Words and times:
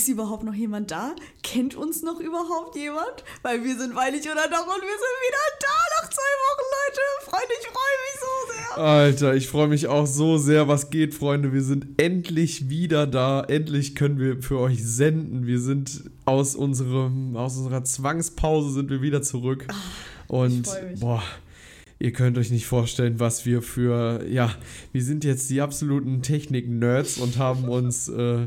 ist 0.00 0.08
überhaupt 0.08 0.44
noch 0.44 0.54
jemand 0.54 0.90
da? 0.90 1.14
Kennt 1.42 1.74
uns 1.74 2.02
noch 2.02 2.20
überhaupt 2.20 2.74
jemand? 2.74 3.22
Weil 3.42 3.62
wir 3.62 3.76
sind 3.78 3.94
weilig 3.94 4.22
oder 4.22 4.48
doch 4.48 4.66
und 4.66 4.82
wir 4.82 4.98
sind 5.02 5.16
wieder 5.26 5.44
da 5.60 6.00
nach 6.00 6.10
zwei 6.10 6.32
Wochen, 6.46 6.66
Leute. 6.78 7.00
Freunde, 7.24 7.54
ich 7.60 7.66
freue 7.66 7.96
mich 8.06 8.20
so 8.20 8.52
sehr. 8.52 8.82
Alter, 8.82 9.34
ich 9.34 9.48
freue 9.48 9.68
mich 9.68 9.88
auch 9.88 10.06
so 10.06 10.38
sehr. 10.38 10.68
Was 10.68 10.88
geht, 10.88 11.14
Freunde? 11.14 11.52
Wir 11.52 11.62
sind 11.62 12.00
endlich 12.00 12.70
wieder 12.70 13.06
da. 13.06 13.42
Endlich 13.42 13.94
können 13.94 14.18
wir 14.18 14.42
für 14.42 14.58
euch 14.58 14.82
senden. 14.82 15.46
Wir 15.46 15.60
sind 15.60 16.04
aus 16.24 16.56
unserem, 16.56 17.36
aus 17.36 17.58
unserer 17.58 17.84
Zwangspause 17.84 18.72
sind 18.72 18.88
wir 18.88 19.02
wieder 19.02 19.20
zurück. 19.20 19.66
Ach, 19.68 20.28
und 20.28 20.66
boah 20.98 21.22
ihr 22.02 22.12
könnt 22.12 22.38
euch 22.38 22.50
nicht 22.50 22.64
vorstellen, 22.64 23.20
was 23.20 23.44
wir 23.44 23.60
für, 23.60 24.26
ja, 24.26 24.54
wir 24.90 25.04
sind 25.04 25.22
jetzt 25.22 25.50
die 25.50 25.60
absoluten 25.60 26.22
Technik-Nerds 26.22 27.18
und 27.18 27.36
haben 27.36 27.68
uns, 27.68 28.08
äh, 28.08 28.46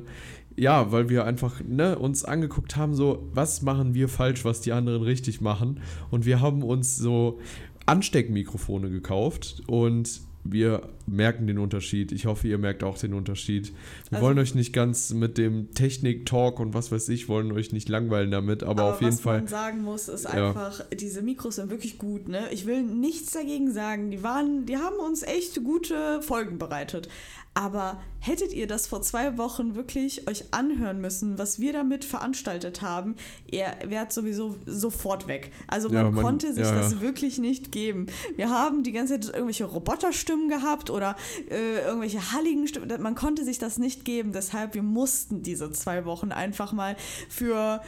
ja, 0.55 0.91
weil 0.91 1.09
wir 1.09 1.25
einfach 1.25 1.61
ne, 1.67 1.97
uns 1.97 2.23
angeguckt 2.23 2.75
haben, 2.75 2.93
so, 2.93 3.27
was 3.33 3.61
machen 3.61 3.93
wir 3.93 4.09
falsch, 4.09 4.45
was 4.45 4.61
die 4.61 4.71
anderen 4.71 5.03
richtig 5.03 5.41
machen. 5.41 5.79
Und 6.11 6.25
wir 6.25 6.41
haben 6.41 6.63
uns 6.63 6.97
so 6.97 7.39
Ansteckmikrofone 7.85 8.89
gekauft 8.89 9.63
und 9.67 10.21
wir 10.45 10.89
merken 11.05 11.47
den 11.47 11.57
Unterschied. 11.57 12.11
Ich 12.11 12.25
hoffe, 12.25 12.47
ihr 12.47 12.57
merkt 12.57 12.83
auch 12.83 12.97
den 12.97 13.13
Unterschied. 13.13 13.69
Wir 14.09 14.17
also, 14.17 14.27
wollen 14.27 14.39
euch 14.39 14.55
nicht 14.55 14.73
ganz 14.73 15.11
mit 15.13 15.37
dem 15.37 15.73
Technik-Talk 15.73 16.59
und 16.59 16.73
was 16.73 16.91
weiß 16.91 17.09
ich, 17.09 17.29
wollen 17.29 17.51
euch 17.53 17.71
nicht 17.71 17.87
langweilen 17.87 18.31
damit, 18.31 18.63
aber, 18.63 18.83
aber 18.83 18.93
auf 18.93 19.01
jeden 19.01 19.17
Fall. 19.17 19.43
Was 19.43 19.51
man 19.51 19.61
sagen 19.61 19.81
muss, 19.83 20.07
ist 20.09 20.25
ja. 20.25 20.49
einfach, 20.49 20.85
diese 20.93 21.21
Mikros 21.21 21.55
sind 21.55 21.69
wirklich 21.69 21.97
gut. 21.97 22.27
Ne? 22.27 22.41
Ich 22.51 22.65
will 22.65 22.83
nichts 22.83 23.31
dagegen 23.31 23.71
sagen. 23.71 24.11
Die 24.11 24.21
waren, 24.21 24.65
die 24.65 24.77
haben 24.77 24.97
uns 24.97 25.23
echt 25.23 25.63
gute 25.63 26.21
Folgen 26.21 26.57
bereitet. 26.57 27.07
Aber 27.55 28.01
hättet 28.19 28.51
ihr 28.53 28.65
das 28.65 28.87
vor 28.87 29.03
zwei 29.03 29.37
Wochen 29.37 29.75
wirklich 29.75 30.27
euch 30.27 30.45
anhören 30.51 30.99
müssen, 31.01 31.37
was 31.37 31.59
wir 31.59 31.71
damit 31.71 32.03
veranstaltet 32.03 32.81
haben, 32.81 33.15
ihr 33.51 33.67
wärt 33.85 34.11
sowieso 34.11 34.55
sofort 34.65 35.27
weg. 35.27 35.51
Also 35.67 35.89
man, 35.89 35.97
ja, 35.97 36.11
man 36.11 36.23
konnte 36.23 36.53
sich 36.53 36.65
ja, 36.65 36.75
das 36.75 36.99
wirklich 36.99 37.37
nicht 37.37 37.71
geben. 37.71 38.07
Wir 38.37 38.49
haben 38.49 38.81
die 38.81 38.91
ganze 38.91 39.19
Zeit 39.19 39.33
irgendwelche 39.33 39.65
Roboterstimmen 39.65 40.49
gehabt 40.49 40.89
oder 40.89 41.15
äh, 41.49 41.81
irgendwelche 41.85 42.31
halligen 42.31 42.67
Stimmen. 42.67 43.01
Man 43.01 43.15
konnte 43.15 43.45
sich 43.45 43.59
das 43.59 43.77
nicht 43.77 44.03
geben. 44.03 44.31
Deshalb, 44.31 44.73
wir 44.73 44.83
mussten 44.83 45.43
diese 45.43 45.71
zwei 45.71 46.05
Wochen 46.05 46.31
einfach 46.31 46.73
mal 46.73 46.95
für 47.29 47.81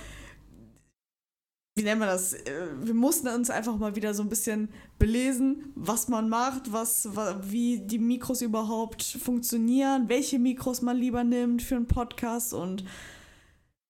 wie 1.77 1.83
nennen 1.83 1.99
wir 1.99 2.07
das? 2.07 2.33
Äh, 2.33 2.67
wir 2.83 2.93
mussten 2.93 3.27
uns 3.27 3.49
einfach 3.49 3.77
mal 3.77 3.97
wieder 3.97 4.13
so 4.13 4.23
ein 4.23 4.29
bisschen 4.29 4.69
belesen, 4.97 5.73
was 5.75 6.07
man 6.07 6.29
macht, 6.29 6.71
was, 6.71 7.09
wie 7.49 7.79
die 7.79 7.99
Mikros 7.99 8.41
überhaupt 8.41 9.03
funktionieren, 9.03 10.05
welche 10.07 10.39
Mikros 10.39 10.81
man 10.81 10.95
lieber 10.95 11.25
nimmt 11.25 11.61
für 11.61 11.75
einen 11.75 11.87
Podcast 11.87 12.53
und 12.53 12.85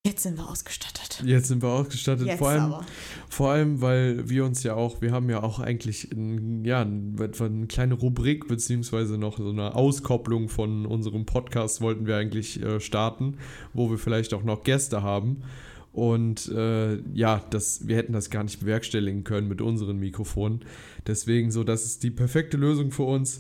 jetzt 0.03 0.23
sind 0.23 0.36
wir 0.36 0.50
ausgestattet. 0.50 1.22
Jetzt 1.23 1.47
sind 1.50 1.61
wir 1.61 1.69
ausgestattet. 1.69 2.25
Jetzt 2.25 2.39
vor 2.39 2.50
allem, 2.50 2.73
aber. 2.73 2.86
vor 3.30 3.52
allem, 3.52 3.81
weil 3.81 4.28
wir 4.28 4.45
uns 4.45 4.63
ja 4.63 4.73
auch, 4.73 5.02
wir 5.02 5.11
haben 5.11 5.30
ja 5.30 5.44
auch 5.44 5.59
eigentlich 5.59 6.11
ein, 6.11 6.66
ja, 6.66 6.81
eine 6.81 7.67
kleine 7.67 7.94
Rubrik 7.94 8.47
beziehungsweise 8.47 9.19
noch 9.19 9.38
so 9.38 9.52
eine 9.52 9.75
Auskopplung 9.75 10.50
von 10.50 10.88
unserem 10.88 11.28
Podcast 11.28 11.81
wollten 11.81 12.08
wir 12.08 12.17
eigentlich 12.17 12.63
äh, 12.63 12.80
starten, 12.80 13.38
wo 13.73 13.91
wir 13.91 14.00
vielleicht 14.00 14.33
auch 14.33 14.44
noch 14.44 14.63
Gäste 14.63 15.03
haben. 15.03 15.44
Und 15.95 16.49
äh, 16.49 16.97
ja, 17.13 17.41
das, 17.51 17.88
wir 17.88 17.95
hätten 17.95 18.11
das 18.11 18.29
gar 18.29 18.43
nicht 18.43 18.59
bewerkstelligen 18.59 19.23
können 19.23 19.47
mit 19.47 19.61
unseren 19.61 19.97
Mikrofonen. 19.97 20.59
Deswegen 21.07 21.51
so, 21.51 21.63
das 21.63 21.85
ist 21.85 22.03
die 22.03 22.11
perfekte 22.11 22.57
Lösung 22.57 22.91
für 22.91 23.03
uns. 23.03 23.39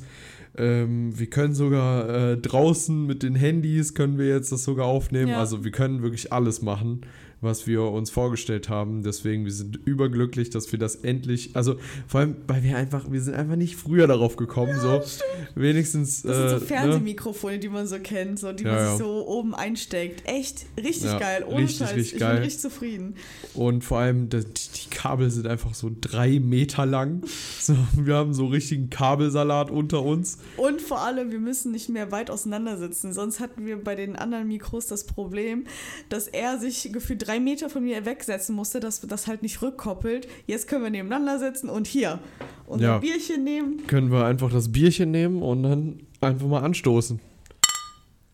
Ähm, 0.57 1.19
wir 1.19 1.27
können 1.27 1.53
sogar 1.53 2.07
äh, 2.07 2.37
draußen 2.37 3.05
mit 3.05 3.23
den 3.23 3.35
Handys 3.35 3.93
können 3.93 4.17
wir 4.17 4.29
jetzt 4.29 4.53
das 4.53 4.63
sogar 4.63 4.85
aufnehmen. 4.85 5.31
Ja. 5.31 5.39
Also 5.39 5.65
wir 5.65 5.71
können 5.71 6.01
wirklich 6.01 6.31
alles 6.31 6.61
machen 6.61 7.01
was 7.45 7.67
wir 7.67 7.83
uns 7.83 8.09
vorgestellt 8.09 8.67
haben. 8.67 9.03
Deswegen, 9.03 9.45
wir 9.45 9.53
sind 9.53 9.79
überglücklich, 9.85 10.49
dass 10.49 10.71
wir 10.71 10.79
das 10.79 10.95
endlich, 10.95 11.51
also 11.55 11.75
vor 12.07 12.19
allem, 12.19 12.35
weil 12.47 12.63
wir 12.63 12.75
einfach, 12.75 13.09
wir 13.09 13.21
sind 13.21 13.35
einfach 13.35 13.55
nicht 13.55 13.77
früher 13.77 14.07
darauf 14.07 14.35
gekommen, 14.35 14.73
ja, 14.73 14.81
so 14.81 15.01
stimmt. 15.01 15.55
wenigstens. 15.55 16.23
Das 16.23 16.35
sind 16.37 16.49
so 16.49 16.55
äh, 16.55 16.59
ne? 16.59 16.65
Fernsehmikrofone, 16.65 17.53
ne? 17.53 17.59
die 17.59 17.69
man 17.69 17.87
so 17.87 17.99
kennt, 17.99 18.39
so, 18.39 18.51
die 18.51 18.65
ja, 18.65 18.73
man 18.73 18.89
sich 18.89 18.97
so 18.97 19.27
oben 19.27 19.55
einsteckt. 19.55 20.27
Echt, 20.27 20.65
richtig 20.77 21.05
ja, 21.05 21.19
geil, 21.19 21.45
ohne 21.47 21.59
richtig, 21.59 21.77
Scheiß. 21.77 21.95
Richtig 21.95 22.13
ich 22.13 22.19
geil. 22.19 22.33
bin 22.33 22.43
richtig 22.43 22.61
zufrieden. 22.61 23.15
Und 23.53 23.83
vor 23.83 23.99
allem, 23.99 24.27
die, 24.29 24.43
die 24.43 24.89
Kabel 24.89 25.29
sind 25.31 25.47
einfach 25.47 25.73
so 25.73 25.91
drei 26.01 26.39
Meter 26.39 26.85
lang. 26.85 27.21
So, 27.65 27.75
wir 27.95 28.15
haben 28.15 28.33
so 28.33 28.47
richtigen 28.47 28.89
Kabelsalat 28.91 29.71
unter 29.71 30.03
uns. 30.03 30.37
Und 30.57 30.81
vor 30.81 31.01
allem, 31.01 31.31
wir 31.31 31.39
müssen 31.39 31.71
nicht 31.71 31.89
mehr 31.89 32.11
weit 32.11 32.29
auseinandersitzen. 32.29 33.11
Sonst 33.11 33.39
hatten 33.39 33.65
wir 33.65 33.83
bei 33.83 33.95
den 33.95 34.15
anderen 34.15 34.47
Mikros 34.47 34.85
das 34.85 35.05
Problem, 35.05 35.65
dass 36.09 36.27
er 36.27 36.59
sich 36.59 36.91
gefühlt 36.91 37.27
drei 37.27 37.34
Meter 37.43 37.69
von 37.69 37.83
mir 37.83 38.05
wegsetzen 38.05 38.55
musste, 38.55 38.79
dass 38.79 39.01
das 39.01 39.27
halt 39.27 39.41
nicht 39.41 39.61
rückkoppelt. 39.61 40.27
Jetzt 40.47 40.67
können 40.67 40.83
wir 40.83 40.89
nebeneinander 40.89 41.39
sitzen 41.39 41.69
und 41.69 41.87
hier 41.87 42.19
unser 42.67 42.85
ja. 42.85 42.97
Bierchen 42.99 43.43
nehmen. 43.43 43.85
Können 43.87 44.11
wir 44.11 44.25
einfach 44.25 44.51
das 44.51 44.71
Bierchen 44.71 45.11
nehmen 45.11 45.41
und 45.41 45.63
dann 45.63 45.99
einfach 46.21 46.47
mal 46.47 46.63
anstoßen. 46.63 47.19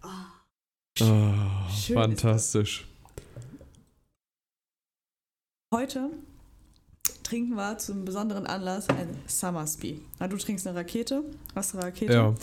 Oh, 0.04 1.04
oh 1.04 1.94
fantastisch. 1.94 2.88
Heute 5.74 6.10
trinken 7.24 7.56
wir 7.56 7.78
zum 7.78 8.04
besonderen 8.04 8.46
Anlass 8.46 8.90
ein 8.90 9.08
Summersby. 9.26 10.02
Na, 10.20 10.28
du 10.28 10.36
trinkst 10.36 10.68
eine 10.68 10.80
Rakete, 10.80 11.24
hast 11.56 11.74
eine 11.74 11.86
Rakete. 11.86 12.14
Ja. 12.14 12.36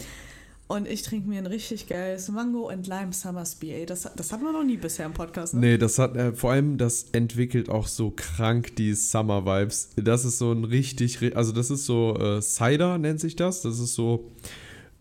Und 0.68 0.86
ich 0.86 1.00
trinke 1.00 1.26
mir 1.26 1.38
ein 1.38 1.46
richtig 1.46 1.86
geiles 1.86 2.28
Mango 2.28 2.68
and 2.68 2.86
Lime 2.86 3.14
Summersby. 3.14 3.72
Ey, 3.72 3.86
das, 3.86 4.06
das 4.14 4.32
hatten 4.32 4.44
wir 4.44 4.52
noch 4.52 4.64
nie 4.64 4.76
bisher 4.76 5.06
im 5.06 5.14
Podcast. 5.14 5.54
Ne? 5.54 5.60
Nee, 5.60 5.78
das 5.78 5.98
hat, 5.98 6.14
äh, 6.14 6.34
vor 6.34 6.52
allem, 6.52 6.76
das 6.76 7.06
entwickelt 7.12 7.70
auch 7.70 7.86
so 7.86 8.10
krank 8.14 8.76
die 8.76 8.92
Summer 8.92 9.46
Vibes. 9.46 9.88
Das 9.96 10.26
ist 10.26 10.36
so 10.36 10.52
ein 10.52 10.64
richtig, 10.64 11.34
also 11.34 11.52
das 11.52 11.70
ist 11.70 11.86
so 11.86 12.14
äh, 12.18 12.42
Cider 12.42 12.98
nennt 12.98 13.18
sich 13.18 13.34
das. 13.34 13.62
Das 13.62 13.78
ist 13.78 13.94
so, 13.94 14.30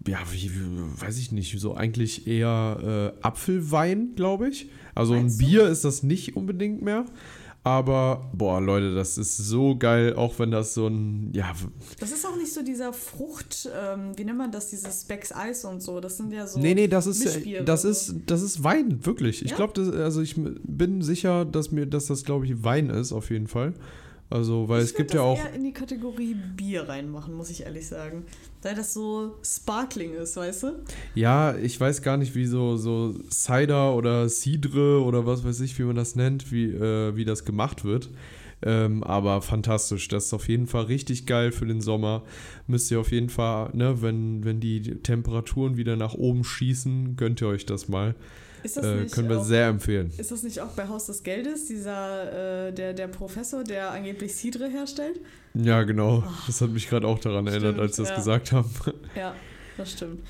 ja, 0.08 0.20
wie, 0.32 0.52
wie 0.54 1.02
weiß 1.02 1.18
ich 1.18 1.34
nicht, 1.34 1.60
so 1.60 1.76
eigentlich 1.76 2.28
eher 2.28 3.14
äh, 3.20 3.22
Apfelwein, 3.22 4.14
glaube 4.16 4.48
ich. 4.48 4.70
Also 4.96 5.16
Meinst 5.16 5.42
ein 5.42 5.46
Bier 5.46 5.66
du? 5.66 5.72
ist 5.72 5.84
das 5.84 6.02
nicht 6.02 6.38
unbedingt 6.38 6.82
mehr. 6.82 7.04
Aber, 7.68 8.30
boah, 8.32 8.62
Leute, 8.62 8.96
das 8.96 9.18
ist 9.18 9.36
so 9.36 9.76
geil, 9.76 10.14
auch 10.16 10.40
wenn 10.40 10.52
das 10.52 10.74
so 10.74 10.88
ein, 10.88 11.32
ja. 11.34 11.54
Das 12.00 12.14
ist 12.14 12.26
auch 12.26 12.38
nicht 12.38 12.54
so 12.54 12.64
dieser 12.64 12.94
Frucht, 12.94 13.70
ähm, 13.78 14.18
wie 14.18 14.24
nennt 14.24 14.38
man 14.38 14.54
das, 14.54 14.70
dieses 14.70 15.04
Becks 15.04 15.34
Eis 15.34 15.66
und 15.66 15.82
so. 15.82 16.00
Das 16.00 16.16
sind 16.16 16.32
ja 16.32 16.48
so. 16.48 16.62
Nee, 16.62 16.76
nee, 16.76 16.88
das 16.88 17.08
ist, 17.08 17.26
das 17.66 17.84
ist, 17.84 18.16
das 18.26 18.42
ist 18.42 18.64
Wein, 18.64 19.06
wirklich. 19.06 19.44
Ich 19.44 19.52
ja? 19.52 19.58
glaube, 19.58 19.82
also 20.02 20.22
ich 20.22 20.36
bin 20.38 21.02
sicher, 21.02 21.44
dass 21.44 21.72
mir, 21.72 21.86
dass 21.88 22.06
das, 22.06 22.24
glaube 22.24 22.46
ich, 22.46 22.64
Wein 22.64 22.90
ist, 22.90 23.12
auf 23.12 23.32
jeden 23.32 23.48
Fall. 23.48 23.74
Also, 24.30 24.68
weil 24.68 24.80
ich 24.82 24.90
es 24.90 24.96
gibt 24.96 25.14
ja 25.14 25.22
auch. 25.22 25.38
eher 25.38 25.54
in 25.54 25.64
die 25.64 25.72
Kategorie 25.72 26.36
Bier 26.36 26.90
reinmachen, 26.90 27.34
muss 27.34 27.50
ich 27.50 27.64
ehrlich 27.64 27.88
sagen. 27.88 28.26
Da 28.62 28.74
das 28.74 28.94
so 28.94 29.36
sparkling 29.42 30.14
ist, 30.16 30.36
weißt 30.36 30.64
du? 30.64 30.72
Ja, 31.16 31.56
ich 31.56 31.80
weiß 31.80 32.02
gar 32.02 32.18
nicht, 32.18 32.36
wie 32.36 32.46
so, 32.46 32.76
so 32.76 33.16
Cider 33.30 33.96
oder 33.96 34.28
Cidre 34.28 35.02
oder 35.02 35.26
was 35.26 35.46
weiß 35.46 35.62
ich, 35.62 35.80
wie 35.80 35.84
man 35.84 35.96
das 35.96 36.16
nennt, 36.16 36.52
wie, 36.52 36.66
äh, 36.66 37.16
wie 37.16 37.24
das 37.24 37.46
gemacht 37.46 37.86
wird. 37.86 38.10
Ähm, 38.64 39.04
aber 39.04 39.42
fantastisch. 39.42 40.08
Das 40.08 40.26
ist 40.26 40.34
auf 40.34 40.50
jeden 40.50 40.68
Fall 40.68 40.86
richtig 40.86 41.26
geil 41.26 41.52
für 41.52 41.66
den 41.66 41.80
Sommer. 41.80 42.24
Müsst 42.66 42.92
ihr 42.92 43.00
auf 43.00 43.12
jeden 43.12 43.30
Fall, 43.30 43.70
ne, 43.74 44.02
wenn, 44.02 44.44
wenn 44.44 44.60
die 44.60 44.82
Temperaturen 44.82 45.78
wieder 45.78 45.96
nach 45.96 46.16
oben 46.16 46.44
schießen, 46.44 47.16
gönnt 47.16 47.42
ihr 47.42 47.48
euch 47.48 47.66
das 47.66 47.88
mal. 47.88 48.16
Äh, 48.76 49.06
können 49.06 49.30
wir 49.30 49.40
auch, 49.40 49.46
sehr 49.46 49.68
empfehlen. 49.68 50.12
Ist 50.18 50.32
das 50.32 50.44
nicht 50.44 50.60
auch 50.60 50.72
bei 50.72 50.88
Haus 50.88 51.06
des 51.06 51.24
Geldes, 51.24 51.68
dieser, 51.68 52.68
äh, 52.68 52.74
der, 52.74 52.94
der 52.94 53.08
Professor, 53.08 53.64
der 53.64 53.92
angeblich 53.92 54.36
Cidre 54.36 54.68
herstellt? 54.68 55.22
Ja, 55.54 55.84
genau. 55.84 56.24
Oh, 56.26 56.32
das 56.48 56.60
hat 56.60 56.72
mich 56.72 56.90
gerade 56.90 57.08
auch 57.08 57.20
daran 57.20 57.48
stimmt, 57.48 57.64
erinnert, 57.64 57.82
als 57.82 57.96
sie 57.96 58.02
das 58.02 58.10
ja. 58.10 58.16
gesagt 58.18 58.52
haben. 58.52 58.70
Ja, 59.16 59.34
das 59.78 59.92
stimmt. 59.94 60.22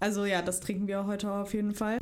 Also 0.00 0.24
ja, 0.24 0.42
das 0.42 0.60
trinken 0.60 0.88
wir 0.88 1.06
heute 1.06 1.30
auf 1.30 1.54
jeden 1.54 1.74
Fall. 1.74 1.98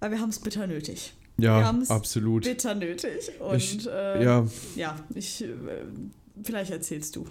Aber 0.00 0.10
wir 0.12 0.20
haben 0.20 0.30
es 0.30 0.38
bitter 0.38 0.66
nötig. 0.66 1.14
Ja, 1.38 1.70
absolut. 1.88 2.44
Bitter 2.44 2.74
nötig. 2.74 3.30
Und 3.38 3.56
ich, 3.56 3.86
äh, 3.86 4.24
ja. 4.24 4.46
ja, 4.76 4.96
ich, 5.14 5.42
äh, 5.42 5.48
vielleicht 6.42 6.70
erzählst 6.70 7.16
du. 7.16 7.26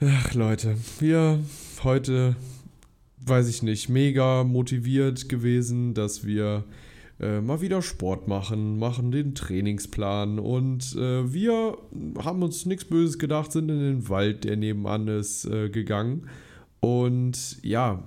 Ach 0.00 0.34
Leute, 0.34 0.76
wir 0.98 1.38
heute 1.84 2.34
weiß 3.26 3.48
ich 3.48 3.62
nicht, 3.62 3.88
mega 3.88 4.44
motiviert 4.44 5.28
gewesen, 5.28 5.94
dass 5.94 6.26
wir 6.26 6.64
äh, 7.20 7.40
mal 7.40 7.60
wieder 7.60 7.82
Sport 7.82 8.26
machen, 8.28 8.78
machen 8.78 9.12
den 9.12 9.34
Trainingsplan 9.34 10.38
und 10.38 10.96
äh, 10.96 11.32
wir 11.32 11.78
haben 12.18 12.42
uns 12.42 12.66
nichts 12.66 12.84
Böses 12.84 13.18
gedacht, 13.18 13.52
sind 13.52 13.68
in 13.68 13.80
den 13.80 14.08
Wald, 14.08 14.44
der 14.44 14.56
nebenan 14.56 15.08
ist, 15.08 15.44
äh, 15.44 15.68
gegangen. 15.68 16.28
Und 16.80 17.58
ja, 17.62 18.02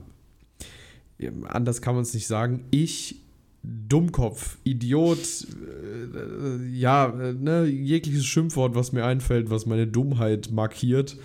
anders 1.47 1.81
kann 1.81 1.95
man 1.95 2.03
es 2.03 2.13
nicht 2.13 2.27
sagen. 2.27 2.65
Ich 2.71 3.21
Dummkopf, 3.63 4.57
Idiot, 4.63 5.17
äh, 5.17 6.67
ja, 6.77 7.07
ne, 7.07 7.65
jegliches 7.65 8.25
Schimpfwort, 8.25 8.75
was 8.75 8.91
mir 8.91 9.05
einfällt, 9.05 9.49
was 9.49 9.65
meine 9.65 9.87
Dummheit 9.87 10.51
markiert. 10.51 11.17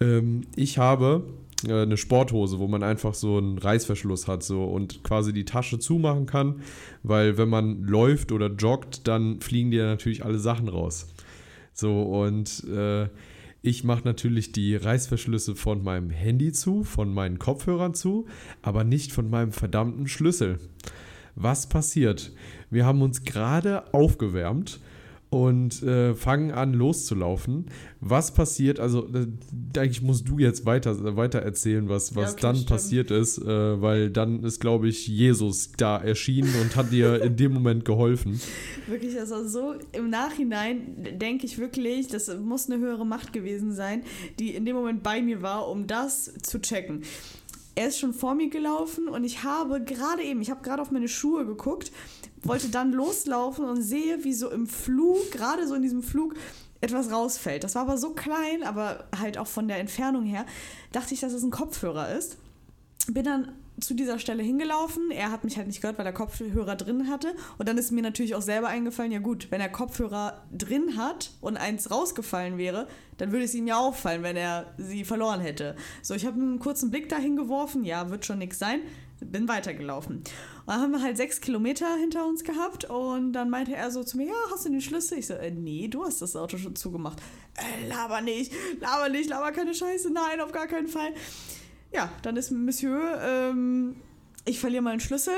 Ähm, 0.00 0.42
ich 0.56 0.78
habe 0.78 1.24
eine 1.66 1.96
Sporthose, 1.96 2.58
wo 2.58 2.68
man 2.68 2.82
einfach 2.82 3.14
so 3.14 3.38
einen 3.38 3.58
Reißverschluss 3.58 4.28
hat 4.28 4.42
so 4.42 4.64
und 4.64 5.02
quasi 5.02 5.32
die 5.32 5.44
Tasche 5.44 5.78
zumachen 5.78 6.26
kann, 6.26 6.60
weil 7.02 7.38
wenn 7.38 7.48
man 7.48 7.82
läuft 7.84 8.32
oder 8.32 8.48
joggt, 8.50 9.06
dann 9.08 9.40
fliegen 9.40 9.70
dir 9.70 9.86
natürlich 9.86 10.24
alle 10.24 10.38
Sachen 10.38 10.68
raus. 10.68 11.08
So 11.72 12.02
und 12.02 12.64
äh, 12.64 13.08
ich 13.62 13.82
mache 13.82 14.02
natürlich 14.04 14.52
die 14.52 14.76
Reißverschlüsse 14.76 15.56
von 15.56 15.82
meinem 15.82 16.10
Handy 16.10 16.52
zu, 16.52 16.84
von 16.84 17.14
meinen 17.14 17.38
Kopfhörern 17.38 17.94
zu, 17.94 18.26
aber 18.60 18.84
nicht 18.84 19.12
von 19.12 19.30
meinem 19.30 19.52
verdammten 19.52 20.06
Schlüssel. 20.06 20.58
Was 21.34 21.68
passiert? 21.68 22.32
Wir 22.70 22.84
haben 22.84 23.00
uns 23.00 23.24
gerade 23.24 23.92
aufgewärmt 23.94 24.80
und 25.34 25.82
äh, 25.82 26.14
fangen 26.14 26.52
an 26.52 26.72
loszulaufen. 26.72 27.66
Was 28.00 28.32
passiert? 28.32 28.78
Also, 28.78 29.06
äh, 29.08 29.26
eigentlich 29.76 30.02
musst 30.02 30.28
du 30.28 30.38
jetzt 30.38 30.64
weiter, 30.64 31.16
weiter 31.16 31.40
erzählen, 31.40 31.88
was, 31.88 32.14
was 32.14 32.24
ja, 32.24 32.30
okay, 32.30 32.42
dann 32.42 32.56
stimmt. 32.56 32.68
passiert 32.70 33.10
ist, 33.10 33.38
äh, 33.38 33.82
weil 33.82 34.10
dann 34.10 34.44
ist, 34.44 34.60
glaube 34.60 34.88
ich, 34.88 35.08
Jesus 35.08 35.72
da 35.76 35.98
erschienen 35.98 36.54
und 36.62 36.76
hat 36.76 36.92
dir 36.92 37.22
in 37.22 37.36
dem 37.36 37.52
Moment 37.52 37.84
geholfen. 37.84 38.40
Wirklich, 38.86 39.18
also 39.18 39.46
so 39.46 39.74
im 39.92 40.10
Nachhinein 40.10 41.18
denke 41.18 41.46
ich 41.46 41.58
wirklich, 41.58 42.06
das 42.06 42.34
muss 42.38 42.70
eine 42.70 42.80
höhere 42.80 43.06
Macht 43.06 43.32
gewesen 43.32 43.72
sein, 43.72 44.02
die 44.38 44.54
in 44.54 44.64
dem 44.64 44.76
Moment 44.76 45.02
bei 45.02 45.20
mir 45.20 45.42
war, 45.42 45.68
um 45.68 45.86
das 45.86 46.32
zu 46.42 46.60
checken. 46.60 47.02
Er 47.76 47.88
ist 47.88 47.98
schon 47.98 48.12
vor 48.12 48.36
mir 48.36 48.50
gelaufen 48.50 49.08
und 49.08 49.24
ich 49.24 49.42
habe 49.42 49.82
gerade 49.82 50.22
eben, 50.22 50.40
ich 50.40 50.50
habe 50.50 50.62
gerade 50.62 50.80
auf 50.80 50.92
meine 50.92 51.08
Schuhe 51.08 51.44
geguckt 51.44 51.90
wollte 52.46 52.68
dann 52.68 52.92
loslaufen 52.92 53.64
und 53.64 53.82
sehe, 53.82 54.24
wie 54.24 54.34
so 54.34 54.50
im 54.50 54.66
Flug, 54.66 55.30
gerade 55.30 55.66
so 55.66 55.74
in 55.74 55.82
diesem 55.82 56.02
Flug, 56.02 56.34
etwas 56.80 57.10
rausfällt. 57.10 57.64
Das 57.64 57.74
war 57.74 57.82
aber 57.82 57.96
so 57.96 58.10
klein, 58.10 58.62
aber 58.62 59.04
halt 59.18 59.38
auch 59.38 59.46
von 59.46 59.68
der 59.68 59.78
Entfernung 59.78 60.24
her, 60.24 60.44
dachte 60.92 61.14
ich, 61.14 61.20
dass 61.20 61.32
es 61.32 61.42
ein 61.42 61.50
Kopfhörer 61.50 62.14
ist. 62.14 62.36
Bin 63.06 63.24
dann 63.24 63.52
zu 63.80 63.94
dieser 63.94 64.18
Stelle 64.18 64.42
hingelaufen. 64.42 65.10
Er 65.10 65.30
hat 65.32 65.44
mich 65.44 65.56
halt 65.56 65.66
nicht 65.66 65.80
gehört, 65.80 65.98
weil 65.98 66.06
er 66.06 66.12
Kopfhörer 66.12 66.76
drin 66.76 67.08
hatte. 67.10 67.34
Und 67.58 67.68
dann 67.68 67.76
ist 67.76 67.90
mir 67.90 68.02
natürlich 68.02 68.34
auch 68.34 68.42
selber 68.42 68.68
eingefallen, 68.68 69.10
ja 69.10 69.18
gut, 69.18 69.50
wenn 69.50 69.60
er 69.60 69.68
Kopfhörer 69.68 70.44
drin 70.52 70.96
hat 70.96 71.32
und 71.40 71.56
eins 71.56 71.90
rausgefallen 71.90 72.56
wäre, 72.56 72.86
dann 73.16 73.32
würde 73.32 73.44
es 73.44 73.54
ihm 73.54 73.66
ja 73.66 73.76
auffallen, 73.76 74.22
wenn 74.22 74.36
er 74.36 74.66
sie 74.78 75.04
verloren 75.04 75.40
hätte. 75.40 75.74
So, 76.02 76.14
ich 76.14 76.24
habe 76.24 76.40
einen 76.40 76.60
kurzen 76.60 76.90
Blick 76.90 77.08
dahin 77.08 77.36
geworfen. 77.36 77.84
Ja, 77.84 78.10
wird 78.10 78.24
schon 78.24 78.38
nichts 78.38 78.58
sein 78.58 78.80
bin 79.20 79.48
weitergelaufen. 79.48 80.22
Dann 80.66 80.80
haben 80.80 80.92
wir 80.92 81.02
halt 81.02 81.16
sechs 81.16 81.40
Kilometer 81.40 81.94
hinter 81.96 82.26
uns 82.26 82.42
gehabt 82.42 82.84
und 82.88 83.32
dann 83.32 83.50
meinte 83.50 83.74
er 83.74 83.90
so 83.90 84.02
zu 84.02 84.16
mir, 84.16 84.28
ja, 84.28 84.34
hast 84.50 84.64
du 84.64 84.70
den 84.70 84.80
Schlüssel? 84.80 85.18
Ich 85.18 85.26
so, 85.26 85.34
äh, 85.34 85.50
nee, 85.50 85.88
du 85.88 86.04
hast 86.04 86.22
das 86.22 86.36
Auto 86.36 86.56
schon 86.56 86.74
zugemacht. 86.74 87.20
Äh, 87.56 87.88
laber 87.88 88.20
nicht, 88.20 88.52
laber 88.80 89.08
nicht, 89.08 89.28
laber 89.28 89.52
keine 89.52 89.74
Scheiße, 89.74 90.10
nein, 90.10 90.40
auf 90.40 90.52
gar 90.52 90.66
keinen 90.66 90.88
Fall. 90.88 91.12
Ja, 91.92 92.10
dann 92.22 92.36
ist 92.36 92.50
Monsieur, 92.50 93.20
ähm, 93.22 93.96
ich 94.46 94.58
verliere 94.58 94.82
meinen 94.82 95.00
Schlüssel, 95.00 95.34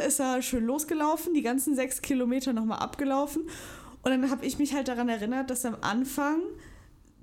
äh, 0.00 0.06
ist 0.06 0.20
er 0.20 0.42
schön 0.42 0.64
losgelaufen, 0.64 1.34
die 1.34 1.42
ganzen 1.42 1.74
sechs 1.74 2.00
Kilometer 2.00 2.52
nochmal 2.52 2.78
abgelaufen. 2.78 3.42
Und 4.02 4.10
dann 4.10 4.30
habe 4.30 4.46
ich 4.46 4.58
mich 4.58 4.74
halt 4.74 4.88
daran 4.88 5.08
erinnert, 5.08 5.50
dass 5.50 5.64
am 5.64 5.76
Anfang 5.80 6.40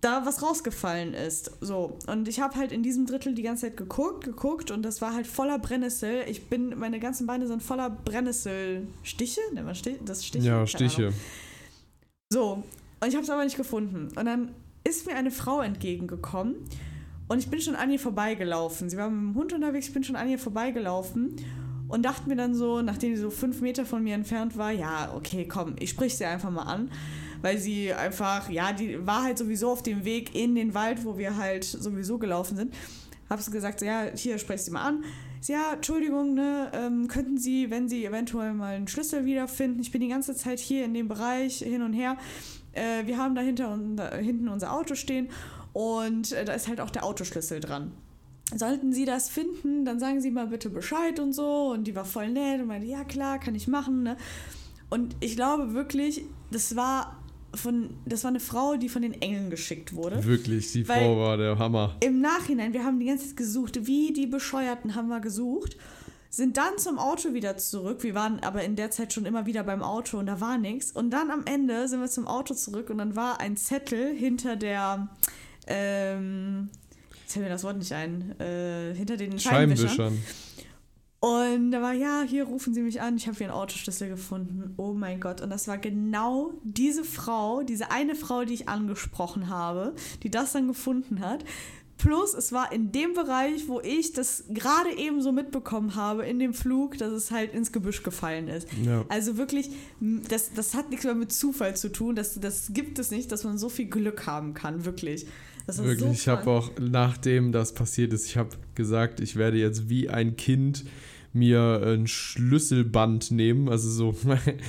da 0.01 0.25
was 0.25 0.41
rausgefallen 0.41 1.13
ist. 1.13 1.51
So. 1.61 1.97
Und 2.07 2.27
ich 2.27 2.39
habe 2.39 2.55
halt 2.55 2.71
in 2.71 2.83
diesem 2.83 3.05
Drittel 3.05 3.33
die 3.33 3.41
ganze 3.41 3.67
Zeit 3.67 3.77
geguckt, 3.77 4.23
geguckt 4.23 4.71
und 4.71 4.83
das 4.83 5.01
war 5.01 5.13
halt 5.13 5.27
voller 5.27 5.59
Brennnessel. 5.59 6.23
Ich 6.27 6.47
bin, 6.49 6.77
meine 6.77 6.99
ganzen 6.99 7.25
Beine 7.27 7.47
sind 7.47 7.63
voller 7.63 7.89
Brennnesselstiche. 7.89 9.41
Nennt 9.53 9.65
man 9.65 9.75
Stich, 9.75 9.97
das 10.05 10.25
Stiche? 10.25 10.45
Ja, 10.45 10.67
Stiche. 10.67 11.13
So. 12.31 12.63
Und 13.01 13.07
ich 13.07 13.15
habe 13.15 13.23
es 13.23 13.29
aber 13.29 13.43
nicht 13.43 13.57
gefunden. 13.57 14.09
Und 14.15 14.25
dann 14.25 14.53
ist 14.83 15.07
mir 15.07 15.15
eine 15.15 15.31
Frau 15.31 15.61
entgegengekommen 15.61 16.55
und 17.27 17.39
ich 17.39 17.49
bin 17.49 17.59
schon 17.59 17.75
an 17.75 17.89
ihr 17.91 17.99
vorbeigelaufen. 17.99 18.89
Sie 18.89 18.97
war 18.97 19.09
mit 19.09 19.33
dem 19.33 19.35
Hund 19.35 19.53
unterwegs, 19.53 19.87
ich 19.87 19.93
bin 19.93 20.03
schon 20.03 20.15
an 20.15 20.29
ihr 20.29 20.37
vorbeigelaufen 20.37 21.35
und 21.87 22.05
dachte 22.05 22.29
mir 22.29 22.35
dann 22.35 22.53
so, 22.53 22.81
nachdem 22.81 23.15
sie 23.15 23.21
so 23.21 23.31
fünf 23.31 23.61
Meter 23.61 23.85
von 23.85 24.03
mir 24.03 24.13
entfernt 24.13 24.57
war, 24.57 24.71
ja, 24.71 25.11
okay, 25.15 25.47
komm, 25.47 25.75
ich 25.79 25.89
sprich 25.89 26.15
sie 26.17 26.25
einfach 26.25 26.51
mal 26.51 26.63
an 26.63 26.91
weil 27.45 27.59
sie 27.59 27.93
einfach, 27.93 28.49
ja, 28.49 28.73
die 28.73 29.05
war 29.05 29.21
halt 29.21 29.37
sowieso 29.37 29.69
auf 29.69 29.83
dem 29.83 30.03
Weg 30.03 30.33
in 30.33 30.55
den 30.55 30.73
Wald, 30.73 31.05
wo 31.05 31.19
wir 31.19 31.37
halt 31.37 31.63
sowieso 31.63 32.17
gelaufen 32.17 32.57
sind. 32.57 32.73
Hab 33.29 33.39
sie 33.39 33.51
gesagt, 33.51 33.81
so, 33.81 33.85
ja, 33.85 34.05
hier, 34.15 34.39
sprech 34.39 34.63
sie 34.63 34.71
mal 34.71 34.81
an. 34.81 35.03
Ja, 35.43 35.73
Entschuldigung, 35.73 36.33
ne, 36.33 36.71
ähm, 36.73 37.07
könnten 37.07 37.37
Sie, 37.37 37.69
wenn 37.69 37.87
Sie 37.87 38.03
eventuell 38.03 38.55
mal 38.55 38.73
einen 38.73 38.87
Schlüssel 38.87 39.25
wiederfinden, 39.25 39.79
ich 39.79 39.91
bin 39.91 40.01
die 40.01 40.07
ganze 40.07 40.33
Zeit 40.35 40.59
hier 40.59 40.85
in 40.85 40.95
dem 40.95 41.07
Bereich 41.07 41.59
hin 41.59 41.83
und 41.83 41.93
her. 41.93 42.17
Äh, 42.73 43.05
wir 43.05 43.19
haben 43.19 43.35
da 43.35 43.41
hinten 43.41 44.49
unser 44.49 44.73
Auto 44.73 44.95
stehen 44.95 45.29
und 45.71 46.31
äh, 46.31 46.45
da 46.45 46.53
ist 46.53 46.67
halt 46.67 46.81
auch 46.81 46.89
der 46.89 47.05
Autoschlüssel 47.05 47.59
dran. 47.59 47.91
Sollten 48.55 48.91
Sie 48.91 49.05
das 49.05 49.29
finden, 49.29 49.85
dann 49.85 49.99
sagen 49.99 50.19
Sie 50.19 50.31
mal 50.31 50.47
bitte 50.47 50.71
Bescheid 50.71 51.19
und 51.19 51.33
so. 51.33 51.73
Und 51.73 51.83
die 51.83 51.95
war 51.95 52.05
voll 52.05 52.29
nett 52.29 52.59
und 52.59 52.67
meinte, 52.67 52.87
ja 52.87 53.03
klar, 53.03 53.39
kann 53.39 53.53
ich 53.53 53.67
machen. 53.67 54.01
Ne? 54.01 54.17
Und 54.89 55.15
ich 55.19 55.35
glaube 55.35 55.75
wirklich, 55.75 56.25
das 56.49 56.75
war 56.75 57.17
von, 57.55 57.89
das 58.05 58.23
war 58.23 58.29
eine 58.29 58.39
Frau, 58.39 58.75
die 58.75 58.89
von 58.89 59.01
den 59.01 59.13
Engeln 59.21 59.49
geschickt 59.49 59.93
wurde. 59.93 60.23
Wirklich, 60.25 60.71
die 60.71 60.87
Weil 60.87 60.99
Frau 60.99 61.17
war 61.17 61.37
der 61.37 61.57
Hammer. 61.57 61.95
Im 62.01 62.21
Nachhinein, 62.21 62.73
wir 62.73 62.83
haben 62.83 62.99
die 62.99 63.05
ganze 63.05 63.27
Zeit 63.27 63.37
gesucht, 63.37 63.87
wie 63.87 64.13
die 64.13 64.27
Bescheuerten 64.27 64.95
haben 64.95 65.07
wir 65.07 65.19
gesucht, 65.19 65.77
sind 66.29 66.57
dann 66.57 66.77
zum 66.77 66.99
Auto 66.99 67.33
wieder 67.33 67.57
zurück. 67.57 68.03
Wir 68.03 68.13
waren 68.13 68.41
aber 68.41 68.63
in 68.63 68.75
der 68.75 68.91
Zeit 68.91 69.13
schon 69.13 69.25
immer 69.25 69.45
wieder 69.45 69.63
beim 69.63 69.81
Auto 69.81 70.17
und 70.19 70.25
da 70.25 70.41
war 70.41 70.57
nichts. 70.57 70.91
Und 70.91 71.11
dann 71.11 71.31
am 71.31 71.45
Ende 71.45 71.87
sind 71.87 72.01
wir 72.01 72.09
zum 72.09 72.27
Auto 72.27 72.53
zurück 72.53 72.89
und 72.89 72.97
dann 72.97 73.15
war 73.15 73.39
ein 73.39 73.55
Zettel 73.55 74.13
hinter 74.13 74.57
der, 74.57 75.07
ähm, 75.67 76.69
jetzt 77.21 77.33
fällt 77.33 77.45
mir 77.45 77.51
das 77.51 77.63
Wort 77.63 77.77
nicht 77.77 77.93
ein, 77.93 78.37
äh, 78.39 78.93
hinter 78.93 79.15
den 79.15 79.39
Scheinwischern. 79.39 79.89
Scheinwischern. 79.89 80.17
Und 81.25 81.71
da 81.71 81.81
war, 81.81 81.93
ja, 81.93 82.21
hier 82.21 82.43
rufen 82.43 82.75
Sie 82.75 82.83
mich 82.83 83.01
an, 83.01 83.17
ich 83.17 83.25
habe 83.25 83.35
hier 83.35 83.47
einen 83.47 83.55
Autoschlüssel 83.55 84.09
gefunden. 84.09 84.75
Oh 84.77 84.93
mein 84.93 85.19
Gott. 85.19 85.41
Und 85.41 85.49
das 85.49 85.67
war 85.67 85.79
genau 85.79 86.53
diese 86.63 87.03
Frau, 87.03 87.63
diese 87.63 87.89
eine 87.89 88.13
Frau, 88.13 88.45
die 88.45 88.53
ich 88.53 88.69
angesprochen 88.69 89.49
habe, 89.49 89.95
die 90.21 90.29
das 90.29 90.53
dann 90.53 90.67
gefunden 90.67 91.21
hat. 91.21 91.43
Plus, 91.97 92.35
es 92.35 92.51
war 92.51 92.71
in 92.71 92.91
dem 92.91 93.15
Bereich, 93.15 93.67
wo 93.67 93.81
ich 93.81 94.13
das 94.13 94.43
gerade 94.49 94.95
eben 94.95 95.19
so 95.19 95.31
mitbekommen 95.31 95.95
habe, 95.95 96.27
in 96.27 96.37
dem 96.37 96.53
Flug, 96.53 96.99
dass 96.99 97.11
es 97.11 97.31
halt 97.31 97.55
ins 97.55 97.71
Gebüsch 97.71 98.03
gefallen 98.03 98.47
ist. 98.47 98.67
Ja. 98.83 99.03
Also 99.09 99.35
wirklich, 99.35 99.71
das, 99.99 100.53
das 100.53 100.75
hat 100.75 100.91
nichts 100.91 101.05
mehr 101.05 101.15
mit 101.15 101.31
Zufall 101.31 101.75
zu 101.75 101.91
tun. 101.91 102.15
Das, 102.15 102.39
das 102.39 102.67
gibt 102.71 102.99
es 102.99 103.09
nicht, 103.09 103.31
dass 103.31 103.43
man 103.43 103.57
so 103.57 103.69
viel 103.69 103.87
Glück 103.87 104.27
haben 104.27 104.53
kann, 104.53 104.85
wirklich. 104.85 105.25
wirklich, 105.65 105.99
so 106.01 106.11
ich 106.11 106.27
habe 106.27 106.51
auch, 106.51 106.69
nachdem 106.79 107.51
das 107.51 107.73
passiert 107.73 108.13
ist, 108.13 108.27
ich 108.27 108.37
habe 108.37 108.51
gesagt, 108.75 109.21
ich 109.21 109.37
werde 109.37 109.57
jetzt 109.57 109.89
wie 109.89 110.07
ein 110.07 110.35
Kind 110.35 110.85
mir 111.35 111.81
ein 111.85 112.07
Schlüsselband 112.07 113.31
nehmen. 113.31 113.69
Also 113.69 113.89
so, 113.89 114.15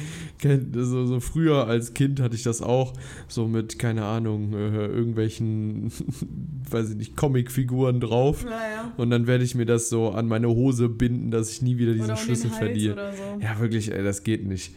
so, 0.74 1.06
so 1.06 1.20
früher 1.20 1.66
als 1.66 1.94
Kind 1.94 2.20
hatte 2.20 2.34
ich 2.34 2.42
das 2.42 2.60
auch 2.60 2.92
so 3.28 3.46
mit, 3.46 3.78
keine 3.78 4.04
Ahnung, 4.04 4.52
äh, 4.52 4.86
irgendwelchen, 4.86 5.92
weiß 6.70 6.90
ich 6.90 6.96
nicht, 6.96 7.16
Comicfiguren 7.16 8.00
drauf. 8.00 8.44
Ja, 8.44 8.92
Und 8.96 9.10
dann 9.10 9.26
werde 9.26 9.44
ich 9.44 9.54
mir 9.54 9.66
das 9.66 9.88
so 9.88 10.10
an 10.10 10.26
meine 10.26 10.48
Hose 10.48 10.88
binden, 10.88 11.30
dass 11.30 11.50
ich 11.50 11.62
nie 11.62 11.78
wieder 11.78 11.94
diesen 11.94 12.16
Schlüssel 12.16 12.50
verliere. 12.50 13.12
So. 13.12 13.40
Ja, 13.42 13.60
wirklich, 13.60 13.92
ey, 13.92 14.02
das 14.02 14.24
geht 14.24 14.44
nicht. 14.46 14.74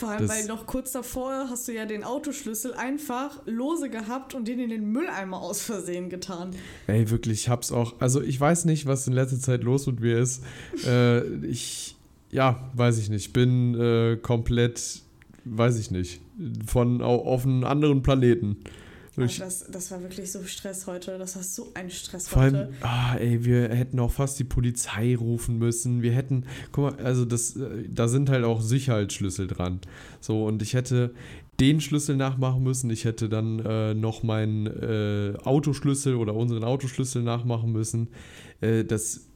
Vor 0.00 0.08
allem, 0.08 0.26
das 0.26 0.30
weil 0.30 0.46
noch 0.46 0.66
kurz 0.66 0.92
davor 0.92 1.48
hast 1.50 1.68
du 1.68 1.72
ja 1.72 1.84
den 1.84 2.04
Autoschlüssel 2.04 2.72
einfach 2.72 3.42
lose 3.44 3.90
gehabt 3.90 4.34
und 4.34 4.48
den 4.48 4.58
in 4.58 4.70
den 4.70 4.90
Mülleimer 4.90 5.40
aus 5.40 5.60
Versehen 5.60 6.08
getan. 6.08 6.52
Ey, 6.86 7.10
wirklich, 7.10 7.42
ich 7.42 7.48
hab's 7.50 7.70
auch. 7.70 8.00
Also, 8.00 8.22
ich 8.22 8.40
weiß 8.40 8.64
nicht, 8.64 8.86
was 8.86 9.06
in 9.06 9.12
letzter 9.12 9.38
Zeit 9.38 9.62
los 9.62 9.86
mit 9.86 10.00
mir 10.00 10.18
ist. 10.18 10.42
äh, 10.86 11.22
ich, 11.44 11.96
ja, 12.30 12.70
weiß 12.74 12.98
ich 12.98 13.10
nicht. 13.10 13.34
Bin 13.34 13.78
äh, 13.78 14.16
komplett, 14.16 15.02
weiß 15.44 15.78
ich 15.78 15.90
nicht, 15.90 16.22
von 16.66 17.02
auf 17.02 17.44
einem 17.44 17.64
anderen 17.64 18.02
Planeten. 18.02 18.56
Also 19.22 19.44
das, 19.44 19.66
das 19.70 19.90
war 19.90 20.02
wirklich 20.02 20.30
so 20.30 20.42
Stress 20.44 20.86
heute. 20.86 21.18
Das 21.18 21.36
war 21.36 21.42
so 21.42 21.70
ein 21.74 21.90
Stress 21.90 22.28
Vor 22.28 22.42
allem, 22.42 22.54
heute. 22.54 22.72
Ah, 22.80 23.16
ey, 23.16 23.44
wir 23.44 23.68
hätten 23.68 23.98
auch 24.00 24.10
fast 24.10 24.38
die 24.38 24.44
Polizei 24.44 25.16
rufen 25.16 25.58
müssen. 25.58 26.02
Wir 26.02 26.12
hätten, 26.12 26.44
guck 26.72 26.96
mal, 26.96 27.04
also 27.04 27.24
das, 27.24 27.56
äh, 27.56 27.84
da 27.88 28.08
sind 28.08 28.30
halt 28.30 28.44
auch 28.44 28.60
Sicherheitsschlüssel 28.60 29.46
dran. 29.46 29.80
So, 30.20 30.46
und 30.46 30.62
ich 30.62 30.74
hätte 30.74 31.14
den 31.60 31.80
Schlüssel 31.80 32.16
nachmachen 32.16 32.62
müssen. 32.62 32.90
Ich 32.90 33.04
hätte 33.04 33.28
dann 33.28 33.58
äh, 33.60 33.94
noch 33.94 34.22
meinen 34.22 34.66
äh, 34.66 35.34
Autoschlüssel 35.44 36.14
oder 36.16 36.34
unseren 36.34 36.64
Autoschlüssel 36.64 37.22
nachmachen 37.22 37.70
müssen. 37.70 38.08
Äh, 38.60 38.84
das 38.84 39.30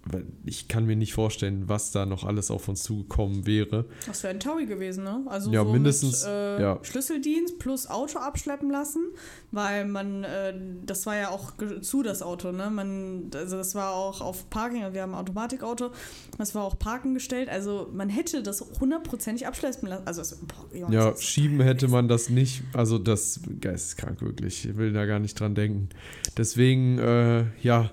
ich 0.45 0.69
kann 0.69 0.85
mir 0.85 0.97
nicht 0.97 1.14
vorstellen, 1.14 1.64
was 1.66 1.90
da 1.90 2.04
noch 2.04 2.25
alles 2.25 2.50
auf 2.50 2.69
uns 2.69 2.83
zugekommen 2.83 3.47
wäre. 3.47 3.87
Das 4.07 4.23
wäre 4.23 4.35
ein 4.35 4.40
Taui 4.40 4.66
gewesen, 4.66 5.04
ne? 5.04 5.23
Also 5.26 5.50
ja, 5.50 5.64
so 5.64 5.73
mindestens 5.73 6.25
mit, 6.25 6.31
äh, 6.31 6.61
ja. 6.61 6.78
Schlüsseldienst 6.83 7.59
plus 7.59 7.87
Auto 7.87 8.19
abschleppen 8.19 8.71
lassen, 8.71 9.02
weil 9.50 9.87
man, 9.87 10.25
äh, 10.25 10.54
das 10.85 11.07
war 11.07 11.16
ja 11.16 11.31
auch 11.31 11.52
zu 11.81 12.02
das 12.02 12.23
Auto, 12.23 12.52
ne? 12.52 12.71
Man, 12.71 13.31
also 13.35 13.57
das 13.57 13.75
war 13.75 13.95
auch 13.95 14.21
auf 14.21 14.50
Parking, 14.50 14.93
wir 14.93 15.02
haben 15.02 15.14
ein 15.14 15.21
Automatikauto, 15.21 15.90
das 16.37 16.54
war 16.54 16.64
auch 16.64 16.78
Parken 16.78 17.14
gestellt, 17.14 17.49
also 17.49 17.88
man 17.93 18.11
hätte 18.11 18.43
das 18.43 18.62
hundertprozentig 18.81 19.47
abschleppen 19.47 19.88
lassen. 19.88 20.07
Also 20.07 20.21
das, 20.21 20.37
boah, 20.37 20.76
ja, 20.76 20.90
ja 20.90 21.16
schieben 21.16 21.61
hätte 21.61 21.88
man 21.88 22.09
das 22.09 22.28
nicht, 22.28 22.62
also 22.75 22.99
das 22.99 23.40
geisteskrank 23.61 24.21
wirklich, 24.21 24.66
ich 24.66 24.76
will 24.76 24.93
da 24.93 25.07
gar 25.07 25.19
nicht 25.19 25.40
dran 25.40 25.54
denken. 25.54 25.88
Deswegen, 26.37 26.99
äh, 26.99 27.45
ja, 27.62 27.90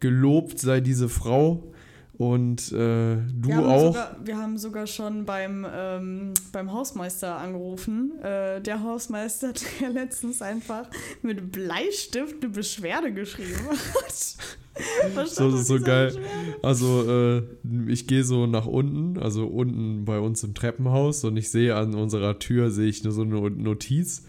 gelobt 0.00 0.58
sei 0.58 0.80
diese 0.80 1.08
Frau. 1.08 1.72
Und 2.18 2.72
äh, 2.72 3.16
du 3.16 3.48
wir 3.48 3.66
auch. 3.66 3.92
Sogar, 3.92 4.16
wir 4.24 4.38
haben 4.38 4.56
sogar 4.56 4.86
schon 4.86 5.26
beim, 5.26 5.66
ähm, 5.70 6.32
beim 6.50 6.72
Hausmeister 6.72 7.36
angerufen. 7.36 8.12
Äh, 8.22 8.62
der 8.62 8.82
Hausmeister, 8.82 9.52
der 9.80 9.90
letztens 9.92 10.40
einfach 10.40 10.88
mit 11.20 11.52
Bleistift 11.52 12.36
eine 12.42 12.50
Beschwerde 12.50 13.12
geschrieben 13.12 13.60
hat. 13.68 15.28
so, 15.28 15.50
das 15.50 15.60
ist 15.60 15.66
so 15.66 15.78
geil. 15.78 16.18
Also, 16.62 17.04
äh, 17.10 17.42
ich 17.86 18.06
gehe 18.06 18.24
so 18.24 18.46
nach 18.46 18.66
unten, 18.66 19.18
also 19.18 19.46
unten 19.46 20.06
bei 20.06 20.18
uns 20.18 20.42
im 20.42 20.54
Treppenhaus 20.54 21.22
und 21.24 21.36
ich 21.36 21.50
sehe 21.50 21.76
an 21.76 21.94
unserer 21.94 22.38
Tür, 22.38 22.70
sehe 22.70 22.88
ich 22.88 23.04
nur 23.04 23.12
so 23.12 23.22
eine 23.22 23.50
Notiz, 23.50 24.24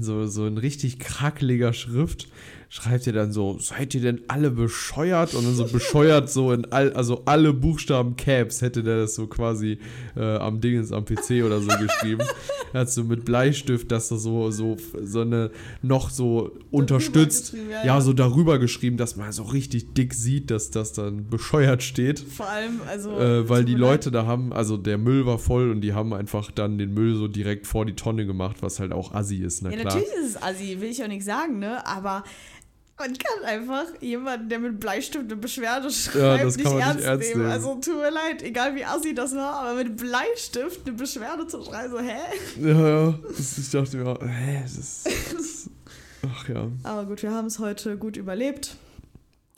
so, 0.00 0.26
so 0.26 0.46
in 0.46 0.58
richtig 0.58 0.98
krackeliger 0.98 1.72
Schrift 1.72 2.28
schreibt 2.72 3.06
ihr 3.06 3.12
dann 3.12 3.32
so, 3.32 3.58
seid 3.58 3.94
ihr 3.94 4.00
denn 4.00 4.22
alle 4.28 4.50
bescheuert? 4.50 5.34
Und 5.34 5.44
dann 5.44 5.54
so 5.54 5.66
bescheuert 5.66 6.30
so 6.30 6.52
in 6.52 6.72
all, 6.72 6.94
also 6.94 7.20
alle 7.26 7.52
Buchstaben 7.52 8.16
Caps 8.16 8.62
hätte 8.62 8.82
der 8.82 8.96
das 8.96 9.14
so 9.14 9.26
quasi 9.26 9.78
äh, 10.16 10.36
am 10.36 10.62
Dingens 10.62 10.90
am 10.90 11.04
PC 11.04 11.44
oder 11.44 11.60
so 11.60 11.68
geschrieben. 11.68 12.22
er 12.72 12.80
hat 12.80 12.90
so 12.90 13.04
mit 13.04 13.26
Bleistift, 13.26 13.92
dass 13.92 14.08
das 14.08 14.22
so, 14.22 14.50
so, 14.50 14.78
so 15.02 15.20
eine 15.20 15.50
noch 15.82 16.08
so 16.08 16.50
unterstützt, 16.70 17.54
ja, 17.70 17.84
ja, 17.84 18.00
so 18.00 18.14
darüber 18.14 18.58
geschrieben, 18.58 18.96
dass 18.96 19.16
man 19.16 19.32
so 19.32 19.42
richtig 19.42 19.92
dick 19.92 20.14
sieht, 20.14 20.50
dass 20.50 20.70
das 20.70 20.94
dann 20.94 21.28
bescheuert 21.28 21.82
steht. 21.82 22.20
Vor 22.20 22.48
allem, 22.48 22.80
also. 22.88 23.18
Äh, 23.18 23.50
weil 23.50 23.66
die 23.66 23.74
Leute 23.74 24.10
da 24.10 24.24
haben, 24.24 24.50
also 24.54 24.78
der 24.78 24.96
Müll 24.96 25.26
war 25.26 25.38
voll 25.38 25.70
und 25.70 25.82
die 25.82 25.92
haben 25.92 26.14
einfach 26.14 26.50
dann 26.50 26.78
den 26.78 26.94
Müll 26.94 27.16
so 27.16 27.28
direkt 27.28 27.66
vor 27.66 27.84
die 27.84 27.96
Tonne 27.96 28.24
gemacht, 28.24 28.56
was 28.60 28.80
halt 28.80 28.92
auch 28.92 29.12
assi 29.12 29.36
ist, 29.36 29.60
na 29.60 29.68
ja, 29.68 29.76
klar. 29.76 29.94
natürlich 29.94 30.14
ist 30.14 30.36
es 30.36 30.42
assi, 30.42 30.80
will 30.80 30.88
ich 30.88 31.04
auch 31.04 31.08
nicht 31.08 31.26
sagen, 31.26 31.58
ne? 31.58 31.86
Aber 31.86 32.24
man 33.02 33.18
kann 33.18 33.44
einfach 33.44 33.84
jemanden, 34.00 34.48
der 34.48 34.58
mit 34.60 34.78
Bleistift 34.78 35.24
eine 35.24 35.36
Beschwerde 35.36 35.90
schreibt, 35.90 36.16
ja, 36.16 36.44
nicht, 36.44 36.44
ernst, 36.44 36.58
nicht 36.58 37.06
ernst 37.06 37.28
nehmen. 37.28 37.40
nehmen. 37.40 37.50
Also 37.50 37.74
tut 37.76 37.96
mir 37.96 38.10
leid, 38.10 38.42
egal 38.42 38.74
wie 38.76 38.84
assi 38.84 39.14
das 39.14 39.34
war, 39.34 39.54
aber 39.60 39.74
mit 39.74 39.96
Bleistift 39.96 40.86
eine 40.86 40.96
Beschwerde 40.96 41.46
zu 41.46 41.62
schreiben, 41.64 41.90
so 41.90 42.00
hä? 42.00 42.18
Ja, 42.60 42.88
ja. 42.88 43.18
Das, 43.36 43.58
ich 43.58 43.70
dachte 43.70 43.96
mir, 43.96 44.18
hä, 44.24 44.60
das 44.62 44.76
ist. 44.76 45.70
Ach 46.24 46.48
ja. 46.48 46.68
Aber 46.84 47.06
gut, 47.06 47.22
wir 47.22 47.32
haben 47.32 47.46
es 47.46 47.58
heute 47.58 47.96
gut 47.96 48.16
überlebt. 48.16 48.76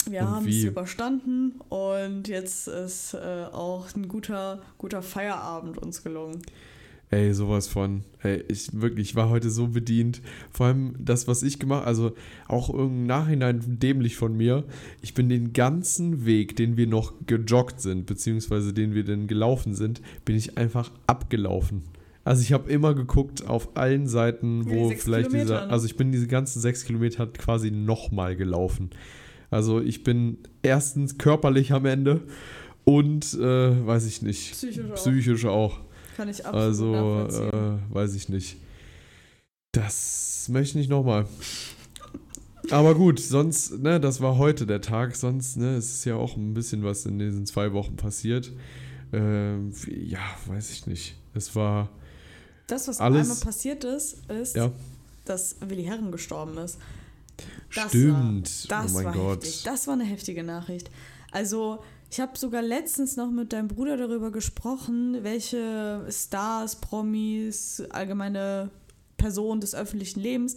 Wir 0.09 0.29
haben 0.29 0.47
es 0.47 0.65
überstanden 0.65 1.61
und 1.71 2.29
jetzt 2.29 2.69
ist 2.69 3.15
äh, 3.15 3.47
auch 3.53 3.87
ein 3.95 4.09
guter, 4.09 4.63
guter 4.77 5.03
Feierabend 5.03 5.79
uns 5.79 6.03
gelungen. 6.03 6.43
Ey, 7.15 7.33
sowas 7.33 7.69
von. 7.69 8.03
Ey, 8.25 8.43
ich 8.49 8.71
wirklich, 8.73 9.11
ich 9.11 9.15
war 9.15 9.29
heute 9.29 9.49
so 9.49 9.69
bedient. 9.69 10.21
Vor 10.51 10.67
allem 10.67 10.97
das, 10.99 11.29
was 11.29 11.45
ich 11.45 11.61
gemacht 11.61 11.87
also 11.87 12.13
auch 12.49 12.71
im 12.71 13.07
Nachhinein 13.07 13.61
dämlich 13.65 14.17
von 14.17 14.37
mir. 14.37 14.65
Ich 15.01 15.15
bin 15.15 15.29
den 15.29 15.53
ganzen 15.53 16.27
Weg, 16.27 16.57
den 16.57 16.77
wir 16.77 16.89
noch 16.89 17.13
gejoggt 17.29 17.81
sind, 17.81 18.07
beziehungsweise 18.07 18.73
den 18.73 18.95
wir 18.95 19.05
dann 19.05 19.29
gelaufen 19.29 19.77
sind, 19.77 20.03
bin 20.25 20.35
ich 20.35 20.59
einfach 20.59 20.91
abgelaufen. 21.07 21.83
Also 22.25 22.43
ich 22.43 22.53
habe 22.53 22.69
immer 22.69 22.95
geguckt 22.95 23.47
auf 23.47 23.77
allen 23.77 24.09
Seiten, 24.09 24.69
wo 24.69 24.91
ja, 24.91 24.97
vielleicht 24.97 25.33
dieser, 25.33 25.67
ne? 25.67 25.71
also 25.71 25.87
ich 25.87 25.97
bin 25.97 26.11
diese 26.11 26.27
ganzen 26.27 26.61
sechs 26.61 26.85
Kilometer 26.85 27.29
quasi 27.29 27.71
nochmal 27.71 28.35
gelaufen. 28.35 28.91
Also 29.53 29.81
ich 29.81 30.03
bin 30.03 30.39
erstens 30.65 31.17
körperlich 31.17 31.71
am 31.73 31.87
Ende 31.87 32.23
und 32.83 33.35
äh, 33.35 33.87
weiß 33.87 34.05
ich 34.07 34.21
nicht, 34.23 34.51
psychisch, 34.51 34.91
psychisch 34.95 35.45
auch. 35.45 35.79
auch. 35.79 35.94
Kann 36.17 36.29
ich 36.29 36.45
absolut 36.45 36.57
Also, 36.65 37.43
äh, 37.43 37.79
weiß 37.91 38.15
ich 38.15 38.29
nicht. 38.29 38.57
Das 39.73 40.49
möchte 40.51 40.71
ich 40.71 40.75
nicht 40.75 40.91
nochmal. 40.91 41.27
Aber 42.71 42.95
gut, 42.95 43.21
sonst, 43.21 43.79
ne, 43.83 44.01
das 44.01 44.21
war 44.21 44.39
heute 44.39 44.67
der 44.67 44.81
Tag. 44.81 45.17
Sonst, 45.17 45.57
ne, 45.57 45.77
es 45.77 45.91
ist 45.97 46.05
ja 46.05 46.17
auch 46.17 46.37
ein 46.37 46.55
bisschen 46.55 46.83
was 46.83 47.05
in 47.07 47.19
diesen 47.19 47.47
zwei 47.47 47.73
Wochen 47.73 47.97
passiert. 47.97 48.53
Ähm, 49.13 49.73
ja, 49.87 50.21
weiß 50.47 50.71
ich 50.71 50.87
nicht. 50.87 51.17
Es 51.35 51.55
war. 51.55 51.91
Das, 52.67 52.89
was 52.89 53.01
alles, 53.01 53.29
einmal 53.29 53.45
passiert 53.45 53.85
ist, 53.85 54.31
ist, 54.31 54.57
ja. 54.57 54.73
dass 55.25 55.57
Willi 55.61 55.85
Herren 55.85 56.11
gestorben 56.11 56.57
ist. 56.57 56.79
Das 57.75 57.89
Stimmt. 57.89 58.71
War, 58.71 58.83
das 58.83 58.93
oh 58.93 58.95
mein 58.95 59.05
war 59.05 59.13
Gott. 59.13 59.45
Heftig. 59.45 59.63
Das 59.65 59.87
war 59.87 59.95
eine 59.95 60.05
heftige 60.05 60.43
Nachricht. 60.43 60.91
Also, 61.33 61.83
ich 62.11 62.21
habe 62.21 62.39
sogar 62.39 62.63
letztens 62.63 63.17
noch 63.17 63.31
mit 63.31 63.53
deinem 63.53 63.69
Bruder 63.69 63.97
darüber 63.97 64.31
gesprochen, 64.31 65.19
welche 65.23 66.07
Stars, 66.11 66.77
Promis, 66.77 67.83
allgemeine 67.91 68.71
Personen 69.17 69.61
des 69.61 69.75
öffentlichen 69.75 70.21
Lebens 70.21 70.57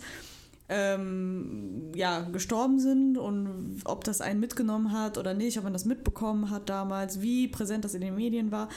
ähm, 0.70 1.92
ja, 1.96 2.22
gestorben 2.22 2.80
sind 2.80 3.18
und 3.18 3.82
ob 3.86 4.04
das 4.04 4.22
einen 4.22 4.39
mitgenommen 4.39 4.92
hat 4.92 5.18
oder 5.18 5.34
nicht, 5.34 5.58
ob 5.58 5.63
man 5.63 5.74
das 5.74 5.86
mitbekommen 5.86 6.50
hat 6.50 6.70
damals, 6.70 7.22
wie 7.22 7.48
präsent 7.48 7.86
das 7.86 7.94
in 7.94 8.01
den 8.01 8.16
Medien 8.16 8.51
war. 8.51 8.68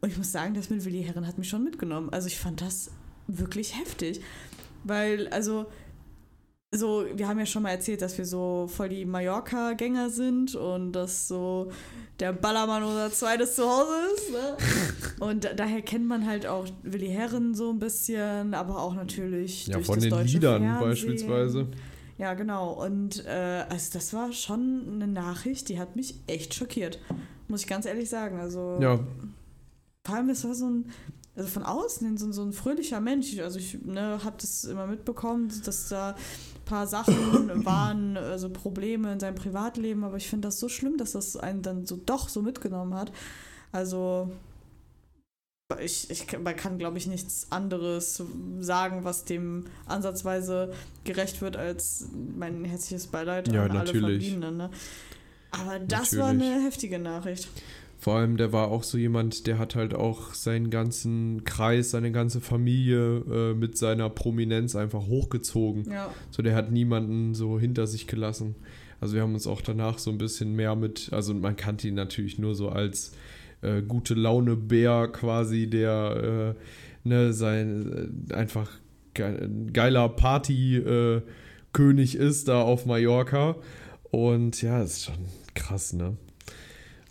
Und 0.00 0.10
ich 0.10 0.16
muss 0.16 0.32
sagen, 0.32 0.54
das 0.54 0.70
mit 0.70 0.84
Willi 0.84 1.02
Herren 1.02 1.26
hat 1.26 1.38
mich 1.38 1.48
schon 1.48 1.64
mitgenommen. 1.64 2.08
Also 2.10 2.28
ich 2.28 2.38
fand 2.38 2.60
das 2.60 2.90
wirklich 3.26 3.78
heftig. 3.78 4.20
Weil, 4.84 5.28
also 5.28 5.66
so, 6.70 7.06
wir 7.14 7.26
haben 7.26 7.38
ja 7.38 7.46
schon 7.46 7.62
mal 7.62 7.70
erzählt, 7.70 8.02
dass 8.02 8.18
wir 8.18 8.26
so 8.26 8.66
voll 8.68 8.90
die 8.90 9.06
Mallorca-Gänger 9.06 10.10
sind 10.10 10.54
und 10.54 10.92
dass 10.92 11.26
so 11.26 11.70
der 12.20 12.34
Ballermann 12.34 12.82
unser 12.82 13.10
zweites 13.10 13.54
Zuhause 13.54 13.92
ist. 14.14 14.32
Ne? 14.32 14.56
Und 15.20 15.44
da, 15.44 15.54
daher 15.54 15.82
kennt 15.82 16.06
man 16.06 16.26
halt 16.26 16.46
auch 16.46 16.66
Willi 16.82 17.08
Herren 17.08 17.54
so 17.54 17.70
ein 17.70 17.78
bisschen, 17.78 18.54
aber 18.54 18.80
auch 18.80 18.94
natürlich. 18.94 19.68
Ja, 19.68 19.80
von 19.80 20.00
den 20.00 20.12
Liedern 20.24 20.62
Fernsehen. 20.62 20.80
beispielsweise. 20.80 21.66
Ja, 22.18 22.34
genau. 22.34 22.72
Und 22.72 23.24
äh, 23.24 23.64
also 23.68 23.90
das 23.92 24.12
war 24.12 24.32
schon 24.32 24.82
eine 24.92 25.06
Nachricht, 25.06 25.68
die 25.68 25.78
hat 25.78 25.96
mich 25.96 26.16
echt 26.26 26.54
schockiert. 26.54 26.98
Muss 27.46 27.62
ich 27.62 27.66
ganz 27.66 27.86
ehrlich 27.86 28.10
sagen. 28.10 28.40
Also. 28.40 28.78
Ja. 28.80 28.98
Vor 30.04 30.16
allem, 30.16 30.28
es 30.28 30.44
war 30.44 30.54
so 30.54 30.68
ein 30.68 30.90
also 31.38 31.50
von 31.50 31.62
außen 31.62 32.16
so, 32.16 32.32
so 32.32 32.42
ein 32.42 32.52
fröhlicher 32.52 33.00
Mensch. 33.00 33.38
Also 33.38 33.60
ich 33.60 33.80
ne, 33.84 34.18
habe 34.24 34.36
das 34.40 34.64
immer 34.64 34.88
mitbekommen, 34.88 35.52
dass 35.64 35.88
da 35.88 36.16
paar 36.68 36.86
Sachen 36.86 37.64
waren, 37.64 38.16
also 38.16 38.50
Probleme 38.50 39.12
in 39.12 39.20
seinem 39.20 39.34
Privatleben, 39.34 40.04
aber 40.04 40.16
ich 40.16 40.28
finde 40.28 40.48
das 40.48 40.60
so 40.60 40.68
schlimm, 40.68 40.96
dass 40.96 41.12
das 41.12 41.36
einen 41.36 41.62
dann 41.62 41.86
so 41.86 41.96
doch 41.96 42.28
so 42.28 42.42
mitgenommen 42.42 42.94
hat. 42.94 43.10
Also 43.72 44.30
ich, 45.80 46.10
ich, 46.10 46.38
man 46.38 46.56
kann, 46.56 46.78
glaube 46.78 46.96
ich, 46.98 47.06
nichts 47.06 47.48
anderes 47.50 48.22
sagen, 48.58 49.04
was 49.04 49.24
dem 49.24 49.66
ansatzweise 49.86 50.72
gerecht 51.04 51.42
wird, 51.42 51.56
als 51.56 52.08
mein 52.36 52.64
herzliches 52.64 53.08
Beileid 53.08 53.52
ja, 53.52 53.64
an 53.64 53.72
natürlich. 53.72 54.04
alle 54.04 54.12
Verbliebenen. 54.12 54.56
Ne? 54.56 54.70
Aber 55.50 55.78
das 55.78 56.12
natürlich. 56.12 56.18
war 56.22 56.28
eine 56.30 56.64
heftige 56.64 56.98
Nachricht. 56.98 57.48
Vor 58.00 58.14
allem, 58.14 58.36
der 58.36 58.52
war 58.52 58.68
auch 58.68 58.84
so 58.84 58.96
jemand, 58.96 59.48
der 59.48 59.58
hat 59.58 59.74
halt 59.74 59.92
auch 59.92 60.32
seinen 60.32 60.70
ganzen 60.70 61.42
Kreis, 61.42 61.90
seine 61.90 62.12
ganze 62.12 62.40
Familie 62.40 63.18
äh, 63.18 63.54
mit 63.54 63.76
seiner 63.76 64.08
Prominenz 64.08 64.76
einfach 64.76 65.00
hochgezogen. 65.00 65.90
Ja. 65.90 66.08
So, 66.30 66.42
der 66.42 66.54
hat 66.54 66.70
niemanden 66.70 67.34
so 67.34 67.58
hinter 67.58 67.88
sich 67.88 68.06
gelassen. 68.06 68.54
Also 69.00 69.14
wir 69.14 69.22
haben 69.22 69.34
uns 69.34 69.48
auch 69.48 69.60
danach 69.60 69.98
so 69.98 70.10
ein 70.10 70.18
bisschen 70.18 70.54
mehr 70.54 70.76
mit, 70.76 71.08
also 71.12 71.34
man 71.34 71.56
kannte 71.56 71.88
ihn 71.88 71.94
natürlich 71.94 72.38
nur 72.38 72.54
so 72.54 72.68
als 72.68 73.12
äh, 73.62 73.82
gute 73.82 74.14
Laune 74.14 74.54
Bär 74.54 75.08
quasi, 75.08 75.68
der 75.68 76.54
äh, 77.04 77.08
ne, 77.08 77.32
sein 77.32 78.20
äh, 78.30 78.34
einfach 78.34 78.70
geiler 79.72 80.08
Partykönig 80.08 81.24
äh, 82.18 82.22
ist 82.24 82.46
da 82.46 82.62
auf 82.62 82.86
Mallorca. 82.86 83.56
Und 84.10 84.62
ja, 84.62 84.80
ist 84.82 85.04
schon 85.04 85.26
krass, 85.54 85.92
ne? 85.92 86.16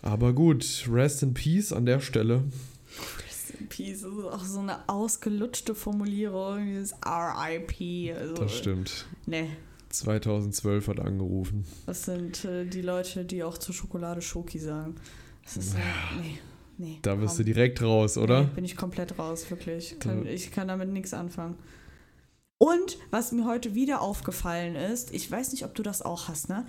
Aber 0.02 0.32
gut, 0.32 0.88
Rest 0.90 1.22
in 1.22 1.34
Peace 1.34 1.72
an 1.72 1.86
der 1.86 2.00
Stelle. 2.00 2.44
Rest 3.24 3.50
in 3.58 3.68
Peace, 3.68 4.02
das 4.02 4.12
ist 4.12 4.24
auch 4.24 4.44
so 4.44 4.60
eine 4.60 4.88
ausgelutschte 4.88 5.74
Formulierung, 5.74 6.66
dieses 6.66 6.94
RIP. 7.04 8.16
Also, 8.16 8.34
das 8.34 8.56
stimmt. 8.56 9.06
Ne. 9.26 9.48
2012 9.90 10.88
hat 10.88 11.00
angerufen. 11.00 11.64
Das 11.86 12.04
sind 12.04 12.44
äh, 12.44 12.66
die 12.66 12.82
Leute, 12.82 13.24
die 13.24 13.42
auch 13.42 13.58
zur 13.58 13.74
Schokolade 13.74 14.20
Schoki 14.20 14.58
sagen. 14.58 14.96
Das 15.44 15.56
ist 15.56 15.72
so, 15.72 15.78
ja. 15.78 16.20
nee. 16.22 16.38
Nee, 16.80 17.00
da 17.02 17.16
bist 17.16 17.36
komm. 17.36 17.38
du 17.38 17.52
direkt 17.52 17.82
raus, 17.82 18.16
oder? 18.16 18.42
Nee, 18.42 18.50
bin 18.54 18.64
ich 18.64 18.76
komplett 18.76 19.18
raus, 19.18 19.50
wirklich. 19.50 19.98
Kann, 19.98 20.24
ich 20.26 20.52
kann 20.52 20.68
damit 20.68 20.88
nichts 20.90 21.12
anfangen. 21.12 21.56
Und 22.58 22.98
was 23.10 23.32
mir 23.32 23.44
heute 23.46 23.74
wieder 23.74 24.00
aufgefallen 24.00 24.76
ist, 24.76 25.12
ich 25.12 25.28
weiß 25.30 25.52
nicht, 25.52 25.64
ob 25.64 25.74
du 25.74 25.82
das 25.82 26.02
auch 26.02 26.28
hast, 26.28 26.48
ne? 26.48 26.66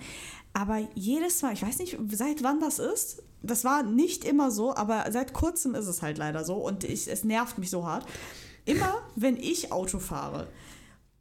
Aber 0.52 0.80
jedes 0.94 1.42
Mal, 1.42 1.52
ich 1.52 1.62
weiß 1.62 1.78
nicht, 1.78 1.96
seit 2.10 2.42
wann 2.42 2.60
das 2.60 2.78
ist, 2.78 3.22
das 3.42 3.64
war 3.64 3.82
nicht 3.82 4.24
immer 4.24 4.50
so, 4.50 4.74
aber 4.74 5.06
seit 5.10 5.32
kurzem 5.32 5.74
ist 5.74 5.86
es 5.86 6.02
halt 6.02 6.18
leider 6.18 6.44
so 6.44 6.56
und 6.56 6.84
ich, 6.84 7.08
es 7.08 7.24
nervt 7.24 7.58
mich 7.58 7.70
so 7.70 7.86
hart. 7.86 8.06
Immer, 8.64 9.00
wenn 9.16 9.36
ich 9.36 9.72
Auto 9.72 9.98
fahre, 9.98 10.48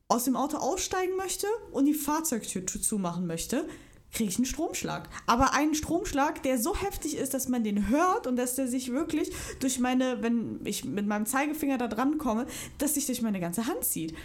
aus 0.07 0.25
dem 0.25 0.36
Auto 0.36 0.57
aussteigen 0.57 1.15
möchte 1.15 1.48
und 1.71 1.86
die 1.86 1.93
Fahrzeugtür 1.93 2.65
zumachen 2.65 3.27
möchte, 3.27 3.67
kriege 4.12 4.29
ich 4.29 4.38
einen 4.38 4.45
Stromschlag. 4.45 5.07
Aber 5.27 5.53
einen 5.53 5.75
Stromschlag, 5.75 6.41
der 6.43 6.57
so 6.57 6.75
heftig 6.75 7.15
ist, 7.15 7.33
dass 7.33 7.48
man 7.48 7.63
den 7.63 7.89
hört 7.89 8.25
und 8.25 8.36
dass 8.36 8.55
der 8.55 8.67
sich 8.67 8.91
wirklich 8.91 9.31
durch 9.59 9.79
meine, 9.79 10.21
wenn 10.24 10.59
ich 10.65 10.83
mit 10.83 11.05
meinem 11.05 11.27
Zeigefinger 11.27 11.77
da 11.77 11.88
dran 11.88 12.17
komme, 12.17 12.48
dass 12.79 12.95
sich 12.95 13.05
durch 13.05 13.21
meine 13.21 13.39
ganze 13.39 13.67
Hand 13.67 13.86
zieht. 13.86 14.15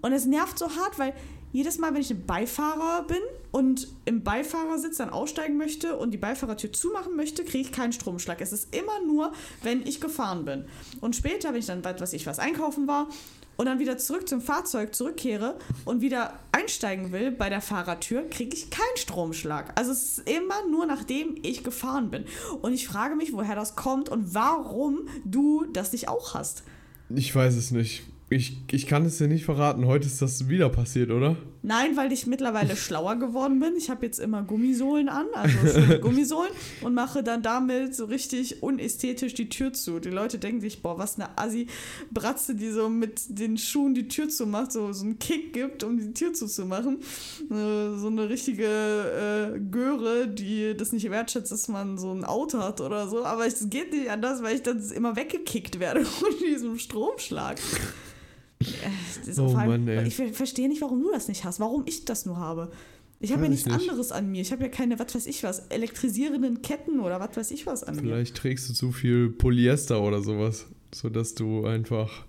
Und 0.00 0.12
es 0.12 0.24
nervt 0.24 0.58
so 0.58 0.70
hart, 0.70 0.98
weil 0.98 1.14
jedes 1.54 1.78
Mal, 1.78 1.94
wenn 1.94 2.00
ich 2.00 2.10
ein 2.10 2.26
Beifahrer 2.26 3.04
bin 3.04 3.20
und 3.52 3.86
im 4.06 4.24
Beifahrersitz 4.24 4.96
dann 4.96 5.10
aussteigen 5.10 5.56
möchte 5.56 5.96
und 5.96 6.10
die 6.10 6.18
Beifahrertür 6.18 6.72
zumachen 6.72 7.14
möchte, 7.14 7.44
kriege 7.44 7.68
ich 7.68 7.70
keinen 7.70 7.92
Stromschlag. 7.92 8.40
Es 8.40 8.52
ist 8.52 8.74
immer 8.74 8.98
nur, 9.06 9.32
wenn 9.62 9.86
ich 9.86 10.00
gefahren 10.00 10.44
bin. 10.44 10.64
Und 11.00 11.14
später, 11.14 11.52
wenn 11.52 11.60
ich 11.60 11.66
dann, 11.66 11.84
was 11.84 12.12
ich 12.12 12.26
was 12.26 12.40
einkaufen 12.40 12.88
war 12.88 13.08
und 13.56 13.66
dann 13.66 13.78
wieder 13.78 13.98
zurück 13.98 14.28
zum 14.28 14.40
Fahrzeug 14.40 14.96
zurückkehre 14.96 15.56
und 15.84 16.00
wieder 16.00 16.40
einsteigen 16.50 17.12
will 17.12 17.30
bei 17.30 17.50
der 17.50 17.60
Fahrertür, 17.60 18.28
kriege 18.28 18.56
ich 18.56 18.70
keinen 18.70 18.96
Stromschlag. 18.96 19.78
Also 19.78 19.92
es 19.92 20.18
ist 20.18 20.28
immer 20.28 20.66
nur 20.68 20.86
nachdem 20.86 21.36
ich 21.40 21.62
gefahren 21.62 22.10
bin. 22.10 22.24
Und 22.62 22.72
ich 22.72 22.88
frage 22.88 23.14
mich, 23.14 23.32
woher 23.32 23.54
das 23.54 23.76
kommt 23.76 24.08
und 24.08 24.34
warum 24.34 25.06
du 25.24 25.66
das 25.72 25.92
nicht 25.92 26.08
auch 26.08 26.34
hast. 26.34 26.64
Ich 27.10 27.32
weiß 27.32 27.54
es 27.54 27.70
nicht. 27.70 28.02
Ich, 28.30 28.62
ich 28.72 28.86
kann 28.86 29.04
es 29.04 29.18
dir 29.18 29.28
nicht 29.28 29.44
verraten. 29.44 29.86
Heute 29.86 30.06
ist 30.06 30.22
das 30.22 30.48
wieder 30.48 30.68
passiert, 30.68 31.10
oder? 31.10 31.36
Nein, 31.66 31.96
weil 31.96 32.12
ich 32.12 32.26
mittlerweile 32.26 32.76
schlauer 32.76 33.16
geworden 33.16 33.58
bin. 33.58 33.74
Ich 33.76 33.88
habe 33.88 34.04
jetzt 34.04 34.20
immer 34.20 34.42
Gummisohlen 34.42 35.08
an, 35.08 35.26
also 35.32 35.98
Gummisohlen, 36.00 36.52
und 36.82 36.92
mache 36.92 37.22
dann 37.22 37.42
damit 37.42 37.96
so 37.96 38.04
richtig 38.04 38.62
unästhetisch 38.62 39.32
die 39.32 39.48
Tür 39.48 39.72
zu. 39.72 39.98
Die 39.98 40.10
Leute 40.10 40.38
denken 40.38 40.60
sich, 40.60 40.82
boah, 40.82 40.98
was 40.98 41.18
eine 41.18 41.38
Assi-Bratze, 41.38 42.54
die 42.54 42.70
so 42.70 42.90
mit 42.90 43.22
den 43.28 43.56
Schuhen 43.56 43.94
die 43.94 44.08
Tür 44.08 44.28
zumacht, 44.28 44.72
so, 44.72 44.92
so 44.92 45.06
einen 45.06 45.18
Kick 45.18 45.54
gibt, 45.54 45.84
um 45.84 45.98
die 45.98 46.12
Tür 46.12 46.34
zuzumachen. 46.34 46.98
Äh, 47.50 47.96
so 47.96 48.08
eine 48.08 48.28
richtige 48.28 49.54
äh, 49.54 49.58
Göre, 49.58 50.28
die 50.28 50.76
das 50.76 50.92
nicht 50.92 51.10
wertschätzt, 51.10 51.50
dass 51.50 51.68
man 51.68 51.96
so 51.96 52.12
ein 52.12 52.24
Auto 52.24 52.58
hat 52.58 52.82
oder 52.82 53.08
so. 53.08 53.24
Aber 53.24 53.46
es 53.46 53.70
geht 53.70 53.90
nicht 53.90 54.10
anders, 54.10 54.42
weil 54.42 54.56
ich 54.56 54.62
dann 54.62 54.82
immer 54.90 55.16
weggekickt 55.16 55.80
werde 55.80 56.04
von 56.04 56.28
diesem 56.40 56.78
Stromschlag. 56.78 57.58
Äh, 58.68 59.40
oh 59.40 59.52
Mann, 59.52 59.88
ey. 59.88 60.06
Ich 60.06 60.16
verstehe 60.16 60.68
nicht, 60.68 60.82
warum 60.82 61.02
du 61.02 61.10
das 61.10 61.28
nicht 61.28 61.44
hast, 61.44 61.60
warum 61.60 61.84
ich 61.86 62.04
das 62.04 62.26
nur 62.26 62.36
habe. 62.36 62.70
Ich 63.20 63.32
habe 63.32 63.44
ja 63.44 63.48
nichts 63.48 63.66
nicht. 63.66 63.74
anderes 63.74 64.12
an 64.12 64.30
mir. 64.30 64.42
Ich 64.42 64.52
habe 64.52 64.64
ja 64.64 64.68
keine, 64.68 64.98
was 64.98 65.14
weiß 65.14 65.26
ich 65.26 65.42
was, 65.42 65.60
elektrisierenden 65.68 66.62
Ketten 66.62 67.00
oder 67.00 67.20
was 67.20 67.36
weiß 67.36 67.50
ich 67.52 67.66
was 67.66 67.82
an 67.82 67.94
Vielleicht 67.94 68.04
mir. 68.04 68.14
Vielleicht 68.14 68.36
trägst 68.36 68.68
du 68.68 68.74
zu 68.74 68.92
viel 68.92 69.30
Polyester 69.30 70.02
oder 70.02 70.20
sowas, 70.20 70.66
sodass 70.92 71.34
du 71.34 71.64
einfach 71.64 72.26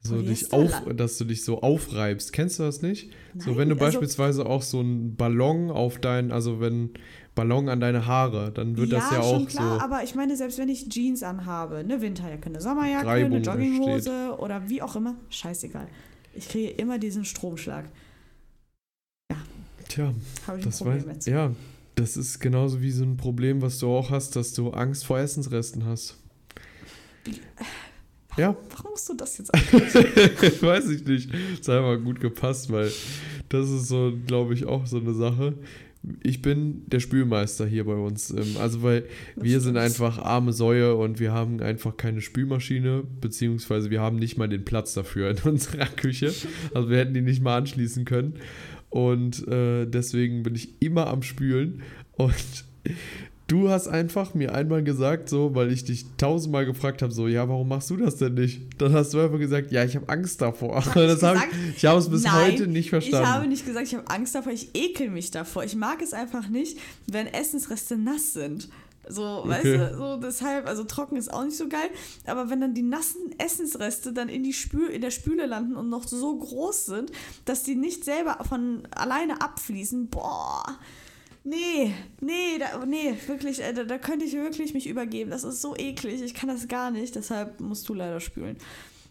so 0.00 0.20
dich 0.20 0.52
auf, 0.52 0.70
dass 0.94 1.18
du 1.18 1.24
dich 1.24 1.44
so 1.44 1.62
aufreibst. 1.62 2.32
Kennst 2.32 2.58
du 2.58 2.62
das 2.62 2.82
nicht? 2.82 3.10
Nein, 3.32 3.44
so 3.44 3.56
wenn 3.56 3.68
du 3.68 3.74
also, 3.74 3.84
beispielsweise 3.84 4.46
auch 4.46 4.62
so 4.62 4.80
einen 4.80 5.16
Ballon 5.16 5.70
auf 5.70 5.98
dein, 5.98 6.30
also 6.30 6.60
wenn 6.60 6.90
Ballon 7.34 7.68
an 7.68 7.80
deine 7.80 8.06
Haare, 8.06 8.52
dann 8.52 8.76
wird 8.76 8.90
ja, 8.90 9.00
das 9.00 9.10
ja 9.10 9.20
auch 9.20 9.34
schon 9.34 9.46
klar, 9.46 9.78
so. 9.78 9.84
aber 9.84 10.04
ich 10.04 10.14
meine, 10.14 10.36
selbst 10.36 10.58
wenn 10.58 10.68
ich 10.68 10.88
Jeans 10.88 11.22
anhabe, 11.22 11.76
eine 11.76 12.00
Winterjacke, 12.00 12.46
eine 12.46 12.60
Sommerjacke, 12.60 13.06
Reibung 13.06 13.32
eine 13.32 13.44
Jogginghose 13.44 14.36
oder 14.38 14.68
wie 14.68 14.82
auch 14.82 14.94
immer, 14.94 15.16
scheißegal. 15.30 15.88
Ich 16.34 16.48
kriege 16.48 16.70
immer 16.70 16.98
diesen 16.98 17.24
Stromschlag. 17.24 17.86
Ja. 19.30 19.36
Tja, 19.88 20.14
habe 20.46 20.58
ich 20.58 20.64
das 20.64 20.80
ein 20.80 20.84
Problem 20.84 21.06
weiß, 21.08 21.16
mit. 21.16 21.26
Ja, 21.26 21.50
das 21.96 22.16
ist 22.16 22.40
genauso 22.40 22.80
wie 22.82 22.90
so 22.90 23.04
ein 23.04 23.16
Problem, 23.16 23.62
was 23.62 23.78
du 23.78 23.88
auch 23.88 24.10
hast, 24.10 24.36
dass 24.36 24.52
du 24.52 24.70
Angst 24.70 25.04
vor 25.04 25.18
Essensresten 25.18 25.84
hast. 25.84 26.16
Ja. 28.36 28.56
Warum 28.70 28.90
musst 28.90 29.08
du 29.08 29.14
das 29.14 29.38
jetzt 29.38 29.52
Weiß 30.62 30.88
ich 30.90 31.04
nicht. 31.04 31.30
Das 31.32 31.68
hat 31.68 31.84
einfach 31.84 32.04
gut 32.04 32.20
gepasst, 32.20 32.70
weil 32.70 32.90
das 33.48 33.70
ist 33.70 33.88
so, 33.88 34.12
glaube 34.26 34.54
ich, 34.54 34.66
auch 34.66 34.86
so 34.86 34.98
eine 34.98 35.14
Sache 35.14 35.54
ich 36.22 36.42
bin 36.42 36.82
der 36.86 37.00
Spülmeister 37.00 37.66
hier 37.66 37.84
bei 37.84 37.94
uns. 37.94 38.30
Ähm, 38.30 38.56
also, 38.58 38.82
weil 38.82 39.02
das 39.36 39.44
wir 39.44 39.60
sind 39.60 39.76
einfach 39.76 40.18
arme 40.18 40.52
Säue 40.52 40.94
und 40.94 41.20
wir 41.20 41.32
haben 41.32 41.60
einfach 41.60 41.96
keine 41.96 42.20
Spülmaschine, 42.20 43.04
beziehungsweise 43.20 43.90
wir 43.90 44.00
haben 44.00 44.16
nicht 44.16 44.36
mal 44.36 44.48
den 44.48 44.64
Platz 44.64 44.94
dafür 44.94 45.30
in 45.30 45.38
unserer 45.44 45.86
Küche. 45.86 46.32
Also, 46.74 46.90
wir 46.90 46.98
hätten 46.98 47.14
die 47.14 47.22
nicht 47.22 47.42
mal 47.42 47.56
anschließen 47.56 48.04
können. 48.04 48.34
Und 48.90 49.46
äh, 49.48 49.86
deswegen 49.86 50.42
bin 50.42 50.54
ich 50.54 50.80
immer 50.80 51.08
am 51.08 51.22
Spülen. 51.22 51.82
Und 52.12 52.64
Du 53.46 53.68
hast 53.68 53.88
einfach 53.88 54.32
mir 54.32 54.54
einmal 54.54 54.82
gesagt, 54.82 55.28
so, 55.28 55.54
weil 55.54 55.70
ich 55.70 55.84
dich 55.84 56.06
tausendmal 56.16 56.64
gefragt 56.64 57.02
habe, 57.02 57.12
so, 57.12 57.28
ja, 57.28 57.46
warum 57.46 57.68
machst 57.68 57.90
du 57.90 57.98
das 57.98 58.16
denn 58.16 58.34
nicht? 58.34 58.62
Dann 58.78 58.94
hast 58.94 59.12
du 59.12 59.20
einfach 59.20 59.38
gesagt, 59.38 59.70
ja, 59.70 59.84
ich 59.84 59.94
habe 59.96 60.08
Angst 60.08 60.40
davor. 60.40 60.76
Hab 60.76 60.94
das 60.94 61.18
ich, 61.18 61.22
hab, 61.22 61.36
ich 61.76 61.84
habe 61.84 61.98
es 61.98 62.08
bis 62.08 62.22
nein, 62.22 62.52
heute 62.52 62.66
nicht 62.68 62.88
verstanden. 62.88 63.22
Ich 63.22 63.30
habe 63.30 63.46
nicht 63.46 63.66
gesagt, 63.66 63.86
ich 63.86 63.94
habe 63.94 64.08
Angst 64.08 64.34
davor, 64.34 64.50
ich 64.50 64.70
ekel 64.74 65.10
mich 65.10 65.30
davor. 65.30 65.62
Ich 65.62 65.76
mag 65.76 66.00
es 66.00 66.14
einfach 66.14 66.48
nicht, 66.48 66.78
wenn 67.06 67.26
Essensreste 67.26 67.98
nass 67.98 68.32
sind. 68.32 68.70
So, 69.06 69.22
okay. 69.22 69.48
weißt 69.48 69.64
du, 69.64 69.96
so 69.96 70.16
deshalb, 70.16 70.66
also 70.66 70.84
trocken 70.84 71.16
ist 71.16 71.32
auch 71.32 71.44
nicht 71.44 71.58
so 71.58 71.68
geil, 71.68 71.90
aber 72.26 72.48
wenn 72.48 72.62
dann 72.62 72.74
die 72.74 72.82
nassen 72.82 73.38
Essensreste 73.38 74.12
dann 74.12 74.28
in, 74.30 74.42
die 74.42 74.54
Spül 74.54 74.88
in 74.88 75.02
der 75.02 75.10
Spüle 75.10 75.46
landen 75.46 75.76
und 75.76 75.90
noch 75.90 76.08
so 76.08 76.36
groß 76.36 76.86
sind, 76.86 77.12
dass 77.44 77.62
die 77.62 77.74
nicht 77.74 78.04
selber 78.04 78.38
von 78.48 78.88
alleine 78.90 79.42
abfließen, 79.42 80.08
boah, 80.08 80.64
Nee, 81.44 81.92
nee, 82.20 82.58
da, 82.58 82.84
nee, 82.86 83.14
wirklich, 83.26 83.62
äh, 83.62 83.74
da, 83.74 83.84
da 83.84 83.98
könnte 83.98 84.24
ich 84.24 84.32
wirklich 84.32 84.72
mich 84.72 84.88
übergeben. 84.88 85.30
Das 85.30 85.44
ist 85.44 85.60
so 85.60 85.76
eklig. 85.76 86.22
Ich 86.22 86.32
kann 86.32 86.48
das 86.48 86.68
gar 86.68 86.90
nicht. 86.90 87.14
Deshalb 87.14 87.60
musst 87.60 87.86
du 87.88 87.94
leider 87.94 88.20
spülen. 88.20 88.56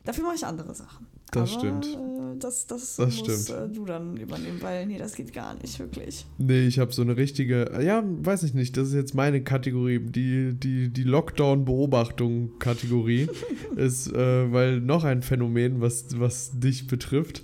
Dafür 0.04 0.24
mache 0.26 0.36
ich 0.36 0.46
andere 0.46 0.74
Sachen. 0.74 1.06
Das 1.32 1.52
Aber, 1.52 1.60
stimmt. 1.60 1.86
Äh, 1.86 2.40
das 2.40 2.66
das, 2.68 2.98
das 2.98 3.20
musst 3.20 3.50
äh, 3.50 3.70
du 3.70 3.86
dann 3.86 4.18
übernehmen, 4.18 4.62
weil 4.62 4.86
nee, 4.86 4.98
das 4.98 5.16
geht 5.16 5.32
gar 5.34 5.54
nicht, 5.56 5.80
wirklich. 5.80 6.26
Nee, 6.38 6.68
ich 6.68 6.80
habe 6.80 6.92
so 6.94 7.02
eine 7.02 7.18
richtige, 7.18 7.82
ja, 7.84 8.04
weiß 8.06 8.44
ich 8.44 8.54
nicht, 8.54 8.78
das 8.78 8.90
ist 8.90 8.94
jetzt 8.94 9.16
meine 9.16 9.44
Kategorie, 9.44 10.00
die, 10.00 10.54
die, 10.54 10.90
die 10.90 11.04
Lockdown-Beobachtung-Kategorie 11.04 13.28
ist, 13.76 14.12
äh, 14.12 14.52
weil 14.52 14.82
noch 14.82 15.04
ein 15.04 15.22
Phänomen, 15.22 15.82
was, 15.82 16.20
was 16.20 16.60
dich 16.60 16.88
betrifft, 16.88 17.44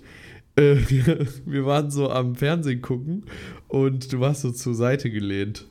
äh, 0.60 0.90
wir, 0.90 1.28
wir 1.46 1.66
waren 1.66 1.90
so 1.90 2.10
am 2.10 2.36
Fernsehen 2.36 2.82
gucken 2.82 3.24
und 3.68 4.12
du 4.12 4.20
warst 4.20 4.42
so 4.42 4.52
zur 4.52 4.76
Seite 4.76 5.10
gelehnt. 5.10 5.66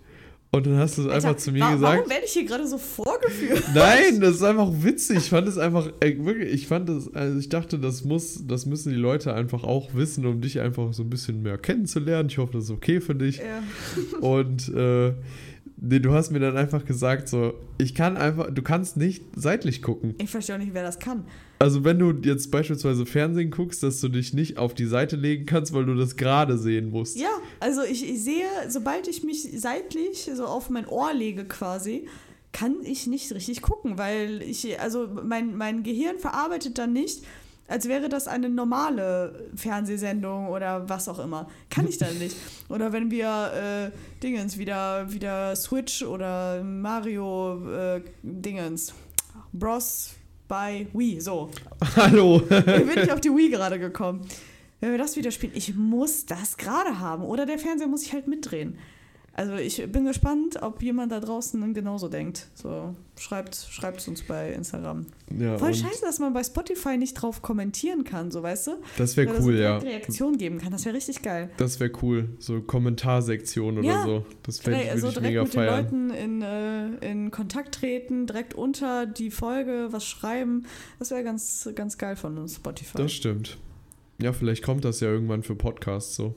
Und 0.51 0.67
dann 0.67 0.79
hast 0.79 0.97
du 0.97 1.03
es 1.03 1.09
einfach 1.09 1.37
zu 1.37 1.53
mir 1.53 1.61
warum 1.61 1.75
gesagt. 1.75 1.97
Warum 1.99 2.11
werde 2.11 2.25
ich 2.25 2.33
hier 2.33 2.47
gerade 2.47 2.67
so 2.67 2.79
vorgeführt? 2.79 3.65
Nein, 3.75 4.19
das 4.21 4.37
ist 4.37 4.43
einfach 4.43 4.71
witzig. 4.73 5.19
Ich 5.19 5.29
fand 5.29 5.47
es 5.47 5.59
einfach, 5.59 5.91
wirklich, 6.01 6.55
ich 6.55 6.67
fand 6.67 6.89
es, 6.89 7.15
also 7.15 7.39
ich 7.39 7.51
dachte, 7.51 7.79
das 7.79 8.05
muss, 8.05 8.47
das 8.47 8.65
müssen 8.65 8.91
die 8.91 8.99
Leute 8.99 9.35
einfach 9.35 9.63
auch 9.63 9.95
wissen, 9.95 10.25
um 10.25 10.41
dich 10.41 10.61
einfach 10.61 10.95
so 10.95 11.03
ein 11.03 11.11
bisschen 11.11 11.43
mehr 11.43 11.59
kennenzulernen. 11.59 12.31
Ich 12.31 12.39
hoffe, 12.39 12.55
das 12.55 12.65
ist 12.65 12.71
okay 12.71 13.03
für 13.03 13.15
dich. 13.15 13.39
Ja. 13.39 13.63
Und 14.21 14.71
äh, 14.75 15.13
Nee, 15.81 16.01
du 16.01 16.13
hast 16.13 16.31
mir 16.31 16.41
dann 16.41 16.57
einfach 16.57 16.85
gesagt, 16.85 17.29
so, 17.29 17.55
ich 17.79 17.95
kann 17.95 18.17
einfach, 18.17 18.51
du 18.53 18.63
kannst 18.63 18.97
nicht 18.97 19.25
seitlich 19.37 19.81
gucken. 19.81 20.15
Ich 20.19 20.29
verstehe 20.29 20.57
auch 20.57 20.61
nicht, 20.61 20.75
wer 20.75 20.83
das 20.83 20.99
kann. 20.99 21.25
Also, 21.61 21.85
wenn 21.85 21.99
du 21.99 22.13
jetzt 22.23 22.51
beispielsweise 22.51 23.07
Fernsehen 23.07 23.51
guckst, 23.51 23.83
dass 23.83 24.01
du 24.01 24.09
dich 24.09 24.35
nicht 24.35 24.59
auf 24.59 24.75
die 24.75 24.87
Seite 24.87 25.17
legen 25.17 25.47
kannst, 25.47 25.73
weil 25.73 25.85
du 25.87 25.95
das 25.95 26.17
gerade 26.17 26.59
sehen 26.59 26.91
musst. 26.91 27.17
Ja, 27.19 27.31
also 27.61 27.83
ich, 27.83 28.09
ich 28.09 28.23
sehe, 28.23 28.47
sobald 28.69 29.07
ich 29.07 29.23
mich 29.23 29.49
seitlich 29.61 30.31
so 30.35 30.47
auf 30.47 30.69
mein 30.69 30.87
Ohr 30.87 31.13
lege 31.15 31.45
quasi, 31.45 32.07
kann 32.53 32.77
ich 32.83 33.07
nicht 33.07 33.31
richtig 33.33 33.63
gucken, 33.63 33.99
weil 33.99 34.43
ich, 34.43 34.81
also 34.81 35.09
mein, 35.23 35.57
mein 35.57 35.85
Gehirn 35.85 36.19
verarbeitet 36.19 36.79
dann 36.79 36.93
nicht, 36.93 37.25
als 37.69 37.87
wäre 37.87 38.09
das 38.09 38.27
eine 38.27 38.49
normale 38.49 39.51
Fernsehsendung 39.55 40.49
oder 40.49 40.89
was 40.89 41.07
auch 41.09 41.19
immer. 41.19 41.49
Kann 41.69 41.87
ich 41.87 41.99
dann 41.99 42.19
nicht. 42.19 42.37
Oder 42.69 42.93
wenn 42.93 43.11
wir 43.11 43.93
äh, 43.93 44.23
Dingens 44.23 44.59
wieder, 44.59 45.11
wieder 45.13 45.57
Switch 45.57 46.03
oder 46.03 46.63
Mario 46.63 47.67
äh, 47.71 48.03
Dingens, 48.23 48.93
Bros 49.53 50.15
bei 50.49 50.87
Wii, 50.93 51.21
so. 51.21 51.51
Hallo. 51.97 52.43
Ich 52.49 52.65
bin 52.65 52.95
nicht 52.95 53.11
auf 53.11 53.21
die 53.21 53.31
Wii 53.31 53.51
gerade 53.51 53.79
gekommen. 53.79 54.27
Wenn 54.81 54.91
wir 54.91 54.99
das 54.99 55.17
wieder 55.17 55.31
spielen, 55.31 55.53
ich 55.55 55.75
muss 55.75 56.27
das 56.27 56.57
gerade 56.57 56.99
haben. 56.99 57.25
Oder 57.25 57.47
der 57.47 57.59
Fernseher 57.59 57.89
muss 57.89 58.03
ich 58.03 58.13
halt 58.13 58.29
mitdrehen. 58.29 58.79
Also 59.39 59.55
ich 59.55 59.81
bin 59.93 60.05
gespannt, 60.05 60.61
ob 60.63 60.83
jemand 60.83 61.13
da 61.13 61.21
draußen 61.21 61.73
genauso 61.73 62.09
denkt. 62.09 62.49
So, 62.55 62.97
schreibt 63.17 63.55
es 63.55 64.09
uns 64.09 64.23
bei 64.23 64.53
Instagram. 64.53 65.07
Ja, 65.39 65.57
Voll 65.59 65.75
scheiße, 65.75 66.01
dass 66.01 66.19
man 66.19 66.33
bei 66.33 66.43
Spotify 66.43 66.97
nicht 66.97 67.15
drauf 67.15 67.41
kommentieren 67.41 68.03
kann, 68.03 68.33
so 68.33 68.43
weißt 68.43 68.67
du? 68.67 68.71
Das 68.97 69.17
wäre 69.17 69.29
cool, 69.35 69.41
so 69.41 69.51
ja. 69.53 69.79
Reaktion 69.79 70.39
geben 70.39 70.59
kann, 70.59 70.73
das 70.73 70.85
wäre 70.87 70.97
richtig 70.97 71.23
geil. 71.23 71.51
Das 71.57 71.79
wäre 71.79 71.93
cool, 72.03 72.31
so 72.41 72.61
Kommentarsektion 72.61 73.79
oder 73.79 73.87
ja. 73.87 74.05
so. 74.05 74.27
Das 74.43 74.59
fände 74.59 74.83
ich, 74.83 74.91
also 74.91 75.07
direkt 75.11 75.23
mega 75.29 75.45
mit 75.45 75.55
feiern. 75.55 75.87
den 75.87 76.09
Leuten 76.09 76.11
in, 76.11 76.43
äh, 76.43 77.09
in 77.09 77.31
Kontakt 77.31 77.77
treten, 77.77 78.27
direkt 78.27 78.55
unter 78.55 79.07
die 79.07 79.31
Folge 79.31 79.87
was 79.93 80.05
schreiben. 80.05 80.67
Das 80.99 81.13
wäre 81.13 81.23
ganz, 81.23 81.69
ganz 81.77 81.97
geil 81.97 82.17
von 82.17 82.39
uns, 82.39 82.57
Spotify. 82.57 82.99
Das 82.99 83.13
stimmt. 83.13 83.57
Ja, 84.21 84.33
vielleicht 84.33 84.65
kommt 84.65 84.85
das 84.85 84.99
ja 84.99 85.07
irgendwann 85.07 85.45
für 85.45 85.55
Podcasts 85.55 86.17
so. 86.17 86.35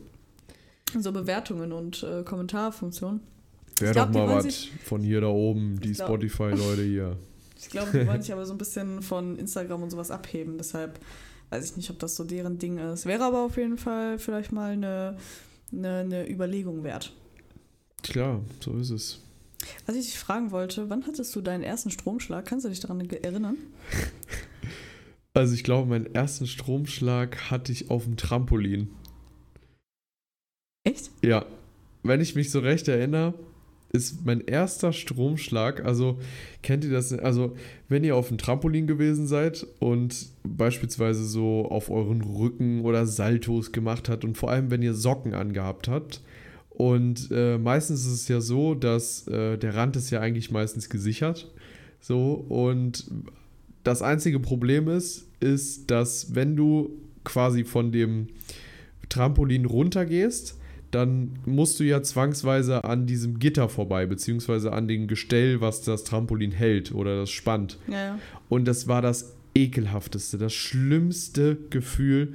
So 0.99 1.11
Bewertungen 1.11 1.71
und 1.71 2.03
äh, 2.03 2.23
Kommentarfunktionen. 2.23 3.21
Wäre 3.79 3.93
doch 3.93 4.09
mal 4.09 4.27
was 4.27 4.67
von 4.83 5.01
hier 5.01 5.21
da 5.21 5.27
oben, 5.27 5.79
die 5.81 5.95
Spotify-Leute 5.95 6.83
hier. 6.83 7.17
Ich 7.63 7.69
glaube, 7.69 7.91
die 7.91 8.07
wollen 8.07 8.23
sich 8.23 8.33
aber 8.33 8.43
so 8.43 8.55
ein 8.55 8.57
bisschen 8.57 9.03
von 9.03 9.37
Instagram 9.37 9.83
und 9.83 9.91
sowas 9.91 10.09
abheben. 10.09 10.57
Deshalb 10.57 10.99
weiß 11.51 11.63
ich 11.63 11.77
nicht, 11.77 11.91
ob 11.91 11.99
das 11.99 12.15
so 12.15 12.23
deren 12.23 12.57
Ding 12.57 12.79
ist. 12.79 13.05
Wäre 13.05 13.23
aber 13.23 13.45
auf 13.45 13.55
jeden 13.55 13.77
Fall 13.77 14.17
vielleicht 14.17 14.51
mal 14.51 14.71
eine, 14.71 15.15
eine, 15.71 15.99
eine 15.99 16.27
Überlegung 16.27 16.83
wert. 16.83 17.13
Klar, 18.01 18.41
so 18.61 18.75
ist 18.77 18.89
es. 18.89 19.19
Was 19.85 19.95
ich 19.95 20.05
dich 20.05 20.17
fragen 20.17 20.49
wollte, 20.49 20.89
wann 20.89 21.05
hattest 21.05 21.35
du 21.35 21.41
deinen 21.41 21.63
ersten 21.63 21.91
Stromschlag? 21.91 22.45
Kannst 22.45 22.65
du 22.65 22.69
dich 22.69 22.79
daran 22.79 22.99
erinnern? 23.07 23.57
Also 25.33 25.53
ich 25.53 25.63
glaube, 25.63 25.87
meinen 25.87 26.13
ersten 26.13 26.45
Stromschlag 26.45 27.49
hatte 27.49 27.71
ich 27.71 27.89
auf 27.89 28.03
dem 28.03 28.17
Trampolin. 28.17 28.89
Ja, 31.21 31.45
wenn 32.03 32.21
ich 32.21 32.35
mich 32.35 32.49
so 32.51 32.59
recht 32.59 32.87
erinnere, 32.87 33.33
ist 33.93 34.25
mein 34.25 34.41
erster 34.41 34.93
Stromschlag, 34.93 35.83
also 35.83 36.17
kennt 36.61 36.85
ihr 36.85 36.91
das, 36.91 37.11
also 37.11 37.55
wenn 37.89 38.03
ihr 38.03 38.15
auf 38.15 38.29
dem 38.29 38.37
Trampolin 38.37 38.87
gewesen 38.87 39.27
seid 39.27 39.67
und 39.79 40.29
beispielsweise 40.43 41.25
so 41.25 41.65
auf 41.65 41.89
euren 41.89 42.21
Rücken 42.21 42.81
oder 42.81 43.05
Saltos 43.05 43.71
gemacht 43.71 44.07
habt 44.07 44.23
und 44.23 44.37
vor 44.37 44.49
allem 44.49 44.71
wenn 44.71 44.81
ihr 44.81 44.93
Socken 44.93 45.33
angehabt 45.33 45.89
habt 45.89 46.21
und 46.69 47.29
äh, 47.31 47.57
meistens 47.57 48.05
ist 48.05 48.13
es 48.13 48.27
ja 48.29 48.39
so, 48.39 48.75
dass 48.75 49.27
äh, 49.27 49.57
der 49.57 49.75
Rand 49.75 49.97
ist 49.97 50.09
ja 50.09 50.21
eigentlich 50.21 50.51
meistens 50.51 50.89
gesichert, 50.89 51.51
so 51.99 52.33
und 52.47 53.11
das 53.83 54.01
einzige 54.01 54.39
Problem 54.39 54.87
ist, 54.87 55.27
ist, 55.41 55.91
dass 55.91 56.33
wenn 56.33 56.55
du 56.55 56.91
quasi 57.25 57.65
von 57.65 57.91
dem 57.91 58.27
Trampolin 59.09 59.65
runtergehst, 59.65 60.60
dann 60.91 61.39
musst 61.45 61.79
du 61.79 61.83
ja 61.83 62.03
zwangsweise 62.03 62.83
an 62.83 63.05
diesem 63.05 63.39
Gitter 63.39 63.69
vorbei, 63.69 64.05
beziehungsweise 64.05 64.73
an 64.73 64.87
dem 64.87 65.07
Gestell, 65.07 65.61
was 65.61 65.81
das 65.81 66.03
Trampolin 66.03 66.51
hält 66.51 66.93
oder 66.93 67.17
das 67.17 67.31
spannt. 67.31 67.79
Ja. 67.87 68.19
Und 68.49 68.67
das 68.67 68.87
war 68.87 69.01
das 69.01 69.35
ekelhafteste, 69.55 70.37
das 70.37 70.53
schlimmste 70.53 71.57
Gefühl, 71.69 72.33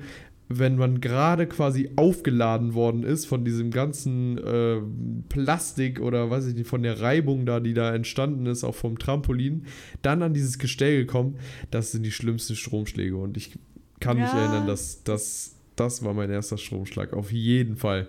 wenn 0.48 0.76
man 0.76 1.00
gerade 1.00 1.46
quasi 1.46 1.90
aufgeladen 1.96 2.74
worden 2.74 3.02
ist 3.02 3.26
von 3.26 3.44
diesem 3.44 3.70
ganzen 3.72 4.38
äh, 4.38 4.80
Plastik 5.28 6.00
oder 6.00 6.30
weiß 6.30 6.46
ich 6.46 6.54
nicht, 6.54 6.68
von 6.68 6.82
der 6.82 7.00
Reibung 7.00 7.46
da, 7.46 7.58
die 7.58 7.74
da 7.74 7.92
entstanden 7.92 8.46
ist, 8.46 8.62
auch 8.62 8.74
vom 8.74 8.98
Trampolin, 8.98 9.66
dann 10.02 10.22
an 10.22 10.34
dieses 10.34 10.58
Gestell 10.58 10.98
gekommen, 10.98 11.36
das 11.70 11.90
sind 11.90 12.04
die 12.04 12.12
schlimmsten 12.12 12.54
Stromschläge. 12.54 13.16
Und 13.16 13.36
ich 13.36 13.58
kann 13.98 14.18
ja. 14.18 14.24
mich 14.24 14.34
erinnern, 14.34 14.68
dass 14.68 15.02
das, 15.02 15.56
das 15.74 16.04
war 16.04 16.14
mein 16.14 16.30
erster 16.30 16.58
Stromschlag, 16.58 17.12
auf 17.12 17.32
jeden 17.32 17.76
Fall. 17.76 18.08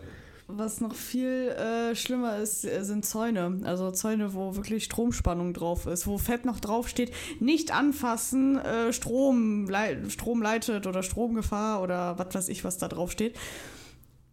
Was 0.49 0.79
noch 0.79 0.95
viel 0.95 1.49
äh, 1.49 1.93
schlimmer 1.93 2.37
ist, 2.37 2.63
äh, 2.63 2.81
sind 2.83 3.05
Zäune. 3.05 3.59
Also 3.63 3.91
Zäune, 3.91 4.33
wo 4.33 4.55
wirklich 4.55 4.85
Stromspannung 4.85 5.53
drauf 5.53 5.85
ist, 5.87 6.07
wo 6.07 6.17
fett 6.17 6.45
noch 6.45 6.61
draufsteht, 6.61 7.11
nicht 7.41 7.75
anfassen, 7.75 8.57
äh, 8.57 8.93
Strom, 8.93 9.67
lei 9.69 9.97
Strom 10.07 10.41
leitet 10.41 10.87
oder 10.87 11.03
Stromgefahr 11.03 11.83
oder 11.83 12.17
was 12.17 12.33
weiß 12.33 12.49
ich, 12.49 12.63
was 12.63 12.77
da 12.77 12.87
drauf 12.87 13.11
steht. 13.11 13.35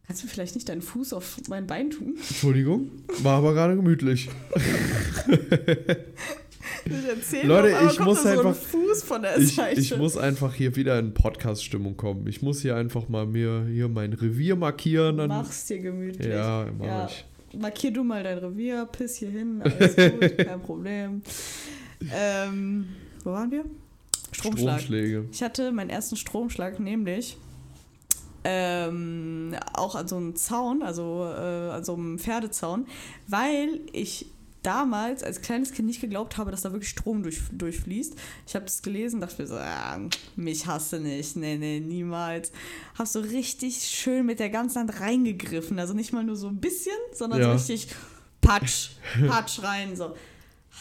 Kannst 0.07 0.23
du 0.23 0.29
vielleicht 0.29 0.55
nicht 0.55 0.69
deinen 0.69 0.83
Fuß 0.83 1.15
auf 1.15 1.39
mein 1.49 1.67
Bein 1.67 1.91
tun? 1.91 2.15
Entschuldigung, 2.29 2.91
war 3.23 3.39
aber 3.39 3.55
gerade 3.55 3.75
gemütlich. 3.75 4.29
Leute, 7.43 7.73
noch, 7.73 7.93
ich 7.93 8.01
muss 8.01 8.27
einfach. 8.27 8.55
So 8.55 9.19
ich, 9.39 9.79
ich, 9.79 9.97
muss 9.97 10.17
einfach 10.17 10.55
hier 10.55 10.77
wieder 10.77 10.99
in 10.99 11.15
Podcast-Stimmung 11.15 11.97
kommen. 11.97 12.27
Ich 12.27 12.43
muss 12.43 12.63
hier 12.63 12.77
einfach 12.77 13.09
mal 13.09 13.27
mir 13.27 13.67
hier 13.71 13.89
mein 13.89 14.13
Revier 14.13 14.57
markieren. 14.57 15.17
Dann, 15.17 15.29
Mach's 15.29 15.67
dir 15.67 15.79
gemütlich. 15.79 16.27
Ja, 16.27 16.67
mach 16.79 16.87
ja. 16.87 17.07
ich. 17.07 17.25
Markier 17.59 17.93
du 17.93 18.05
mal 18.05 18.23
dein 18.23 18.39
Revier, 18.39 18.87
piss 18.87 19.17
hier 19.17 19.31
hin, 19.31 19.63
alles 19.63 19.97
gut, 20.13 20.39
kein 20.39 20.61
Problem. 20.61 21.23
Ähm, 22.13 22.89
wo 23.23 23.31
waren 23.31 23.51
wir? 23.51 23.65
Stromschlag. 24.33 24.81
Stromschläge. 24.81 25.25
Ich 25.31 25.43
hatte 25.43 25.71
meinen 25.71 25.91
ersten 25.91 26.17
Stromschlag 26.17 26.81
nämlich 26.81 27.37
ähm, 28.45 29.55
auch 29.73 29.95
an 29.95 30.07
so 30.07 30.17
einem 30.17 30.37
Zaun, 30.37 30.83
also 30.83 31.25
äh, 31.25 31.71
an 31.71 31.85
so 31.85 31.95
einem 31.95 32.19
Pferdezaun, 32.19 32.87
weil 33.27 33.81
ich 33.93 34.27
damals 34.65 35.23
als 35.23 35.41
kleines 35.41 35.73
Kind 35.73 35.87
nicht 35.87 36.01
geglaubt 36.01 36.37
habe, 36.37 36.51
dass 36.51 36.63
da 36.63 36.73
wirklich 36.73 36.91
Strom 36.91 37.23
durch, 37.23 37.41
durchfließt. 37.53 38.15
Ich 38.47 38.55
habe 38.55 38.65
das 38.65 38.83
gelesen, 38.83 39.21
dachte 39.21 39.43
mir 39.43 39.49
so, 39.49 39.57
ah, 39.57 40.01
mich 40.37 40.67
hasse 40.67 40.99
nicht, 40.99 41.37
nee, 41.37 41.57
nee, 41.57 41.81
niemals. 41.81 42.51
Hab 42.99 43.07
so 43.07 43.21
richtig 43.21 43.77
schön 43.83 44.27
mit 44.27 44.41
der 44.41 44.51
ganzen 44.51 44.81
Hand 44.81 45.01
reingegriffen, 45.01 45.79
also 45.79 45.95
nicht 45.95 46.13
mal 46.13 46.25
nur 46.25 46.37
so 46.37 46.49
ein 46.49 46.61
bisschen, 46.61 46.97
sondern 47.13 47.41
ja. 47.41 47.47
so 47.47 47.53
richtig 47.53 47.89
patsch, 48.41 48.91
patsch 49.29 49.63
rein, 49.63 49.95
so. 49.97 50.15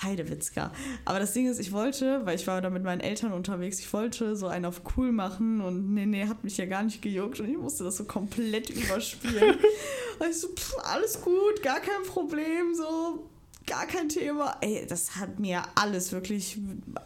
Heidewitzka. 0.02 0.72
Aber 1.06 1.20
das 1.20 1.34
Ding 1.34 1.48
ist, 1.48 1.60
ich 1.60 1.72
wollte, 1.72 2.26
weil 2.26 2.36
ich 2.36 2.48
war 2.48 2.62
da 2.62 2.72
mit 2.72 2.84
meinen 2.84 3.00
Eltern 3.00 3.32
unterwegs, 3.32 3.80
ich 3.80 3.94
wollte 3.94 4.36
so 4.36 4.48
einen 4.48 4.66
auf 4.66 4.82
cool 4.98 5.12
machen 5.12 5.62
und 5.62 5.94
nee, 5.94 6.08
nee, 6.08 6.26
hat 6.26 6.44
mich 6.44 6.58
ja 6.58 6.66
gar 6.66 6.82
nicht 6.82 7.04
gejuckt 7.04 7.40
und 7.40 7.48
ich 7.48 7.58
musste 7.58 7.84
das 7.84 7.98
so 7.98 8.06
komplett 8.06 8.72
überspielen. 8.72 9.56
und 10.20 10.28
ich 10.28 10.40
so, 10.40 10.48
pff, 10.48 10.74
alles 10.84 11.22
gut, 11.22 11.62
gar 11.62 11.80
kein 11.80 12.02
Problem, 12.08 12.74
so 12.74 13.30
gar 13.66 13.88
kein 13.88 14.10
Thema. 14.10 14.58
Ey, 14.62 14.86
das 14.88 15.16
hat 15.16 15.40
mir 15.40 15.64
alles, 15.76 16.12
wirklich 16.12 16.58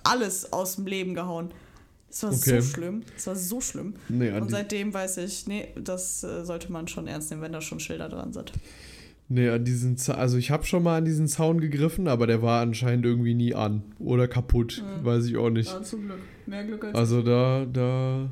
alles 0.03 0.51
aus 0.51 0.75
dem 0.75 0.87
Leben 0.87 1.13
gehauen. 1.13 1.51
Das 2.09 2.23
war 2.23 2.31
okay. 2.31 2.61
so 2.61 2.67
schlimm. 2.67 3.03
Das 3.15 3.27
war 3.27 3.35
so 3.35 3.61
schlimm. 3.61 3.95
Nee, 4.09 4.31
und 4.31 4.49
seitdem 4.49 4.93
weiß 4.93 5.17
ich, 5.17 5.45
nee, 5.47 5.67
das 5.75 6.23
äh, 6.23 6.45
sollte 6.45 6.71
man 6.71 6.87
schon 6.87 7.07
ernst 7.07 7.29
nehmen, 7.29 7.41
wenn 7.41 7.51
da 7.51 7.61
schon 7.61 7.79
Schilder 7.79 8.09
dran 8.09 8.33
sind. 8.33 8.53
Nee, 9.29 9.49
an 9.49 9.65
diesen 9.65 9.97
Z 9.97 10.15
also 10.15 10.37
ich 10.37 10.51
habe 10.51 10.63
schon 10.63 10.83
mal 10.83 10.99
an 10.99 11.05
diesen 11.05 11.27
Zaun 11.27 11.59
gegriffen, 11.59 12.07
aber 12.07 12.27
der 12.27 12.41
war 12.41 12.61
anscheinend 12.61 13.05
irgendwie 13.05 13.33
nie 13.33 13.53
an 13.53 13.83
oder 13.99 14.27
kaputt, 14.27 14.81
mhm. 14.81 15.03
weiß 15.03 15.25
ich 15.25 15.35
auch 15.35 15.49
nicht. 15.49 15.69
Ja, 15.69 15.83
zum 15.83 16.05
Glück. 16.05 16.19
Mehr 16.45 16.63
Glück 16.63 16.85
als 16.85 16.95
Also 16.95 17.21
da 17.21 17.65
da 17.65 18.29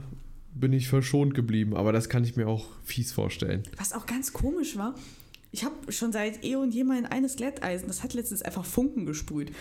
bin 0.53 0.71
ich 0.71 0.87
verschont 0.87 1.33
geblieben, 1.33 1.75
aber 1.75 1.91
das 1.91 2.07
kann 2.07 2.23
ich 2.23 2.37
mir 2.37 2.47
auch 2.47 2.69
fies 2.85 3.11
vorstellen. 3.11 3.63
Was 3.77 3.91
auch 3.91 4.05
ganz 4.05 4.31
komisch 4.31 4.77
war, 4.77 4.95
ich 5.55 5.63
habe 5.63 5.89
schon 5.89 6.11
seit 6.11 6.43
eh 6.43 6.57
und 6.57 6.73
je 6.73 6.83
mein 6.83 7.05
eines 7.05 7.37
Glätteisen, 7.37 7.87
das 7.87 8.03
hat 8.03 8.13
letztens 8.13 8.41
einfach 8.41 8.65
Funken 8.65 9.05
gesprüht. 9.05 9.53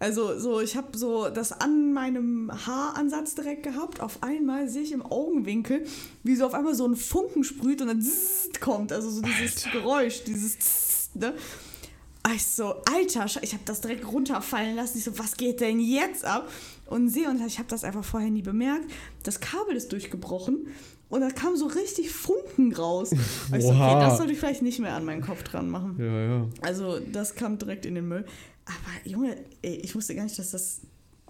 Also 0.00 0.36
so, 0.40 0.60
ich 0.60 0.76
habe 0.76 0.98
so 0.98 1.30
das 1.30 1.52
an 1.52 1.92
meinem 1.92 2.50
Haaransatz 2.66 3.36
direkt 3.36 3.62
gehabt. 3.62 4.00
Auf 4.00 4.24
einmal 4.24 4.68
sehe 4.68 4.82
ich 4.82 4.90
im 4.90 5.02
Augenwinkel, 5.02 5.86
wie 6.24 6.34
so 6.34 6.46
auf 6.46 6.54
einmal 6.54 6.74
so 6.74 6.84
ein 6.84 6.96
Funken 6.96 7.44
sprüht 7.44 7.80
und 7.80 7.86
dann 7.86 8.02
zzzt 8.02 8.60
kommt. 8.60 8.92
Also 8.92 9.08
so 9.08 9.22
dieses 9.22 9.66
Alter. 9.66 9.78
Geräusch, 9.78 10.24
dieses 10.24 10.58
zzzt, 10.58 11.14
ne? 11.14 11.32
Ich 12.34 12.44
so, 12.44 12.74
Alter, 12.92 13.26
ich 13.40 13.52
habe 13.52 13.62
das 13.66 13.80
direkt 13.82 14.04
runterfallen 14.04 14.74
lassen. 14.74 14.98
Ich 14.98 15.04
so, 15.04 15.16
was 15.16 15.36
geht 15.36 15.60
denn 15.60 15.78
jetzt 15.78 16.24
ab? 16.24 16.50
Und 16.86 17.08
sehe, 17.08 17.30
und 17.30 17.40
ich 17.46 17.58
habe 17.58 17.68
das 17.68 17.84
einfach 17.84 18.04
vorher 18.04 18.30
nie 18.30 18.42
bemerkt. 18.42 18.90
Das 19.22 19.38
Kabel 19.38 19.76
ist 19.76 19.92
durchgebrochen 19.92 20.66
und 21.08 21.20
da 21.20 21.30
kam 21.30 21.56
so 21.56 21.66
richtig 21.66 22.10
Funken 22.10 22.74
raus. 22.74 23.12
ich 23.56 23.62
so, 23.62 23.68
okay, 23.68 24.00
das 24.00 24.18
sollte 24.18 24.32
ich 24.32 24.38
vielleicht 24.38 24.62
nicht 24.62 24.80
mehr 24.80 24.94
an 24.94 25.04
meinen 25.04 25.22
Kopf 25.22 25.42
dran 25.44 25.70
machen. 25.70 25.96
Ja, 25.98 26.20
ja. 26.20 26.48
Also, 26.62 26.98
das 26.98 27.34
kam 27.34 27.58
direkt 27.58 27.86
in 27.86 27.94
den 27.94 28.08
Müll. 28.08 28.24
Aber 28.64 29.08
Junge, 29.10 29.36
ey, 29.62 29.76
ich 29.76 29.94
wusste 29.94 30.14
gar 30.14 30.24
nicht, 30.24 30.38
dass 30.38 30.50
das, 30.50 30.80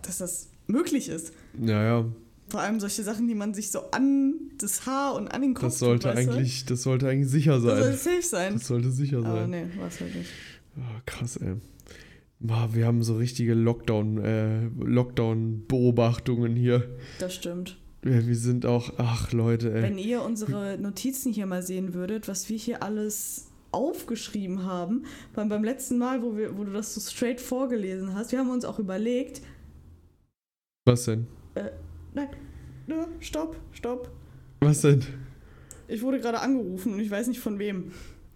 dass 0.03 0.19
das 0.19 0.49
möglich 0.67 1.09
ist. 1.09 1.33
Ja, 1.61 1.83
ja. 1.83 2.05
Vor 2.49 2.61
allem 2.61 2.81
solche 2.81 3.03
Sachen, 3.03 3.27
die 3.29 3.35
man 3.35 3.55
sich 3.55 3.71
so 3.71 3.91
an 3.91 4.35
das 4.59 4.87
Haar 4.87 5.15
und 5.15 5.29
an 5.29 5.43
den 5.43 5.53
Kopf 5.53 5.65
Das 5.65 5.79
sollte 5.81 6.09
tut, 6.09 6.17
eigentlich, 6.17 6.65
das 6.65 6.83
sollte 6.83 7.09
eigentlich 7.09 7.31
sicher 7.31 7.61
sein. 7.61 7.77
Das 7.77 7.81
sollte 7.81 7.99
safe 7.99 8.23
sein. 8.23 8.53
Das 8.55 8.67
sollte 8.67 8.91
sicher 8.91 9.21
sein. 9.21 9.31
Aber 9.31 9.47
nee, 9.49 9.67
war 9.77 9.89
es 9.89 10.01
halt 10.01 10.15
nicht. 10.15 10.31
Oh, 10.77 11.01
krass, 11.05 11.37
ey. 11.39 11.57
Wir 12.39 12.87
haben 12.87 13.03
so 13.03 13.17
richtige 13.17 13.55
Lockdown, 13.55 14.19
äh, 14.19 14.67
Lockdown-Beobachtungen 14.79 16.55
hier. 16.55 16.97
Das 17.19 17.35
stimmt. 17.35 17.79
Ja, 18.07 18.25
wir 18.25 18.37
sind 18.37 18.67
auch, 18.67 18.93
ach 18.99 19.33
Leute, 19.33 19.75
ey. 19.75 19.83
Wenn 19.83 19.99
ihr 19.99 20.23
unsere 20.23 20.79
Notizen 20.79 21.33
hier 21.33 21.47
mal 21.47 21.63
sehen 21.63 21.93
würdet, 21.93 22.29
was 22.29 22.49
wir 22.49 22.57
hier 22.57 22.85
alles 22.85 23.49
aufgeschrieben 23.73 24.63
haben, 24.63 25.07
beim, 25.35 25.49
beim 25.49 25.65
letzten 25.65 25.99
Mal, 25.99 26.23
wo, 26.23 26.37
wir, 26.37 26.57
wo 26.57 26.63
du 26.63 26.73
das 26.73 26.95
so 26.95 27.01
straight 27.01 27.41
vorgelesen 27.41 28.15
hast, 28.15 28.31
wir 28.31 28.39
haben 28.39 28.51
uns 28.51 28.65
auch 28.65 28.79
überlegt. 28.79 29.43
Was 30.85 31.07
denn? 31.07 31.27
Äh, 31.57 31.71
nein, 32.15 32.29
ne, 32.87 33.09
stopp, 33.19 33.57
stopp. 33.73 34.09
Was 34.61 34.83
denn? 34.83 35.05
Ich 35.89 36.01
wurde 36.01 36.21
gerade 36.21 36.39
angerufen 36.39 36.95
und 36.95 37.01
ich 37.01 37.11
weiß 37.11 37.27
nicht 37.27 37.41
von 37.41 37.59
wem. 37.59 37.91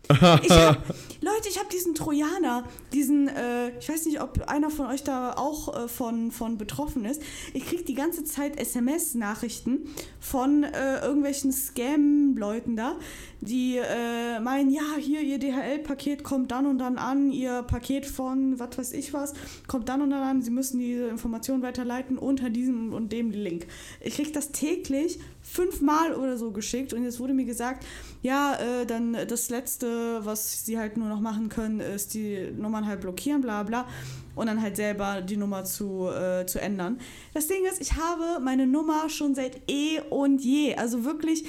Ich 0.08 0.50
hab, 0.50 0.84
Leute, 1.22 1.48
ich 1.48 1.58
habe 1.58 1.68
diesen 1.70 1.94
Trojaner, 1.94 2.64
diesen, 2.92 3.28
äh, 3.28 3.78
ich 3.78 3.88
weiß 3.88 4.06
nicht, 4.06 4.22
ob 4.22 4.48
einer 4.48 4.70
von 4.70 4.86
euch 4.86 5.04
da 5.04 5.34
auch 5.34 5.84
äh, 5.84 5.88
von, 5.88 6.30
von 6.30 6.56
betroffen 6.56 7.04
ist. 7.04 7.22
Ich 7.52 7.66
kriege 7.66 7.84
die 7.84 7.94
ganze 7.94 8.24
Zeit 8.24 8.58
SMS-Nachrichten 8.58 9.88
von 10.18 10.64
äh, 10.64 11.00
irgendwelchen 11.00 11.52
Scam-Leuten 11.52 12.74
da, 12.74 12.96
die 13.40 13.78
äh, 13.78 14.38
meinen, 14.40 14.70
ja, 14.70 14.96
hier, 14.98 15.20
ihr 15.22 15.38
DHL-Paket 15.38 16.22
kommt 16.22 16.50
dann 16.50 16.66
und 16.66 16.78
dann 16.78 16.98
an, 16.98 17.32
ihr 17.32 17.62
Paket 17.62 18.06
von 18.06 18.58
was 18.58 18.76
weiß 18.76 18.92
ich 18.92 19.12
was 19.12 19.32
kommt 19.66 19.88
dann 19.88 20.02
und 20.02 20.10
dann 20.10 20.22
an, 20.22 20.42
sie 20.42 20.50
müssen 20.50 20.78
diese 20.78 21.06
Information 21.06 21.62
weiterleiten 21.62 22.18
unter 22.18 22.50
diesem 22.50 22.92
und 22.92 23.12
dem 23.12 23.30
Link. 23.30 23.66
Ich 24.00 24.14
kriege 24.14 24.30
das 24.32 24.52
täglich 24.52 25.18
fünfmal 25.42 26.14
oder 26.14 26.36
so 26.36 26.50
geschickt 26.50 26.92
und 26.92 27.02
jetzt 27.02 27.18
wurde 27.18 27.32
mir 27.32 27.46
gesagt, 27.46 27.84
ja, 28.22 28.56
äh, 28.56 28.86
dann 28.86 29.16
das 29.26 29.48
letzte, 29.48 30.24
was 30.24 30.66
sie 30.66 30.78
halt 30.78 30.96
nur 30.96 31.08
noch 31.08 31.20
machen 31.20 31.48
können, 31.48 31.80
ist 31.80 32.14
die 32.14 32.50
Nummern 32.56 32.86
halt 32.86 33.00
blockieren, 33.00 33.40
bla 33.40 33.62
bla 33.62 33.86
und 34.34 34.46
dann 34.46 34.60
halt 34.60 34.76
selber 34.76 35.22
die 35.22 35.36
Nummer 35.36 35.64
zu, 35.64 36.08
äh, 36.08 36.46
zu 36.46 36.60
ändern. 36.60 37.00
Das 37.34 37.46
Ding 37.46 37.64
ist, 37.64 37.80
ich 37.80 37.94
habe 37.94 38.40
meine 38.42 38.66
Nummer 38.66 39.08
schon 39.08 39.34
seit 39.34 39.70
eh 39.70 40.00
und 40.10 40.42
je, 40.42 40.74
also 40.76 41.04
wirklich 41.04 41.44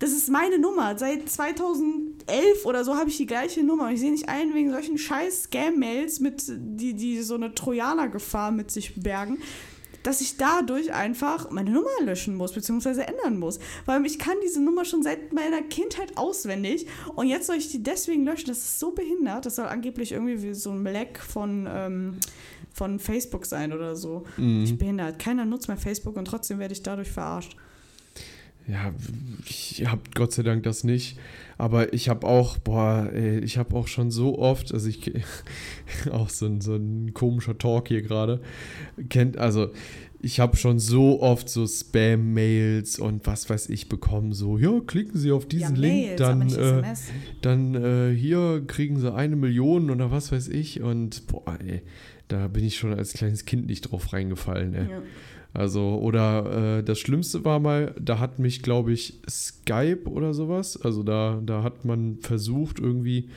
das 0.00 0.12
ist 0.12 0.30
meine 0.30 0.58
Nummer. 0.58 0.98
Seit 0.98 1.28
2011 1.28 2.64
oder 2.64 2.84
so 2.84 2.96
habe 2.96 3.10
ich 3.10 3.18
die 3.18 3.26
gleiche 3.26 3.62
Nummer. 3.62 3.92
Ich 3.92 4.00
sehe 4.00 4.10
nicht 4.10 4.30
ein 4.30 4.54
wegen 4.54 4.70
solchen 4.70 4.96
scheiß 4.96 5.44
Scam-Mails, 5.44 6.22
die, 6.48 6.94
die 6.94 7.20
so 7.20 7.34
eine 7.34 7.54
Trojaner-Gefahr 7.54 8.50
mit 8.50 8.70
sich 8.70 8.94
bergen. 8.96 9.38
dass 10.02 10.22
ich 10.22 10.38
dadurch 10.38 10.94
einfach 10.94 11.50
meine 11.50 11.70
Nummer 11.70 11.90
löschen 12.02 12.34
muss, 12.34 12.54
beziehungsweise 12.54 13.06
ändern 13.06 13.38
muss. 13.38 13.58
Weil 13.84 14.06
ich 14.06 14.18
kann 14.18 14.36
diese 14.42 14.62
Nummer 14.62 14.86
schon 14.86 15.02
seit 15.02 15.34
meiner 15.34 15.60
Kindheit 15.60 16.16
auswendig 16.16 16.86
und 17.14 17.26
jetzt 17.26 17.46
soll 17.46 17.56
ich 17.56 17.68
die 17.68 17.82
deswegen 17.82 18.24
löschen. 18.24 18.46
Das 18.46 18.56
ist 18.56 18.80
so 18.80 18.92
behindert. 18.92 19.44
Das 19.44 19.56
soll 19.56 19.66
angeblich 19.66 20.12
irgendwie 20.12 20.42
wie 20.42 20.54
so 20.54 20.70
ein 20.70 20.84
Leck 20.84 21.18
von, 21.18 21.68
ähm, 21.70 22.16
von 22.72 22.98
Facebook 22.98 23.44
sein 23.44 23.74
oder 23.74 23.94
so. 23.94 24.24
Mhm. 24.38 24.64
Ich 24.64 24.78
behindert. 24.78 25.18
Keiner 25.18 25.44
nutzt 25.44 25.68
mehr 25.68 25.76
Facebook 25.76 26.16
und 26.16 26.24
trotzdem 26.24 26.58
werde 26.58 26.72
ich 26.72 26.82
dadurch 26.82 27.10
verarscht. 27.10 27.54
Ja, 28.70 28.94
ich 29.46 29.84
habe 29.86 30.02
Gott 30.14 30.32
sei 30.32 30.42
Dank 30.42 30.62
das 30.62 30.84
nicht. 30.84 31.18
Aber 31.58 31.92
ich 31.92 32.08
habe 32.08 32.26
auch, 32.26 32.56
boah, 32.56 33.10
ey, 33.12 33.40
ich 33.40 33.58
habe 33.58 33.76
auch 33.76 33.86
schon 33.86 34.10
so 34.10 34.38
oft, 34.38 34.72
also 34.72 34.88
ich, 34.88 35.12
auch 36.10 36.30
so 36.30 36.46
ein, 36.46 36.62
so 36.62 36.74
ein 36.74 37.12
komischer 37.12 37.58
Talk 37.58 37.88
hier 37.88 38.00
gerade, 38.00 38.40
kennt, 39.10 39.36
also 39.36 39.70
ich 40.22 40.40
habe 40.40 40.56
schon 40.56 40.78
so 40.78 41.20
oft 41.20 41.48
so 41.48 41.66
Spam-Mails 41.66 42.98
und 42.98 43.26
was 43.26 43.50
weiß 43.50 43.68
ich 43.68 43.90
bekommen, 43.90 44.32
so, 44.32 44.56
ja, 44.56 44.80
klicken 44.86 45.18
Sie 45.18 45.32
auf 45.32 45.46
diesen 45.46 45.76
ja, 45.76 45.82
Link, 45.82 46.18
Mails, 46.18 46.18
dann, 46.18 46.48
äh, 46.48 46.94
dann 47.42 47.74
äh, 47.74 48.14
hier 48.14 48.62
kriegen 48.66 48.98
Sie 48.98 49.12
eine 49.12 49.36
Million 49.36 49.90
oder 49.90 50.10
was 50.10 50.32
weiß 50.32 50.48
ich 50.48 50.80
und 50.80 51.26
boah, 51.26 51.58
ey, 51.62 51.82
da 52.28 52.48
bin 52.48 52.64
ich 52.64 52.78
schon 52.78 52.94
als 52.94 53.12
kleines 53.12 53.44
Kind 53.44 53.66
nicht 53.66 53.82
drauf 53.82 54.12
reingefallen, 54.12 54.74
ey. 54.74 54.90
Ja. 54.90 55.02
Also, 55.52 55.98
oder 56.00 56.78
äh, 56.78 56.82
das 56.84 56.98
Schlimmste 57.00 57.44
war 57.44 57.58
mal, 57.58 57.94
da 58.00 58.18
hat 58.18 58.38
mich, 58.38 58.62
glaube 58.62 58.92
ich, 58.92 59.20
Skype 59.28 60.08
oder 60.08 60.32
sowas, 60.32 60.80
also 60.80 61.02
da, 61.02 61.40
da 61.44 61.62
hat 61.62 61.84
man 61.84 62.18
versucht, 62.20 62.78
irgendwie 62.78 63.30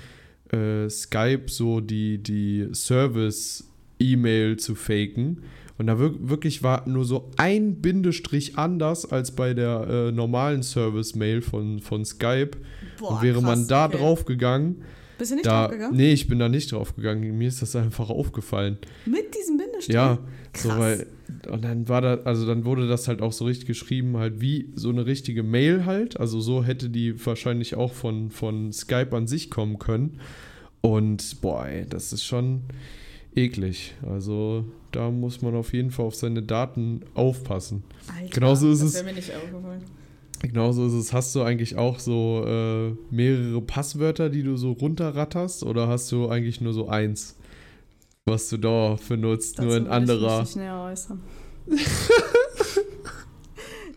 äh, 0.51 0.89
Skype 0.89 1.45
so 1.47 1.79
die, 1.79 2.19
die 2.19 2.67
Service-E-Mail 2.71 4.57
zu 4.57 4.75
faken. 4.75 5.41
Und 5.79 5.87
da 5.87 5.97
wirklich 5.97 6.61
war 6.61 6.87
nur 6.87 7.03
so 7.03 7.31
ein 7.37 7.81
Bindestrich 7.81 8.59
anders 8.59 9.11
als 9.11 9.31
bei 9.31 9.55
der 9.55 9.87
äh, 9.89 10.11
normalen 10.11 10.61
Service-Mail 10.61 11.41
von, 11.41 11.79
von 11.79 12.05
Skype. 12.05 12.51
Boah, 12.99 13.15
und 13.15 13.21
wäre 13.23 13.39
krass, 13.39 13.43
man 13.43 13.67
da 13.67 13.85
okay. 13.87 13.97
drauf 13.97 14.25
gegangen, 14.25 14.83
bist 15.17 15.31
du 15.31 15.35
nicht 15.35 15.45
da, 15.45 15.63
draufgegangen? 15.63 15.97
Nee, 15.97 16.13
ich 16.13 16.27
bin 16.27 16.39
da 16.39 16.49
nicht 16.49 16.71
draufgegangen. 16.71 17.37
Mir 17.37 17.47
ist 17.47 17.61
das 17.61 17.75
einfach 17.75 18.09
aufgefallen. 18.09 18.77
Mit 19.05 19.33
diesem 19.35 19.57
Bindestrich? 19.57 19.72
Ja, 19.87 20.19
Krass. 20.53 20.63
so 20.63 20.69
weil 20.69 21.07
und 21.49 21.63
dann 21.63 21.89
war 21.89 22.01
da 22.01 22.15
also 22.25 22.45
dann 22.45 22.63
wurde 22.65 22.87
das 22.87 23.07
halt 23.07 23.21
auch 23.21 23.31
so 23.33 23.45
richtig 23.45 23.65
geschrieben 23.65 24.17
halt 24.17 24.39
wie 24.39 24.69
so 24.75 24.89
eine 24.89 25.05
richtige 25.05 25.43
Mail 25.43 25.85
halt, 25.85 26.19
also 26.19 26.39
so 26.39 26.63
hätte 26.63 26.89
die 26.89 27.25
wahrscheinlich 27.25 27.75
auch 27.75 27.93
von 27.93 28.29
von 28.29 28.71
Skype 28.71 29.15
an 29.15 29.27
sich 29.27 29.49
kommen 29.49 29.79
können. 29.79 30.19
Und 30.81 31.41
boah, 31.41 31.65
ey, 31.65 31.85
das 31.89 32.11
ist 32.11 32.25
schon 32.25 32.61
eklig. 33.35 33.95
Also 34.05 34.65
da 34.91 35.09
muss 35.09 35.41
man 35.41 35.55
auf 35.55 35.73
jeden 35.73 35.91
Fall 35.91 36.05
auf 36.05 36.15
seine 36.15 36.43
Daten 36.43 37.01
aufpassen. 37.15 37.83
Alter, 38.13 38.29
Genauso 38.33 38.69
ist 38.69 38.83
das 38.83 38.95
es. 38.95 39.03
Mir 39.03 39.13
nicht 39.13 39.33
aufgefallen. 39.33 39.81
Genauso 40.41 40.85
ist 40.87 40.93
es. 40.93 41.13
Hast 41.13 41.33
du 41.35 41.41
eigentlich 41.41 41.77
auch 41.77 41.99
so 41.99 42.43
äh, 42.45 42.91
mehrere 43.15 43.61
Passwörter, 43.61 44.29
die 44.29 44.43
du 44.43 44.57
so 44.57 44.73
runterratterst, 44.73 45.63
oder 45.63 45.87
hast 45.87 46.11
du 46.11 46.27
eigentlich 46.27 46.59
nur 46.59 46.73
so 46.73 46.89
eins, 46.89 47.37
was 48.25 48.49
du 48.49 48.57
da 48.57 48.97
benutzt, 49.07 49.61
nur 49.61 49.75
ein 49.75 49.87
anderer? 49.87 50.41
Ich 50.41 50.49
mich 50.49 50.55
näher 50.57 50.81
äußern. 50.81 51.21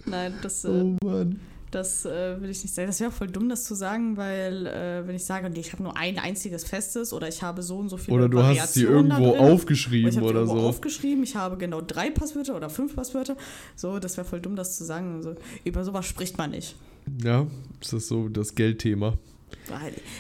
Nein, 0.06 0.34
das. 0.42 0.64
Äh, 0.64 0.68
oh 0.68 0.96
Mann. 1.04 1.40
Das 1.72 2.06
äh, 2.06 2.40
will 2.40 2.48
ich 2.50 2.62
nicht 2.62 2.74
sagen. 2.74 2.86
Das 2.86 3.00
wäre 3.00 3.10
voll 3.10 3.26
dumm, 3.26 3.48
das 3.48 3.64
zu 3.64 3.74
sagen, 3.74 4.16
weil 4.16 4.66
äh, 4.66 5.06
wenn 5.06 5.16
ich 5.16 5.24
sage, 5.24 5.48
okay, 5.48 5.60
ich 5.60 5.72
habe 5.72 5.82
nur 5.82 5.96
ein 5.96 6.18
einziges 6.18 6.64
festes 6.64 7.12
oder 7.12 7.28
ich 7.28 7.42
habe 7.42 7.62
so 7.62 7.78
und 7.78 7.88
so 7.88 7.96
viele 7.96 8.16
Oder 8.16 8.28
du 8.28 8.42
hast 8.42 8.74
sie 8.74 8.84
irgendwo 8.84 9.34
aufgeschrieben 9.36 10.22
oder, 10.22 10.42
oder 10.42 10.46
so. 10.46 10.60
aufgeschrieben, 10.60 11.24
ich 11.24 11.34
habe 11.34 11.56
genau 11.56 11.80
drei 11.80 12.10
Passwörter 12.10 12.56
oder 12.56 12.70
fünf 12.70 12.94
Passwörter. 12.94 13.36
So, 13.74 13.98
das 13.98 14.16
wäre 14.16 14.26
voll 14.26 14.40
dumm, 14.40 14.54
das 14.54 14.76
zu 14.76 14.84
sagen. 14.84 15.16
Also, 15.16 15.34
über 15.64 15.84
sowas 15.84 16.06
spricht 16.06 16.38
man 16.38 16.52
nicht. 16.52 16.76
Ja, 17.22 17.46
das 17.80 17.92
ist 17.92 18.08
so 18.08 18.28
das 18.28 18.54
Geldthema. 18.54 19.18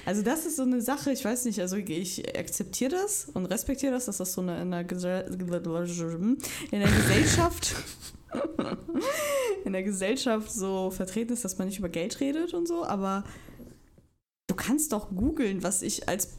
Also 0.04 0.22
das 0.22 0.46
ist 0.46 0.56
so 0.56 0.62
eine 0.62 0.80
Sache, 0.80 1.12
ich 1.12 1.24
weiß 1.24 1.44
nicht, 1.44 1.60
also 1.60 1.76
ich 1.76 2.38
akzeptiere 2.38 2.90
das 2.90 3.28
und 3.32 3.46
respektiere 3.46 3.92
das, 3.92 4.06
dass 4.06 4.18
das 4.18 4.32
so 4.32 4.40
eine 4.40 4.60
in 4.60 4.70
der, 4.70 4.80
in 4.80 6.80
der 6.80 6.88
Gesellschaft 6.88 7.74
in 9.64 9.72
der 9.72 9.82
Gesellschaft 9.82 10.50
so 10.50 10.90
vertreten 10.90 11.32
ist, 11.32 11.44
dass 11.44 11.58
man 11.58 11.68
nicht 11.68 11.78
über 11.78 11.88
Geld 11.88 12.20
redet 12.20 12.54
und 12.54 12.68
so, 12.68 12.84
aber 12.84 13.24
du 14.46 14.54
kannst 14.54 14.92
doch 14.92 15.10
googeln, 15.10 15.62
was 15.62 15.82
ich 15.82 16.08
als 16.08 16.38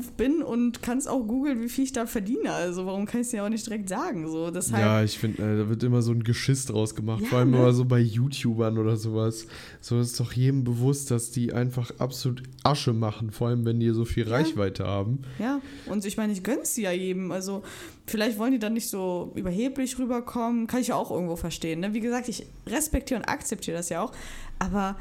Beruf 0.00 0.12
bin 0.12 0.42
und 0.42 0.82
kannst 0.82 1.08
auch 1.08 1.26
googeln, 1.26 1.60
wie 1.62 1.68
viel 1.68 1.84
ich 1.84 1.92
da 1.92 2.06
verdiene. 2.06 2.52
Also 2.52 2.86
warum 2.86 3.06
kann 3.06 3.20
ich 3.20 3.26
es 3.26 3.30
dir 3.30 3.44
auch 3.44 3.48
nicht 3.48 3.66
direkt 3.66 3.88
sagen? 3.88 4.28
So, 4.28 4.50
deshalb, 4.50 4.82
ja, 4.82 5.02
ich 5.02 5.18
finde, 5.18 5.42
äh, 5.42 5.58
da 5.58 5.68
wird 5.68 5.82
immer 5.82 6.02
so 6.02 6.12
ein 6.12 6.22
Geschiss 6.22 6.66
draus 6.66 6.94
gemacht, 6.94 7.22
ja, 7.22 7.28
vor 7.28 7.38
allem 7.40 7.50
ne? 7.50 7.58
immer 7.58 7.72
so 7.72 7.84
bei 7.84 7.98
YouTubern 7.98 8.78
oder 8.78 8.96
sowas. 8.96 9.46
So 9.80 10.00
ist 10.00 10.18
doch 10.18 10.32
jedem 10.32 10.64
bewusst, 10.64 11.10
dass 11.10 11.30
die 11.30 11.52
einfach 11.52 11.90
absolut 11.98 12.42
Asche 12.62 12.92
machen, 12.92 13.30
vor 13.30 13.48
allem 13.48 13.64
wenn 13.64 13.80
die 13.80 13.90
so 13.90 14.04
viel 14.04 14.26
ja. 14.26 14.34
Reichweite 14.34 14.86
haben. 14.86 15.20
Ja, 15.38 15.60
und 15.86 16.04
ich 16.04 16.16
meine, 16.16 16.32
ich 16.32 16.42
gönn's 16.42 16.76
ja 16.76 16.92
jedem. 16.92 17.32
Also 17.32 17.62
vielleicht 18.06 18.38
wollen 18.38 18.52
die 18.52 18.58
dann 18.58 18.72
nicht 18.72 18.88
so 18.88 19.32
überheblich 19.34 19.98
rüberkommen, 19.98 20.66
kann 20.66 20.80
ich 20.80 20.88
ja 20.88 20.96
auch 20.96 21.10
irgendwo 21.10 21.36
verstehen. 21.36 21.80
Ne? 21.80 21.94
Wie 21.94 22.00
gesagt, 22.00 22.28
ich 22.28 22.46
respektiere 22.66 23.20
und 23.20 23.28
akzeptiere 23.28 23.76
das 23.76 23.88
ja 23.88 24.02
auch, 24.02 24.12
aber 24.58 24.96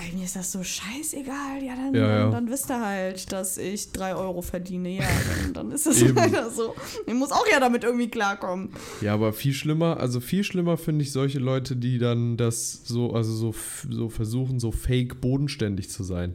Ey, 0.00 0.16
mir 0.16 0.24
ist 0.24 0.36
das 0.36 0.52
so 0.52 0.62
scheißegal. 0.62 1.62
Ja, 1.62 1.74
dann, 1.74 1.94
ja, 1.94 2.18
ja. 2.18 2.30
dann, 2.30 2.48
wisst 2.48 2.70
ihr 2.70 2.80
halt, 2.80 3.32
dass 3.32 3.58
ich 3.58 3.90
drei 3.90 4.14
Euro 4.14 4.42
verdiene. 4.42 4.90
Ja, 4.90 5.08
dann, 5.42 5.54
dann 5.54 5.72
ist 5.72 5.86
das 5.86 6.00
leider 6.00 6.50
so. 6.50 6.74
Ich 7.06 7.14
muss 7.14 7.32
auch 7.32 7.46
ja 7.50 7.58
damit 7.58 7.82
irgendwie 7.82 8.08
klarkommen. 8.08 8.70
Ja, 9.00 9.14
aber 9.14 9.32
viel 9.32 9.52
schlimmer, 9.52 9.98
also 9.98 10.20
viel 10.20 10.44
schlimmer 10.44 10.76
finde 10.76 11.02
ich 11.02 11.10
solche 11.10 11.40
Leute, 11.40 11.74
die 11.74 11.98
dann 11.98 12.36
das 12.36 12.82
so, 12.84 13.12
also 13.12 13.32
so, 13.32 13.54
so 13.90 14.08
versuchen, 14.08 14.60
so 14.60 14.70
fake 14.70 15.20
bodenständig 15.20 15.90
zu 15.90 16.04
sein 16.04 16.34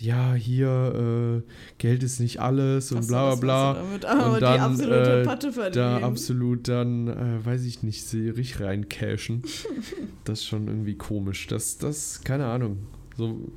ja, 0.00 0.34
hier, 0.34 1.42
äh, 1.46 1.50
Geld 1.78 2.02
ist 2.02 2.20
nicht 2.20 2.40
alles 2.40 2.92
und 2.92 3.06
bla 3.06 3.34
bla 3.34 3.72
bla. 3.72 3.74
Damit, 3.74 4.04
und 4.04 4.42
dann, 4.42 4.54
die 4.54 4.60
absolute 4.60 5.20
äh, 5.20 5.24
Patte 5.24 5.52
verdienen. 5.52 6.00
Da 6.00 6.06
absolut 6.06 6.68
dann, 6.68 7.08
äh, 7.08 7.44
weiß 7.44 7.64
ich 7.64 7.82
nicht, 7.82 8.12
richtig 8.12 8.60
rein 8.60 8.88
cashen. 8.88 9.42
das 10.24 10.40
ist 10.40 10.46
schon 10.46 10.68
irgendwie 10.68 10.96
komisch. 10.96 11.46
Das, 11.46 11.78
das, 11.78 12.22
keine 12.24 12.46
Ahnung. 12.46 12.78
So, 13.16 13.52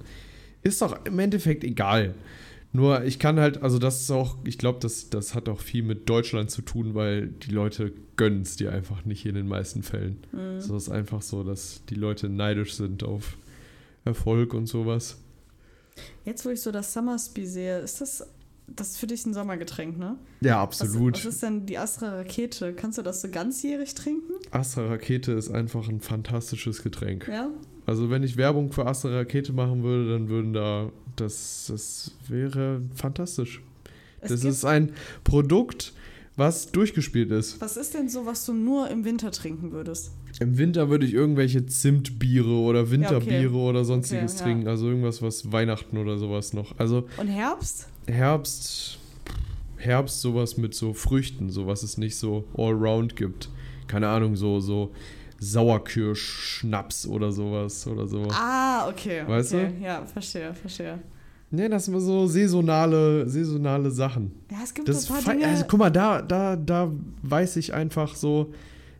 ist 0.63 0.81
doch 0.81 1.05
im 1.05 1.19
Endeffekt 1.19 1.63
egal. 1.63 2.15
Nur 2.71 3.03
ich 3.03 3.17
kann 3.17 3.39
halt, 3.39 3.63
also 3.63 3.79
das 3.79 4.01
ist 4.01 4.11
auch, 4.11 4.37
ich 4.45 4.57
glaube, 4.59 4.79
das, 4.79 5.09
das 5.09 5.33
hat 5.33 5.49
auch 5.49 5.59
viel 5.59 5.83
mit 5.83 6.07
Deutschland 6.07 6.51
zu 6.51 6.61
tun, 6.61 6.93
weil 6.93 7.27
die 7.27 7.51
Leute 7.51 7.91
gönnen 8.15 8.43
es 8.43 8.57
dir 8.57 8.71
einfach 8.71 9.05
nicht 9.05 9.25
in 9.25 9.33
den 9.33 9.47
meisten 9.47 9.81
Fällen. 9.81 10.19
Mhm. 10.31 10.59
So 10.59 10.77
ist 10.77 10.89
einfach 10.89 11.23
so, 11.23 11.43
dass 11.43 11.81
die 11.89 11.95
Leute 11.95 12.29
neidisch 12.29 12.73
sind 12.75 13.03
auf 13.03 13.37
Erfolg 14.05 14.53
und 14.53 14.67
sowas. 14.67 15.17
Jetzt, 16.25 16.45
wo 16.45 16.49
ich 16.49 16.61
so 16.61 16.71
das 16.71 16.93
Summersby 16.93 17.45
sehe, 17.45 17.79
ist 17.79 18.01
das, 18.01 18.25
das 18.67 18.91
ist 18.91 18.97
für 18.97 19.07
dich 19.07 19.25
ein 19.25 19.33
Sommergetränk, 19.33 19.97
ne? 19.97 20.17
Ja, 20.41 20.61
absolut. 20.61 21.15
Was, 21.15 21.25
was 21.25 21.33
ist 21.33 21.43
denn 21.43 21.65
die 21.65 21.77
Astra 21.77 22.17
Rakete? 22.17 22.73
Kannst 22.73 22.97
du 22.97 23.01
das 23.01 23.21
so 23.21 23.29
ganzjährig 23.29 23.95
trinken? 23.95 24.33
Astra 24.51 24.87
Rakete 24.87 25.33
ist 25.33 25.49
einfach 25.49 25.87
ein 25.87 26.01
fantastisches 26.01 26.83
Getränk. 26.83 27.27
Ja. 27.27 27.49
Also, 27.85 28.09
wenn 28.09 28.23
ich 28.23 28.37
Werbung 28.37 28.71
für 28.71 28.85
Astra 28.85 29.09
Rakete 29.09 29.53
machen 29.53 29.83
würde, 29.83 30.11
dann 30.11 30.29
würden 30.29 30.53
da, 30.53 30.91
das, 31.15 31.65
das 31.69 32.11
wäre 32.27 32.81
fantastisch. 32.95 33.61
Es 34.21 34.31
das 34.31 34.43
ist 34.43 34.65
ein 34.65 34.93
Produkt, 35.23 35.93
was 36.35 36.71
durchgespielt 36.71 37.31
ist. 37.31 37.59
Was 37.61 37.77
ist 37.77 37.93
denn 37.93 38.09
so, 38.09 38.25
was 38.25 38.45
du 38.45 38.53
nur 38.53 38.89
im 38.89 39.05
Winter 39.05 39.31
trinken 39.31 39.71
würdest? 39.71 40.11
Im 40.39 40.57
Winter 40.57 40.89
würde 40.89 41.05
ich 41.05 41.13
irgendwelche 41.13 41.65
Zimtbiere 41.65 42.49
oder 42.49 42.89
Winterbiere 42.89 43.41
ja, 43.41 43.47
okay. 43.49 43.57
oder 43.57 43.83
sonstiges 43.83 44.35
okay, 44.35 44.43
trinken. 44.43 44.65
Ja. 44.65 44.71
Also 44.71 44.87
irgendwas, 44.87 45.21
was 45.21 45.51
Weihnachten 45.51 45.97
oder 45.97 46.17
sowas 46.17 46.53
noch. 46.53 46.77
Also 46.77 47.07
Und 47.17 47.27
Herbst? 47.27 47.89
Herbst. 48.07 48.99
Herbst 49.75 50.21
sowas 50.21 50.57
mit 50.57 50.73
so 50.73 50.93
Früchten, 50.93 51.49
so 51.49 51.67
was 51.67 51.83
es 51.83 51.97
nicht 51.97 52.15
so 52.15 52.45
allround 52.57 53.15
gibt. 53.15 53.49
Keine 53.87 54.07
Ahnung, 54.07 54.35
so, 54.35 54.59
so 54.59 54.91
Sauerkirschschnaps 55.39 57.07
oder 57.07 57.31
sowas 57.31 57.85
oder 57.87 58.07
so. 58.07 58.27
Ah, 58.31 58.87
okay. 58.89 59.23
Weißt 59.25 59.53
okay. 59.53 59.71
du? 59.77 59.85
Ja, 59.85 60.05
verstehe, 60.05 60.53
verstehe. 60.53 60.99
Ne, 61.51 61.67
das 61.67 61.85
sind 61.85 61.99
so 61.99 62.27
saisonale, 62.27 63.27
saisonale 63.27 63.89
Sachen. 63.89 64.31
Ja, 64.51 64.57
es 64.63 64.73
gibt 64.73 64.87
das 64.87 65.03
so 65.03 65.13
ein 65.13 65.23
paar 65.23 65.33
Dinge. 65.33 65.47
Also, 65.47 65.65
guck 65.67 65.79
mal, 65.79 65.89
da, 65.89 66.21
da, 66.21 66.55
da 66.55 66.91
weiß 67.23 67.55
ich 67.57 67.73
einfach 67.73 68.15
so, 68.15 68.53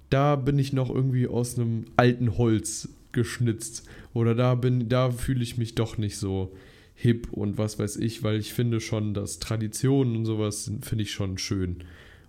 da 0.10 0.36
bin 0.36 0.60
ich 0.60 0.74
noch 0.74 0.90
irgendwie 0.90 1.28
aus 1.28 1.58
einem 1.58 1.86
alten 1.96 2.38
Holz 2.38 2.90
geschnitzt. 3.12 3.86
Oder 4.14 4.36
da 4.36 4.56
bin, 4.56 4.90
da 4.90 5.12
fühle 5.12 5.44
ich 5.44 5.58
mich 5.58 5.76
doch 5.76 5.98
nicht 5.98 6.18
so 6.18 6.54
hip 6.96 7.32
und 7.32 7.58
was 7.58 7.80
weiß 7.80 7.98
ich, 7.98 8.24
weil 8.24 8.40
ich 8.40 8.54
finde 8.54 8.82
schon, 8.82 9.14
dass 9.14 9.40
Traditionen 9.40 10.18
und 10.18 10.26
sowas 10.26 10.72
finde 10.82 11.04
ich 11.04 11.12
schon 11.12 11.38
schön 11.38 11.84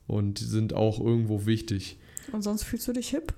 und 0.07 0.39
sind 0.39 0.75
auch 0.75 1.01
irgendwo 1.01 1.47
wichtig. 1.47 1.99
Und 2.33 2.43
sonst 2.43 2.63
fühlst 2.65 2.87
du 2.87 2.93
dich 2.93 3.09
hip? 3.09 3.35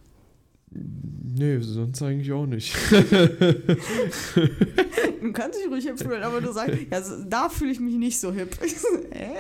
Nee, 1.35 1.59
sonst 1.61 2.03
eigentlich 2.03 2.31
auch 2.33 2.45
nicht. 2.47 2.75
du 2.93 3.01
kannst 5.33 5.59
dich 5.59 5.67
ruhig 5.69 5.85
hip 5.85 5.99
fühlen, 5.99 6.23
aber 6.23 6.43
du 6.43 6.53
sagst, 6.53 6.77
ja, 6.91 7.01
da 7.27 7.49
fühle 7.49 7.73
ich 7.73 7.81
mich 7.81 7.95
nicht 7.95 8.21
so 8.21 8.31
hip. 8.33 8.55
äh? 9.11 9.31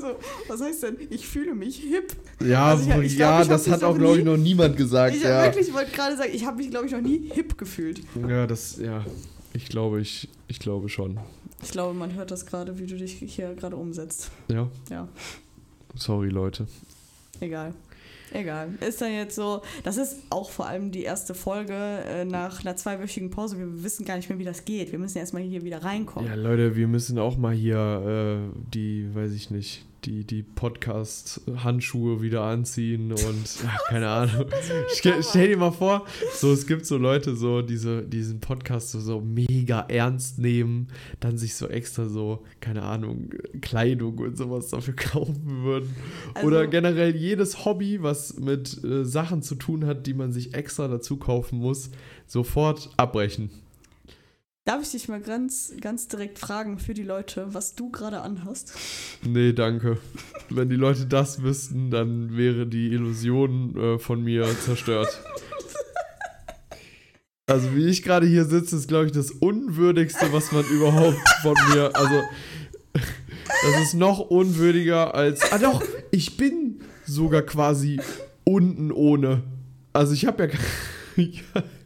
so, 0.00 0.14
was 0.46 0.60
heißt 0.60 0.84
denn, 0.84 0.98
ich 1.10 1.26
fühle 1.26 1.54
mich 1.54 1.78
hip? 1.78 2.14
Ja, 2.40 2.66
also 2.66 2.88
ich, 2.90 2.96
ich 3.12 3.16
glaub, 3.16 3.40
ja 3.40 3.44
das 3.44 3.68
hat 3.68 3.82
auch, 3.82 3.98
glaube 3.98 4.18
ich, 4.18 4.24
noch 4.24 4.36
niemand 4.36 4.76
gesagt. 4.76 5.16
Ich 5.16 5.22
ja. 5.22 5.42
wirklich 5.42 5.72
wollte 5.72 5.90
gerade 5.90 6.16
sagen, 6.16 6.30
ich 6.32 6.46
habe 6.46 6.58
mich, 6.58 6.70
glaube 6.70 6.86
ich, 6.86 6.92
noch 6.92 7.00
nie 7.00 7.28
hip 7.32 7.58
gefühlt. 7.58 8.02
Ja, 8.28 8.46
das, 8.46 8.78
ja, 8.78 9.04
ich 9.52 9.66
glaube, 9.66 10.00
ich, 10.00 10.28
ich 10.46 10.60
glaube 10.60 10.88
schon. 10.88 11.18
Ich 11.62 11.70
glaube, 11.70 11.94
man 11.94 12.14
hört 12.14 12.30
das 12.30 12.46
gerade, 12.46 12.78
wie 12.78 12.86
du 12.86 12.96
dich 12.96 13.14
hier 13.14 13.52
gerade 13.54 13.74
umsetzt. 13.76 14.30
Ja. 14.48 14.70
Ja. 14.90 15.08
Sorry, 15.96 16.28
Leute. 16.28 16.68
Egal. 17.40 17.74
Egal. 18.32 18.70
Ist 18.80 19.00
dann 19.00 19.12
jetzt 19.12 19.34
so, 19.34 19.62
das 19.84 19.96
ist 19.96 20.18
auch 20.30 20.50
vor 20.50 20.66
allem 20.66 20.90
die 20.90 21.02
erste 21.02 21.34
Folge 21.34 21.74
äh, 21.74 22.24
nach 22.24 22.64
einer 22.64 22.76
zweiwöchigen 22.76 23.30
Pause. 23.30 23.58
Wir 23.58 23.82
wissen 23.82 24.04
gar 24.04 24.16
nicht 24.16 24.28
mehr, 24.28 24.38
wie 24.38 24.44
das 24.44 24.64
geht. 24.64 24.92
Wir 24.92 24.98
müssen 24.98 25.18
erstmal 25.18 25.42
hier 25.42 25.64
wieder 25.64 25.82
reinkommen. 25.82 26.28
Ja, 26.28 26.34
Leute, 26.34 26.76
wir 26.76 26.88
müssen 26.88 27.18
auch 27.18 27.36
mal 27.36 27.54
hier 27.54 28.48
äh, 28.54 28.58
die, 28.72 29.14
weiß 29.14 29.32
ich 29.32 29.50
nicht, 29.50 29.84
die, 30.04 30.24
die 30.24 30.42
Podcast-Handschuhe 30.42 32.22
wieder 32.22 32.42
anziehen 32.42 33.12
und 33.12 33.44
ach, 33.66 33.84
keine 33.88 34.08
Ahnung. 34.08 34.46
Stell, 34.88 35.22
stell, 35.22 35.48
dir 35.48 35.56
mal 35.56 35.70
vor, 35.70 36.06
so 36.34 36.52
es 36.52 36.66
gibt 36.66 36.86
so 36.86 36.96
Leute, 36.98 37.36
so 37.36 37.62
diese, 37.62 38.02
diesen 38.02 38.40
Podcast 38.40 38.90
so, 38.90 39.00
so 39.00 39.20
mega 39.20 39.80
ernst 39.88 40.38
nehmen, 40.38 40.88
dann 41.20 41.38
sich 41.38 41.54
so 41.54 41.68
extra 41.68 42.06
so, 42.08 42.44
keine 42.60 42.82
Ahnung, 42.82 43.30
Kleidung 43.60 44.18
und 44.18 44.36
sowas 44.36 44.68
dafür 44.68 44.94
kaufen 44.96 45.62
würden. 45.64 45.94
Also, 46.34 46.46
Oder 46.46 46.66
generell 46.66 47.14
jedes 47.14 47.64
Hobby, 47.64 48.02
was 48.02 48.38
mit 48.38 48.82
äh, 48.82 49.04
Sachen 49.04 49.42
zu 49.42 49.54
tun 49.54 49.86
hat, 49.86 50.06
die 50.06 50.14
man 50.14 50.32
sich 50.32 50.54
extra 50.54 50.88
dazu 50.88 51.16
kaufen 51.16 51.58
muss, 51.58 51.90
sofort 52.26 52.90
abbrechen. 52.96 53.50
Darf 54.64 54.80
ich 54.80 54.92
dich 54.92 55.08
mal 55.08 55.20
ganz, 55.20 55.72
ganz 55.80 56.06
direkt 56.06 56.38
fragen 56.38 56.78
für 56.78 56.94
die 56.94 57.02
Leute, 57.02 57.52
was 57.52 57.74
du 57.74 57.90
gerade 57.90 58.20
anhast? 58.20 58.72
Nee, 59.24 59.52
danke. 59.52 59.98
Wenn 60.50 60.68
die 60.68 60.76
Leute 60.76 61.06
das 61.06 61.42
wüssten, 61.42 61.90
dann 61.90 62.36
wäre 62.36 62.68
die 62.68 62.92
Illusion 62.92 63.76
äh, 63.76 63.98
von 63.98 64.22
mir 64.22 64.46
zerstört. 64.60 65.08
Also 67.46 67.74
wie 67.74 67.88
ich 67.88 68.04
gerade 68.04 68.24
hier 68.24 68.44
sitze, 68.44 68.76
ist, 68.76 68.86
glaube 68.86 69.06
ich, 69.06 69.12
das 69.12 69.32
Unwürdigste, 69.32 70.32
was 70.32 70.52
man 70.52 70.64
überhaupt 70.66 71.18
von 71.42 71.56
mir. 71.72 71.90
Also 71.94 72.20
das 72.92 73.82
ist 73.82 73.94
noch 73.94 74.20
unwürdiger 74.20 75.12
als. 75.16 75.50
Ah 75.50 75.58
doch, 75.58 75.82
ich 76.12 76.36
bin 76.36 76.80
sogar 77.04 77.42
quasi 77.42 78.00
unten 78.44 78.92
ohne. 78.92 79.42
Also 79.92 80.14
ich 80.14 80.24
habe 80.24 80.44
ja. 81.16 81.24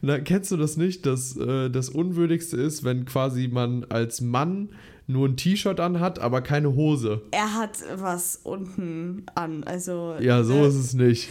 Na, 0.00 0.20
kennst 0.20 0.50
du 0.50 0.56
das 0.56 0.76
nicht, 0.76 1.06
dass 1.06 1.36
äh, 1.36 1.70
das 1.70 1.88
Unwürdigste 1.88 2.56
ist, 2.56 2.84
wenn 2.84 3.04
quasi 3.04 3.48
man 3.48 3.84
als 3.88 4.20
Mann 4.20 4.70
nur 5.06 5.28
ein 5.28 5.36
T-Shirt 5.36 5.80
anhat, 5.80 6.18
aber 6.18 6.42
keine 6.42 6.74
Hose? 6.74 7.22
Er 7.30 7.54
hat 7.54 7.78
was 7.96 8.36
unten 8.42 9.26
an, 9.34 9.64
also. 9.64 10.16
Ja, 10.20 10.42
so 10.42 10.54
äh, 10.54 10.68
ist 10.68 10.74
es 10.74 10.94
nicht. 10.94 11.28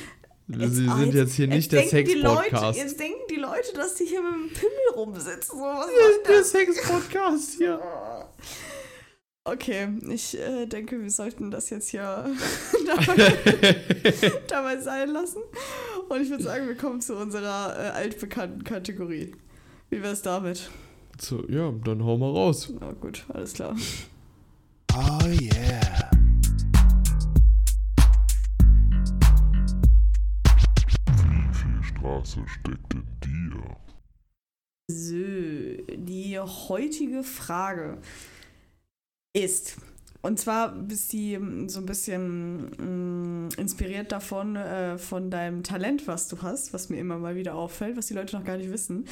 Jetzt, 0.47 0.75
Sie 0.75 0.87
sind 0.87 1.13
jetzt 1.13 1.33
hier 1.33 1.47
nicht 1.47 1.71
der 1.71 1.83
Sex-Podcast. 1.83 2.77
Jetzt 2.77 2.99
denken 2.99 3.17
die 3.31 3.37
Leute, 3.37 3.73
dass 3.73 3.95
die 3.95 4.05
hier 4.05 4.21
mit 4.21 4.33
dem 4.33 4.53
Pimmel 4.53 4.95
rumsitzen. 4.95 5.57
So, 5.57 5.63
was 5.63 5.87
der 6.27 6.43
Sex-Podcast 6.43 7.55
hier. 7.57 7.79
Okay, 9.47 9.89
ich 10.09 10.35
äh, 10.39 10.65
denke, 10.65 10.99
wir 10.99 11.11
sollten 11.11 11.51
das 11.51 11.69
jetzt 11.69 11.89
hier 11.89 12.01
dabei, 12.87 13.35
dabei, 14.47 14.77
sein 14.79 15.09
lassen. 15.09 15.43
Und 16.07 16.21
ich 16.21 16.29
würde 16.29 16.43
sagen, 16.43 16.67
wir 16.67 16.75
kommen 16.75 17.01
zu 17.01 17.15
unserer 17.15 17.75
äh, 17.77 17.89
altbekannten 17.89 18.63
Kategorie. 18.63 19.31
Wie 19.89 20.01
wäre 20.03 20.13
es 20.13 20.21
damit? 20.21 20.69
So, 21.19 21.47
ja, 21.49 21.71
dann 21.83 22.03
hau 22.03 22.17
mal 22.17 22.29
raus. 22.29 22.71
Na 22.79 22.89
oh, 22.89 22.93
gut, 22.93 23.25
alles 23.29 23.53
klar. 23.53 23.75
Oh 24.93 25.27
yeah. 25.27 26.11
Wie 31.07 31.53
viel 31.53 31.83
Straße 31.83 32.39
steckt 32.47 32.93
in 32.93 33.03
dir? 33.23 33.77
So, 34.87 35.95
die 35.95 36.39
heutige 36.39 37.23
Frage 37.23 37.97
ist. 39.33 39.77
Und 40.25 40.39
zwar 40.39 40.73
bist 40.73 41.13
du 41.13 41.17
mm, 41.37 41.69
so 41.69 41.79
ein 41.79 41.85
bisschen 41.85 42.71
mh, 42.77 42.83
mm, 42.83 43.49
inspiriert 43.57 44.11
davon, 44.11 44.55
äh, 44.55 44.97
von 44.97 45.29
deinem 45.29 45.61
Talent, 45.61 46.07
was 46.07 46.27
du 46.27 46.41
hast, 46.41 46.73
was 46.73 46.89
mir 46.89 46.97
immer 46.97 47.19
mal 47.19 47.35
wieder 47.35 47.53
auffällt, 47.53 47.95
was 47.95 48.07
die 48.07 48.15
Leute 48.15 48.35
noch 48.35 48.43
gar 48.43 48.57
nicht 48.57 48.71
wissen. 48.71 49.05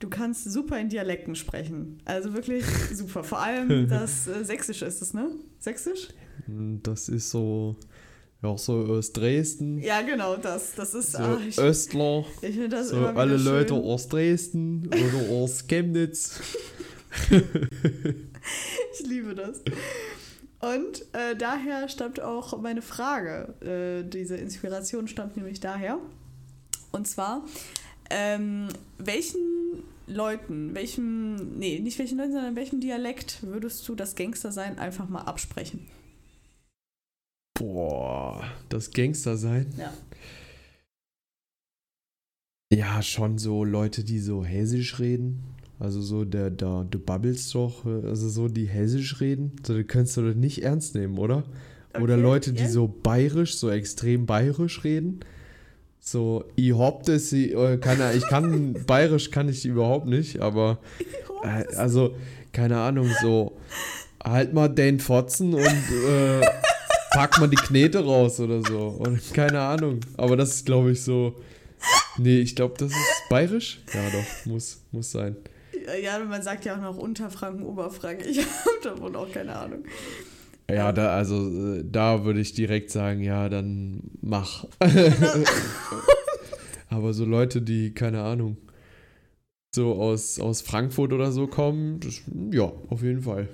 Du 0.00 0.08
kannst 0.08 0.50
super 0.50 0.76
in 0.80 0.88
Dialekten 0.88 1.36
sprechen. 1.36 2.00
Also 2.04 2.34
wirklich 2.34 2.64
super. 2.92 3.22
Vor 3.22 3.38
allem 3.38 3.88
das 3.88 4.26
äh, 4.26 4.44
Sächsische 4.44 4.84
ist 4.84 5.00
es, 5.00 5.14
ne? 5.14 5.30
Sächsisch? 5.60 6.08
Das 6.82 7.08
ist 7.08 7.30
so, 7.30 7.76
ja, 8.42 8.58
so 8.58 8.84
aus 8.84 9.12
Dresden. 9.12 9.78
Ja, 9.78 10.02
genau, 10.02 10.38
das. 10.38 10.74
Das 10.74 10.92
ist 10.92 11.12
so 11.12 11.18
ach, 11.18 11.40
ich, 11.46 11.56
Östler. 11.56 12.24
Ich 12.42 12.56
finde 12.56 12.70
das 12.70 12.88
so 12.88 13.06
alle 13.06 13.38
schön. 13.38 13.46
Leute 13.46 13.74
aus 13.74 14.08
Dresden 14.08 14.88
oder 14.88 15.30
aus 15.30 15.68
Chemnitz. 15.68 16.40
ich 17.30 19.06
liebe 19.06 19.36
das. 19.36 19.62
Und 20.60 21.02
äh, 21.14 21.36
daher 21.36 21.88
stammt 21.88 22.20
auch 22.20 22.60
meine 22.60 22.82
Frage. 22.82 23.54
Äh, 23.60 24.08
diese 24.08 24.36
Inspiration 24.36 25.06
stammt 25.06 25.36
nämlich 25.36 25.60
daher. 25.60 25.98
Und 26.90 27.06
zwar, 27.06 27.44
ähm, 28.10 28.68
welchen 28.98 29.84
Leuten, 30.06 30.74
welchem, 30.74 31.58
nee, 31.58 31.78
nicht 31.78 31.98
welchen 31.98 32.18
Leuten, 32.18 32.32
sondern 32.32 32.56
welchem 32.56 32.80
Dialekt 32.80 33.42
würdest 33.42 33.88
du 33.88 33.94
das 33.94 34.16
Gangstersein 34.16 34.78
einfach 34.78 35.08
mal 35.08 35.22
absprechen? 35.22 35.86
Boah, 37.54 38.44
das 38.68 38.90
Gangstersein? 38.90 39.72
Ja. 39.76 39.92
Ja, 42.70 43.02
schon 43.02 43.38
so 43.38 43.64
Leute, 43.64 44.04
die 44.04 44.18
so 44.18 44.44
hessisch 44.44 44.98
reden. 44.98 45.42
Also 45.80 46.00
so, 46.00 46.24
der, 46.24 46.50
der, 46.50 46.86
du 46.90 46.98
babbelst 46.98 47.54
doch, 47.54 47.86
also 47.86 48.28
so 48.28 48.48
die 48.48 48.66
hessisch 48.66 49.20
reden, 49.20 49.52
so, 49.64 49.74
du 49.74 49.84
kannst 49.84 50.16
du 50.16 50.22
das 50.22 50.34
nicht 50.34 50.64
ernst 50.64 50.94
nehmen, 50.94 51.18
oder? 51.18 51.44
Okay, 51.92 52.02
oder 52.02 52.16
Leute, 52.16 52.52
die 52.52 52.62
yeah. 52.62 52.70
so 52.70 52.88
bayerisch, 52.88 53.56
so 53.56 53.70
extrem 53.70 54.26
bayerisch 54.26 54.82
reden. 54.82 55.20
So, 56.00 56.44
ich 56.56 56.76
hab 56.76 57.04
das, 57.04 57.32
ich 57.32 57.54
äh, 57.54 57.78
kann, 57.78 57.98
ich 58.16 58.26
kann, 58.26 58.76
bayerisch 58.86 59.30
kann 59.30 59.48
ich 59.48 59.64
überhaupt 59.64 60.06
nicht, 60.06 60.40
aber 60.40 60.78
äh, 61.44 61.64
also, 61.76 62.14
keine 62.52 62.78
Ahnung, 62.78 63.08
so, 63.22 63.56
halt 64.24 64.52
mal 64.52 64.68
den 64.68 64.98
Fotzen 65.00 65.54
und 65.54 65.62
äh, 65.64 66.40
pack 67.12 67.38
mal 67.38 67.48
die 67.48 67.56
Knete 67.56 68.04
raus 68.04 68.40
oder 68.40 68.62
so. 68.62 68.96
Und 68.98 69.34
keine 69.34 69.60
Ahnung. 69.60 70.00
Aber 70.16 70.36
das 70.36 70.56
ist, 70.56 70.66
glaube 70.66 70.92
ich, 70.92 71.02
so. 71.02 71.34
Nee, 72.16 72.38
ich 72.38 72.56
glaube, 72.56 72.74
das 72.78 72.90
ist 72.90 73.28
bayerisch. 73.28 73.80
Ja, 73.94 74.00
doch, 74.10 74.46
muss, 74.46 74.80
muss 74.90 75.12
sein. 75.12 75.36
Ja, 76.02 76.18
man 76.18 76.42
sagt 76.42 76.64
ja 76.64 76.76
auch 76.76 76.80
noch 76.80 76.96
Unterfranken, 76.96 77.64
Oberfranken. 77.64 78.26
Ich 78.30 78.40
habe 78.40 78.78
davon 78.82 79.16
auch 79.16 79.30
keine 79.30 79.56
Ahnung. 79.56 79.84
Ja, 80.70 80.92
da, 80.92 81.14
also 81.14 81.76
äh, 81.76 81.84
da 81.84 82.24
würde 82.24 82.40
ich 82.40 82.52
direkt 82.52 82.90
sagen, 82.90 83.22
ja, 83.22 83.48
dann 83.48 84.02
mach. 84.20 84.66
Aber 86.90 87.12
so 87.12 87.24
Leute, 87.24 87.62
die, 87.62 87.94
keine 87.94 88.22
Ahnung, 88.22 88.56
so 89.74 89.94
aus, 89.94 90.40
aus 90.40 90.62
Frankfurt 90.62 91.12
oder 91.12 91.32
so 91.32 91.46
kommen, 91.46 92.00
das, 92.00 92.22
ja, 92.52 92.70
auf 92.88 93.02
jeden 93.02 93.22
Fall. 93.22 93.48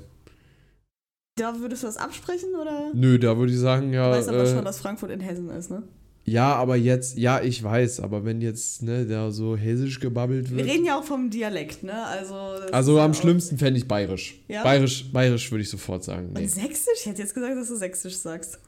Da 1.37 1.59
würdest 1.59 1.83
du 1.83 1.89
das 1.89 1.97
absprechen, 1.97 2.55
oder? 2.55 2.93
Nö, 2.95 3.19
da 3.19 3.37
würde 3.37 3.53
ich 3.53 3.59
sagen, 3.59 3.93
ja. 3.93 4.11
Du 4.11 4.17
weißt 4.17 4.29
aber 4.29 4.45
äh, 4.45 4.55
schon, 4.55 4.65
dass 4.65 4.81
Frankfurt 4.81 5.11
in 5.11 5.21
Hessen 5.21 5.51
ist, 5.51 5.71
ne? 5.71 5.83
Ja, 6.27 6.55
aber 6.55 6.77
jetzt, 6.77 7.19
ja, 7.19 7.43
ich 7.43 7.63
weiß, 7.63 8.01
aber 8.01 8.25
wenn 8.25 8.41
jetzt, 8.41 8.83
ne, 8.83 9.05
da 9.07 9.31
so 9.31 9.57
hessisch 9.57 10.01
gebabbelt 10.01 10.51
wird. 10.51 10.65
Wir 10.65 10.73
reden 10.73 10.87
ja 10.87 10.99
auch 10.99 11.05
vom 11.05 11.29
Dialekt, 11.29 11.83
ne? 11.83 12.07
Also, 12.07 12.35
also 12.73 12.99
am 12.99 13.13
schlimmsten 13.13 13.59
fände 13.59 13.79
ich 13.79 13.87
bayerisch. 13.87 14.41
Ja? 14.49 14.63
Bayerisch, 14.63 15.13
bayerisch 15.13 15.51
würde 15.51 15.63
ich 15.63 15.71
sofort 15.71 16.03
sagen. 16.03 16.31
Nee. 16.33 16.45
Und 16.45 16.51
sächsisch? 16.51 17.01
Ich 17.01 17.07
hätte 17.07 17.21
jetzt 17.21 17.35
gesagt, 17.35 17.57
dass 17.57 17.69
du 17.69 17.77
sächsisch 17.77 18.17
sagst. 18.17 18.59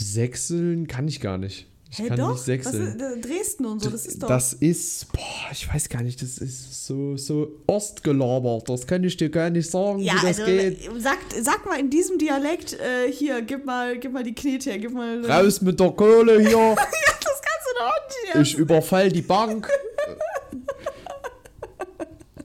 Sächseln 0.00 0.86
kann 0.86 1.08
ich 1.08 1.20
gar 1.20 1.36
nicht. 1.36 1.66
Ich 1.90 1.98
hey, 2.00 2.08
kann 2.08 2.18
doch? 2.18 2.32
nicht 2.32 2.44
sechseln. 2.44 3.00
Ist, 3.00 3.24
Dresden 3.24 3.66
und 3.66 3.82
so, 3.82 3.90
das 3.90 4.06
ist 4.06 4.22
doch. 4.22 4.28
Das 4.28 4.52
ist, 4.54 5.12
boah, 5.12 5.50
ich 5.52 5.72
weiß 5.72 5.88
gar 5.88 6.02
nicht, 6.02 6.20
das 6.20 6.38
ist 6.38 6.86
so, 6.86 7.16
so 7.16 7.48
ostgelabert. 7.66 8.68
Das 8.68 8.86
kann 8.86 9.04
ich 9.04 9.16
dir 9.16 9.30
gar 9.30 9.50
nicht 9.50 9.70
sagen, 9.70 10.00
ja, 10.00 10.14
wie 10.14 10.26
das 10.26 10.40
also, 10.40 10.44
geht. 10.44 10.90
Sag, 10.98 11.18
sag 11.40 11.64
mal 11.64 11.78
in 11.78 11.88
diesem 11.88 12.18
Dialekt, 12.18 12.74
äh, 12.74 13.10
hier, 13.10 13.40
gib 13.42 13.64
mal, 13.64 13.98
gib 13.98 14.12
mal 14.12 14.24
die 14.24 14.34
Knete 14.34 14.70
her, 14.70 14.78
gib 14.78 14.92
mal. 14.92 15.24
Raus 15.24 15.60
mit 15.60 15.78
der 15.78 15.90
Kohle 15.90 16.40
hier. 16.40 16.50
ja, 16.50 16.74
das 16.74 17.42
kannst 17.42 17.66
du 17.66 17.70
doch 17.78 18.40
nicht. 18.40 18.52
Ich 18.52 18.58
überfall 18.58 19.10
die 19.10 19.22
Bank. 19.22 19.68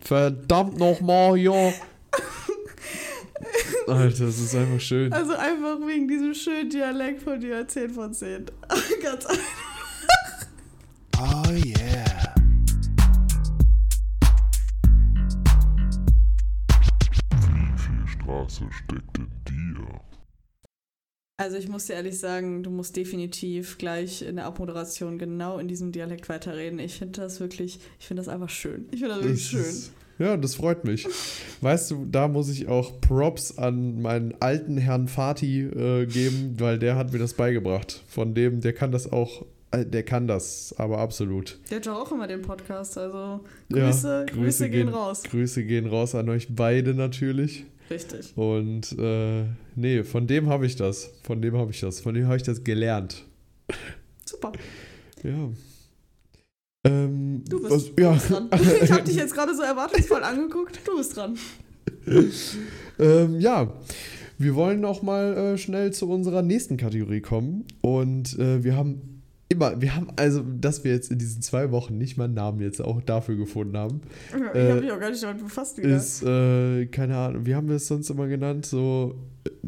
Verdammt 0.01 0.77
nochmal 0.77 1.37
hier. 1.37 1.53
Alter, 3.87 4.25
das 4.25 4.39
ist 4.39 4.55
einfach 4.55 4.79
schön. 4.79 5.11
Also 5.11 5.33
einfach 5.33 5.79
wegen 5.87 6.07
diesem 6.07 6.33
schönen 6.33 6.69
Dialekt 6.69 7.23
von 7.23 7.39
dir 7.39 7.67
10 7.67 7.89
von 7.89 8.13
10 8.13 8.45
triggert 9.01 9.25
Oh 11.17 11.51
yeah. 11.51 12.33
Wie 17.29 17.77
viel 17.77 18.07
Straße 18.07 18.65
steckt 18.71 19.17
in 19.17 19.29
dir? 19.47 20.01
Also 21.37 21.57
ich 21.57 21.67
muss 21.67 21.85
dir 21.85 21.93
ehrlich 21.93 22.19
sagen, 22.19 22.63
du 22.63 22.69
musst 22.69 22.95
definitiv 22.95 23.77
gleich 23.77 24.21
in 24.23 24.37
der 24.37 24.45
Abmoderation 24.45 25.19
genau 25.19 25.59
in 25.59 25.67
diesem 25.67 25.91
Dialekt 25.91 26.29
weiterreden. 26.29 26.79
Ich 26.79 26.97
finde 26.97 27.21
das 27.21 27.39
wirklich, 27.39 27.79
ich 27.99 28.07
finde 28.07 28.21
das 28.21 28.27
einfach 28.27 28.49
schön. 28.49 28.87
Ich 28.91 28.99
finde 28.99 29.15
das 29.15 29.23
wirklich 29.23 29.51
das 29.51 29.51
schön. 29.51 29.93
Ja, 30.19 30.37
das 30.37 30.55
freut 30.55 30.83
mich. 30.83 31.07
Weißt 31.61 31.91
du, 31.91 32.05
da 32.05 32.27
muss 32.27 32.49
ich 32.49 32.67
auch 32.67 33.01
Props 33.01 33.57
an 33.57 34.01
meinen 34.01 34.35
alten 34.39 34.77
Herrn 34.77 35.07
Fatih 35.07 35.63
äh, 35.63 36.05
geben, 36.05 36.55
weil 36.59 36.79
der 36.79 36.95
hat 36.95 37.11
mir 37.11 37.19
das 37.19 37.33
beigebracht. 37.33 38.03
Von 38.07 38.33
dem, 38.33 38.61
der 38.61 38.73
kann 38.73 38.91
das 38.91 39.11
auch, 39.11 39.45
äh, 39.71 39.85
der 39.85 40.03
kann 40.03 40.27
das, 40.27 40.75
aber 40.77 40.99
absolut. 40.99 41.59
Der 41.69 41.77
hat 41.77 41.87
auch 41.87 42.11
immer 42.11 42.27
den 42.27 42.41
Podcast, 42.41 42.97
also 42.97 43.41
Grüße, 43.71 43.77
ja, 43.79 44.25
Grüße, 44.25 44.41
Grüße 44.41 44.69
gehen, 44.69 44.85
gehen 44.87 44.93
raus. 44.93 45.23
Grüße 45.23 45.63
gehen 45.63 45.87
raus 45.87 46.15
an 46.15 46.29
euch 46.29 46.47
beide 46.49 46.93
natürlich. 46.93 47.65
Richtig. 47.89 48.37
Und 48.37 48.97
äh, 48.97 49.43
nee, 49.75 50.03
von 50.03 50.25
dem 50.25 50.47
habe 50.47 50.65
ich 50.65 50.77
das. 50.77 51.11
Von 51.23 51.41
dem 51.41 51.57
habe 51.57 51.71
ich 51.71 51.81
das. 51.81 51.99
Von 51.99 52.13
dem 52.13 52.25
habe 52.25 52.37
ich 52.37 52.43
das 52.43 52.63
gelernt. 52.63 53.25
Super. 54.25 54.53
Ja. 55.23 55.49
Ähm, 56.83 57.43
du 57.47 57.59
bist, 57.59 57.71
was, 57.71 57.95
du 57.95 58.01
ja. 58.01 58.11
bist 58.13 58.29
dran. 58.29 58.49
Ich 58.81 58.91
habe 58.91 59.03
dich 59.03 59.15
jetzt 59.15 59.33
gerade 59.33 59.55
so 59.55 59.61
erwartungsvoll 59.61 60.23
angeguckt. 60.23 60.79
Du 60.85 60.97
bist 60.97 61.15
dran. 61.15 61.37
ähm, 62.99 63.39
ja, 63.39 63.73
wir 64.37 64.55
wollen 64.55 64.81
noch 64.81 65.03
mal 65.03 65.37
äh, 65.37 65.57
schnell 65.57 65.93
zu 65.93 66.09
unserer 66.09 66.41
nächsten 66.41 66.77
Kategorie 66.77 67.21
kommen. 67.21 67.65
Und 67.81 68.37
äh, 68.39 68.63
wir 68.63 68.75
haben 68.75 69.21
immer, 69.49 69.79
wir 69.81 69.95
haben 69.95 70.07
also, 70.15 70.41
dass 70.41 70.83
wir 70.83 70.91
jetzt 70.91 71.11
in 71.11 71.19
diesen 71.19 71.41
zwei 71.41 71.71
Wochen 71.71 71.97
nicht 71.97 72.17
mal 72.17 72.23
einen 72.23 72.33
Namen 72.33 72.61
jetzt 72.61 72.81
auch 72.81 73.01
dafür 73.01 73.35
gefunden 73.35 73.77
haben. 73.77 74.01
Ich 74.29 74.55
äh, 74.55 74.69
habe 74.71 74.81
mich 74.81 74.91
auch 74.91 74.99
gar 74.99 75.11
nicht 75.11 75.21
damit 75.21 75.43
befasst. 75.43 75.77
Wieder. 75.77 75.95
Ist, 75.95 76.23
äh, 76.23 76.87
keine 76.87 77.17
Ahnung, 77.17 77.45
wie 77.45 77.53
haben 77.53 77.67
wir 77.67 77.75
es 77.75 77.87
sonst 77.87 78.09
immer 78.09 78.27
genannt? 78.27 78.65
So 78.65 79.15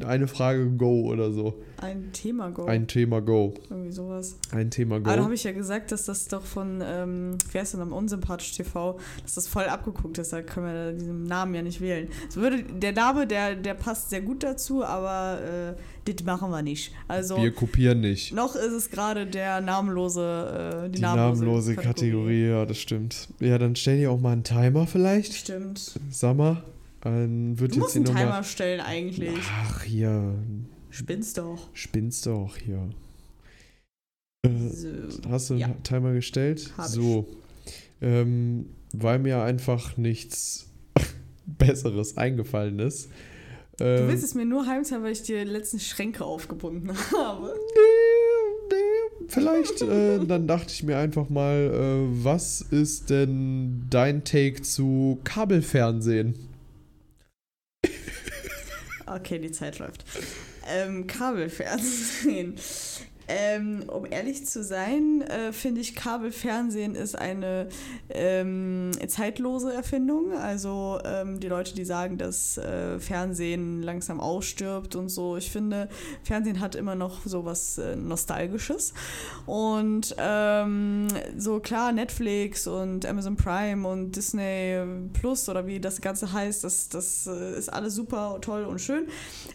eine 0.06 0.28
Frage 0.28 0.70
Go 0.72 1.12
oder 1.12 1.32
so. 1.32 1.62
Ein 1.78 2.12
Thema 2.14 2.50
Go. 2.52 2.66
Ein 2.66 2.88
Thema 2.88 3.22
Go. 3.22 3.54
Irgendwie 3.70 3.92
sowas. 3.92 4.38
Ein 4.52 4.72
Thema 4.72 5.00
Go. 5.00 5.10
Aber 5.10 5.18
da 5.18 5.24
habe 5.24 5.34
ich 5.34 5.44
ja 5.44 5.52
gesagt, 5.52 5.92
dass 5.92 6.06
das 6.06 6.28
doch 6.28 6.44
von, 6.44 6.82
ähm, 6.84 7.38
wer 7.52 7.64
ist 7.64 7.74
denn 7.74 7.82
am 7.82 7.92
Unsympathisch 7.92 8.54
TV, 8.54 9.00
dass 9.22 9.36
das 9.36 9.48
voll 9.48 9.66
abgeguckt 9.66 10.18
ist. 10.18 10.34
Da 10.34 10.42
können 10.42 10.66
wir 10.68 10.92
diesen 10.94 11.24
Namen 11.24 11.56
ja 11.56 11.62
nicht 11.62 11.82
wählen. 11.82 12.08
Es 12.28 12.36
würde, 12.36 12.64
der 12.64 12.94
Name, 12.94 13.28
der, 13.28 13.56
der 13.56 13.74
passt 13.74 14.10
sehr 14.10 14.22
gut 14.22 14.44
dazu, 14.44 14.84
aber 14.84 15.76
äh, 16.06 16.12
das 16.12 16.26
machen 16.26 16.52
wir 16.52 16.62
nicht. 16.62 16.94
Also, 17.08 17.38
wir 17.38 17.52
kopieren 17.52 18.02
nicht. 18.02 18.34
Noch 18.34 18.56
ist 18.56 18.74
es 18.74 18.90
gerade 18.90 19.26
der 19.26 19.62
namenlose, 19.62 20.84
äh, 20.86 20.90
die, 20.90 20.96
die 20.96 21.02
namenlose, 21.02 21.44
namenlose 21.44 21.76
Kategorie. 21.76 21.94
Kategorie. 21.94 22.48
Ja, 22.48 22.66
das 22.66 22.78
stimmt. 22.78 23.28
Ja, 23.40 23.58
dann 23.58 23.76
stell 23.76 23.98
dir 23.98 24.12
auch 24.12 24.20
mal 24.20 24.34
einen 24.34 24.44
Timer 24.44 24.88
vielleicht. 24.88 25.34
Stimmt. 25.34 26.00
Sag 26.10 26.38
mal. 26.38 26.64
Dann 27.04 27.60
wird 27.60 27.72
du 27.72 27.76
jetzt 27.76 27.84
musst 27.84 27.96
einen 27.98 28.06
Timer 28.06 28.44
stellen 28.44 28.80
eigentlich. 28.80 29.38
Ach, 29.52 29.84
hier. 29.84 30.36
Spinnst 30.90 31.38
doch. 31.38 31.70
Spinnst 31.74 32.26
doch, 32.26 32.56
hier. 32.56 32.90
Äh, 34.44 34.70
so. 34.70 34.88
Hast 35.30 35.50
du 35.50 35.56
einen 35.56 35.62
ja. 35.62 35.68
Timer 35.84 36.14
gestellt? 36.14 36.72
Hab 36.78 36.88
so. 36.88 37.28
Ähm, 38.02 38.68
weil 38.94 39.20
mir 39.20 39.44
einfach 39.44 39.98
nichts 39.98 40.70
Besseres 41.46 42.16
eingefallen 42.16 42.80
ist. 42.80 43.10
Ähm, 43.82 43.98
du 43.98 44.08
willst 44.08 44.24
es 44.24 44.34
mir 44.34 44.46
nur 44.46 44.66
heimzahlen, 44.66 45.04
weil 45.04 45.12
ich 45.12 45.24
dir 45.24 45.44
letztens 45.44 45.86
Schränke 45.86 46.24
aufgebunden 46.24 46.90
habe. 47.12 47.54
Nee, 47.76 48.78
nee. 48.78 49.26
Vielleicht, 49.28 49.82
äh, 49.82 50.26
dann 50.26 50.48
dachte 50.48 50.72
ich 50.72 50.84
mir 50.84 50.98
einfach 50.98 51.28
mal, 51.28 51.70
äh, 51.74 52.24
was 52.24 52.62
ist 52.62 53.10
denn 53.10 53.88
dein 53.90 54.24
Take 54.24 54.62
zu 54.62 55.20
Kabelfernsehen? 55.26 56.53
Okay, 59.16 59.38
die 59.40 59.52
Zeit 59.52 59.80
läuft. 59.80 60.06
Ähm, 60.68 61.06
Kabelfernsehen. 61.08 62.56
Ähm, 63.36 63.86
um 63.88 64.06
ehrlich 64.06 64.46
zu 64.46 64.64
sein, 64.64 65.22
äh, 65.24 65.52
finde 65.54 65.82
ich, 65.82 65.96
Kabelfernsehen 65.96 66.94
ist 66.94 67.18
eine 67.18 67.68
ähm, 68.10 68.92
zeitlose 69.08 69.74
Erfindung. 69.74 70.34
Also 70.34 71.00
ähm, 71.04 71.40
die 71.40 71.48
Leute, 71.48 71.74
die 71.74 71.84
sagen, 71.84 72.20
dass 72.20 72.60
äh, 72.60 73.00
Fernsehen 73.00 73.82
langsam 73.82 74.20
ausstirbt 74.20 74.96
und 74.96 75.10
so. 75.10 75.36
Ich 75.36 75.50
finde, 75.50 75.90
Fernsehen 76.24 76.60
hat 76.60 76.76
immer 76.76 76.94
noch 76.94 77.26
so 77.26 77.44
was 77.44 77.80
äh, 77.80 77.96
Nostalgisches. 77.96 78.94
Und 79.48 80.16
ähm, 80.20 81.08
so 81.36 81.60
klar, 81.60 81.92
Netflix 81.92 82.68
und 82.68 83.04
Amazon 83.04 83.36
Prime 83.36 83.88
und 83.88 84.16
Disney 84.16 84.80
Plus 85.14 85.50
oder 85.50 85.66
wie 85.66 85.80
das 85.80 86.02
Ganze 86.02 86.34
heißt, 86.34 86.64
das, 86.64 86.88
das 86.90 87.26
äh, 87.26 87.58
ist 87.58 87.74
alles 87.74 87.96
super 87.96 88.38
toll 88.42 88.66
und 88.66 88.80
schön. 88.80 89.08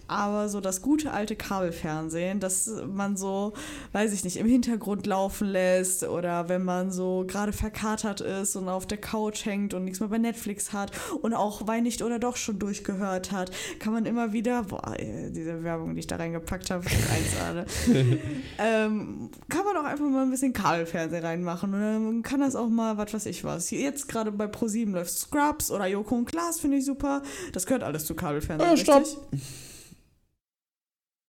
Aber 0.08 0.48
so 0.48 0.60
das 0.60 0.82
gute 0.82 1.12
alte 1.12 1.36
Kabelfernsehen, 1.36 2.40
dass 2.40 2.68
man 2.92 3.16
so 3.16 3.52
weiß 3.92 4.12
ich 4.12 4.24
nicht, 4.24 4.36
im 4.36 4.46
Hintergrund 4.46 5.06
laufen 5.06 5.48
lässt 5.48 6.04
oder 6.04 6.48
wenn 6.48 6.64
man 6.64 6.90
so 6.90 7.24
gerade 7.26 7.52
verkatert 7.52 8.20
ist 8.20 8.56
und 8.56 8.68
auf 8.68 8.86
der 8.86 8.98
Couch 8.98 9.44
hängt 9.44 9.74
und 9.74 9.84
nichts 9.84 10.00
mehr 10.00 10.08
bei 10.08 10.18
Netflix 10.18 10.72
hat 10.72 10.92
und 11.20 11.34
auch 11.34 11.66
Wein 11.66 11.82
nicht 11.82 12.02
oder 12.02 12.18
doch 12.18 12.36
schon 12.36 12.58
durchgehört 12.58 13.32
hat, 13.32 13.50
kann 13.78 13.92
man 13.92 14.06
immer 14.06 14.32
wieder, 14.32 14.64
boah, 14.64 14.94
diese 14.98 15.62
Werbung, 15.64 15.94
die 15.94 16.00
ich 16.00 16.06
da 16.06 16.16
reingepackt 16.16 16.70
habe, 16.70 16.84
ähm, 18.58 19.30
kann 19.48 19.64
man 19.64 19.76
auch 19.76 19.84
einfach 19.84 20.04
mal 20.04 20.22
ein 20.22 20.30
bisschen 20.30 20.52
Kabelfernsehen 20.52 21.24
reinmachen 21.24 21.74
und 21.74 21.80
dann 21.80 22.22
kann 22.22 22.40
das 22.40 22.56
auch 22.56 22.68
mal, 22.68 22.96
was 22.96 23.14
weiß 23.14 23.26
ich 23.26 23.44
was. 23.44 23.70
Jetzt 23.70 24.08
gerade 24.08 24.32
bei 24.32 24.46
Pro7 24.46 24.90
läuft 24.92 25.10
Scrubs 25.10 25.70
oder 25.70 25.86
Joko 25.86 26.16
und 26.16 26.26
Klaas, 26.26 26.60
finde 26.60 26.78
ich 26.78 26.84
super. 26.84 27.22
Das 27.52 27.66
gehört 27.66 27.82
alles 27.82 28.06
zu 28.06 28.14
Kabelfernsehen. 28.14 28.70
Ja, 28.70 28.76
stopp. 28.76 29.02
Richtig? 29.02 29.18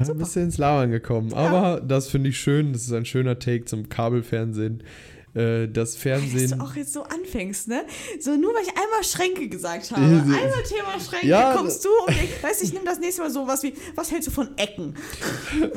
Super. 0.01 0.15
Ein 0.15 0.19
bisschen 0.19 0.43
ins 0.43 0.57
Labern 0.57 0.91
gekommen. 0.91 1.31
Ja. 1.31 1.35
Aber 1.35 1.81
das 1.81 2.07
finde 2.07 2.29
ich 2.29 2.39
schön. 2.39 2.71
Das 2.71 2.83
ist 2.83 2.93
ein 2.93 3.03
schöner 3.03 3.37
Take 3.37 3.65
zum 3.65 3.89
Kabelfernsehen. 3.89 4.81
Äh, 5.33 5.67
das 5.67 5.97
Fernsehen. 5.97 6.51
Dass 6.51 6.57
du 6.57 6.63
auch 6.63 6.75
jetzt 6.75 6.93
so 6.93 7.03
anfängst, 7.03 7.67
ne? 7.67 7.83
So 8.17 8.37
nur 8.37 8.53
weil 8.53 8.63
ich 8.63 8.69
einmal 8.69 9.03
Schränke 9.03 9.49
gesagt 9.49 9.91
habe. 9.91 10.01
einmal 10.01 10.31
Thema 10.63 10.97
Schränke, 10.99 11.27
ja, 11.27 11.53
kommst 11.53 11.83
du 11.83 11.89
und 12.07 12.15
ich 12.15 12.41
weiß, 12.41 12.61
ich 12.61 12.71
nehme 12.71 12.85
das 12.85 12.99
nächste 12.99 13.23
Mal 13.23 13.29
so 13.29 13.45
was 13.45 13.61
wie, 13.61 13.73
was 13.95 14.09
hältst 14.09 14.29
du 14.29 14.31
von 14.31 14.57
Ecken? 14.57 14.95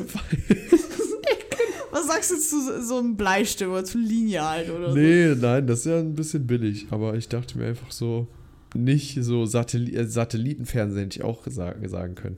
was 1.90 2.06
sagst 2.06 2.30
du 2.30 2.36
zu 2.38 2.80
so 2.82 2.98
einem 2.98 3.16
Bleistift 3.16 3.68
oder 3.68 3.84
zu 3.84 3.98
Lineal 3.98 4.70
oder 4.70 4.94
nee, 4.94 5.30
so? 5.30 5.34
Nee, 5.34 5.40
nein, 5.40 5.66
das 5.66 5.80
ist 5.80 5.86
ja 5.86 5.98
ein 5.98 6.14
bisschen 6.14 6.46
billig. 6.46 6.86
Aber 6.90 7.14
ich 7.14 7.28
dachte 7.28 7.58
mir 7.58 7.66
einfach 7.66 7.90
so, 7.90 8.28
nicht 8.74 9.18
so 9.20 9.46
Satelli 9.46 9.96
äh, 9.96 10.06
Satellitenfernsehen 10.06 11.06
hätte 11.06 11.18
ich 11.18 11.24
auch 11.24 11.42
sagen, 11.48 11.86
sagen 11.88 12.14
können. 12.14 12.36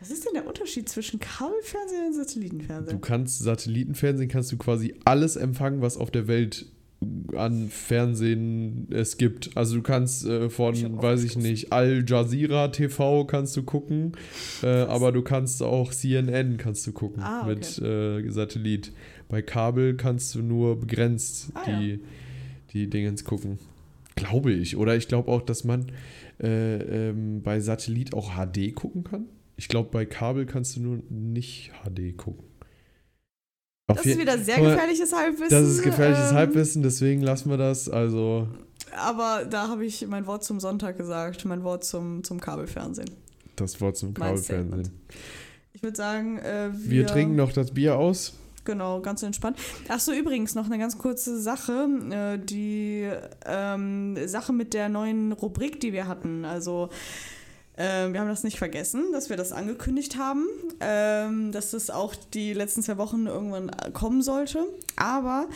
Was 0.00 0.10
ist 0.10 0.24
denn 0.24 0.34
der 0.34 0.46
Unterschied 0.46 0.88
zwischen 0.88 1.18
Kabelfernsehen 1.18 2.06
und 2.06 2.14
Satellitenfernsehen? 2.14 2.96
Du 2.96 3.00
kannst 3.00 3.40
Satellitenfernsehen 3.40 4.28
kannst 4.28 4.52
du 4.52 4.56
quasi 4.56 4.94
alles 5.04 5.36
empfangen, 5.36 5.80
was 5.80 5.96
auf 5.96 6.10
der 6.10 6.28
Welt 6.28 6.66
an 7.36 7.68
Fernsehen 7.68 8.88
es 8.90 9.18
gibt. 9.18 9.56
Also 9.56 9.76
du 9.76 9.82
kannst 9.82 10.26
äh, 10.26 10.50
von, 10.50 10.74
ich 10.74 10.84
weiß 10.84 11.22
ich 11.24 11.36
nicht, 11.36 11.72
Al 11.72 12.04
Jazeera 12.06 12.68
TV 12.68 13.24
kannst 13.24 13.56
du 13.56 13.62
gucken, 13.62 14.12
äh, 14.62 14.66
aber 14.66 15.12
du 15.12 15.22
kannst 15.22 15.62
auch 15.62 15.92
CNN 15.92 16.56
kannst 16.56 16.86
du 16.86 16.92
gucken 16.92 17.22
ah, 17.22 17.42
okay. 17.42 17.54
mit 17.54 17.78
äh, 17.78 18.30
Satellit. 18.30 18.92
Bei 19.28 19.42
Kabel 19.42 19.96
kannst 19.96 20.34
du 20.34 20.42
nur 20.42 20.80
begrenzt 20.80 21.50
ah, 21.54 21.62
die, 21.66 21.90
ja. 21.90 21.98
die 22.72 22.90
Dingens 22.90 23.24
gucken. 23.24 23.58
Glaube 24.16 24.52
ich. 24.52 24.76
Oder 24.76 24.96
ich 24.96 25.06
glaube 25.06 25.30
auch, 25.30 25.42
dass 25.42 25.62
man 25.62 25.86
äh, 26.42 27.10
ähm, 27.10 27.42
bei 27.42 27.60
Satellit 27.60 28.12
auch 28.14 28.32
HD 28.34 28.74
gucken 28.74 29.04
kann. 29.04 29.26
Ich 29.58 29.66
glaube, 29.66 29.90
bei 29.90 30.06
Kabel 30.06 30.46
kannst 30.46 30.76
du 30.76 30.80
nur 30.80 31.02
nicht 31.10 31.72
HD 31.82 32.16
gucken. 32.16 32.44
Auf 33.88 33.96
das 33.96 34.06
ist 34.06 34.18
wieder 34.18 34.38
sehr 34.38 34.60
gefährliches 34.60 35.12
Halbwissen. 35.12 35.50
Das 35.50 35.68
ist 35.68 35.82
gefährliches 35.82 36.30
ähm, 36.30 36.36
Halbwissen, 36.36 36.82
deswegen 36.84 37.22
lassen 37.22 37.50
wir 37.50 37.56
das. 37.56 37.88
Also. 37.88 38.46
Aber 38.96 39.44
da 39.44 39.68
habe 39.68 39.84
ich 39.84 40.06
mein 40.06 40.26
Wort 40.26 40.44
zum 40.44 40.60
Sonntag 40.60 40.96
gesagt, 40.96 41.44
mein 41.44 41.64
Wort 41.64 41.84
zum, 41.84 42.22
zum 42.22 42.40
Kabelfernsehen. 42.40 43.10
Das 43.56 43.80
Wort 43.80 43.96
zum 43.96 44.14
Kabelfernsehen. 44.14 44.90
Ich 45.72 45.82
würde 45.82 45.96
sagen, 45.96 46.38
äh, 46.38 46.70
wir, 46.74 46.90
wir, 46.90 47.06
trinken 47.06 47.34
noch 47.34 47.52
das 47.52 47.72
Bier 47.72 47.96
aus. 47.96 48.34
Genau, 48.64 49.00
ganz 49.00 49.24
entspannt. 49.24 49.58
Ach 49.88 49.98
so, 49.98 50.12
übrigens 50.12 50.54
noch 50.54 50.66
eine 50.66 50.78
ganz 50.78 50.98
kurze 50.98 51.40
Sache. 51.40 51.88
Äh, 52.10 52.38
die 52.38 53.10
ähm, 53.44 54.16
Sache 54.28 54.52
mit 54.52 54.72
der 54.72 54.88
neuen 54.88 55.32
Rubrik, 55.32 55.80
die 55.80 55.92
wir 55.92 56.06
hatten. 56.06 56.44
Also 56.44 56.90
ähm, 57.78 58.12
wir 58.12 58.20
haben 58.20 58.28
das 58.28 58.42
nicht 58.42 58.58
vergessen, 58.58 59.12
dass 59.12 59.30
wir 59.30 59.36
das 59.36 59.52
angekündigt 59.52 60.16
haben, 60.18 60.46
ähm, 60.80 61.52
dass 61.52 61.70
das 61.70 61.90
auch 61.90 62.14
die 62.34 62.52
letzten 62.52 62.82
zwei 62.82 62.98
Wochen 62.98 63.26
irgendwann 63.26 63.70
kommen 63.92 64.20
sollte. 64.20 64.66
Aber 64.96 65.48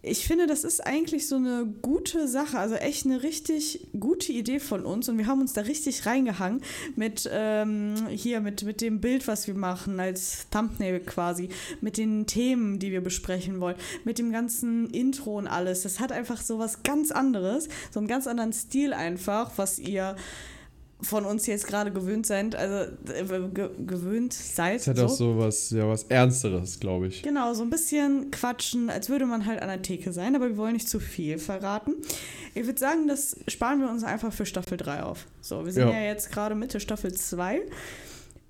ich 0.00 0.26
finde, 0.26 0.46
das 0.46 0.64
ist 0.64 0.86
eigentlich 0.86 1.26
so 1.26 1.36
eine 1.36 1.66
gute 1.82 2.28
Sache, 2.28 2.58
also 2.58 2.76
echt 2.76 3.04
eine 3.04 3.22
richtig 3.22 3.88
gute 3.98 4.32
Idee 4.32 4.60
von 4.60 4.86
uns 4.86 5.08
und 5.08 5.18
wir 5.18 5.26
haben 5.26 5.40
uns 5.40 5.52
da 5.52 5.62
richtig 5.62 6.06
reingehangen 6.06 6.62
mit 6.96 7.28
ähm, 7.30 7.96
hier 8.08 8.40
mit, 8.40 8.62
mit 8.62 8.80
dem 8.80 9.00
Bild, 9.00 9.26
was 9.28 9.46
wir 9.48 9.54
machen 9.54 10.00
als 10.00 10.48
Thumbnail 10.50 11.00
quasi, 11.00 11.48
mit 11.80 11.96
den 11.96 12.26
Themen, 12.26 12.78
die 12.78 12.92
wir 12.92 13.02
besprechen 13.02 13.60
wollen, 13.60 13.76
mit 14.04 14.18
dem 14.18 14.32
ganzen 14.32 14.88
Intro 14.90 15.36
und 15.36 15.48
alles. 15.48 15.82
Das 15.82 16.00
hat 16.00 16.12
einfach 16.12 16.40
so 16.40 16.58
was 16.58 16.82
ganz 16.84 17.10
anderes, 17.10 17.68
so 17.90 17.98
einen 17.98 18.08
ganz 18.08 18.26
anderen 18.26 18.52
Stil 18.52 18.94
einfach, 18.94 19.50
was 19.56 19.78
ihr 19.78 20.16
von 21.00 21.24
uns 21.24 21.46
jetzt 21.46 21.66
gerade 21.66 21.92
gewöhnt 21.92 22.26
sind, 22.26 22.56
also 22.56 22.90
äh, 23.12 23.48
ge 23.54 23.70
gewöhnt 23.86 24.32
seid. 24.32 24.80
Es 24.80 24.88
hat 24.88 24.96
so. 24.96 25.04
auch 25.04 25.08
so 25.08 25.38
was, 25.38 25.70
ja, 25.70 25.88
was 25.88 26.04
Ernsteres, 26.04 26.80
glaube 26.80 27.06
ich. 27.06 27.22
Genau, 27.22 27.54
so 27.54 27.62
ein 27.62 27.70
bisschen 27.70 28.30
quatschen, 28.32 28.90
als 28.90 29.08
würde 29.08 29.26
man 29.26 29.46
halt 29.46 29.62
an 29.62 29.68
der 29.68 29.82
Theke 29.82 30.12
sein, 30.12 30.34
aber 30.34 30.48
wir 30.48 30.56
wollen 30.56 30.72
nicht 30.72 30.88
zu 30.88 30.98
viel 30.98 31.38
verraten. 31.38 31.94
Ich 32.54 32.66
würde 32.66 32.80
sagen, 32.80 33.06
das 33.06 33.36
sparen 33.46 33.80
wir 33.80 33.88
uns 33.88 34.02
einfach 34.02 34.32
für 34.32 34.44
Staffel 34.44 34.76
3 34.76 35.04
auf. 35.04 35.26
So, 35.40 35.64
wir 35.64 35.72
sind 35.72 35.88
ja, 35.88 35.94
ja 35.94 36.04
jetzt 36.06 36.32
gerade 36.32 36.56
Mitte 36.56 36.80
Staffel 36.80 37.12
2. 37.12 37.62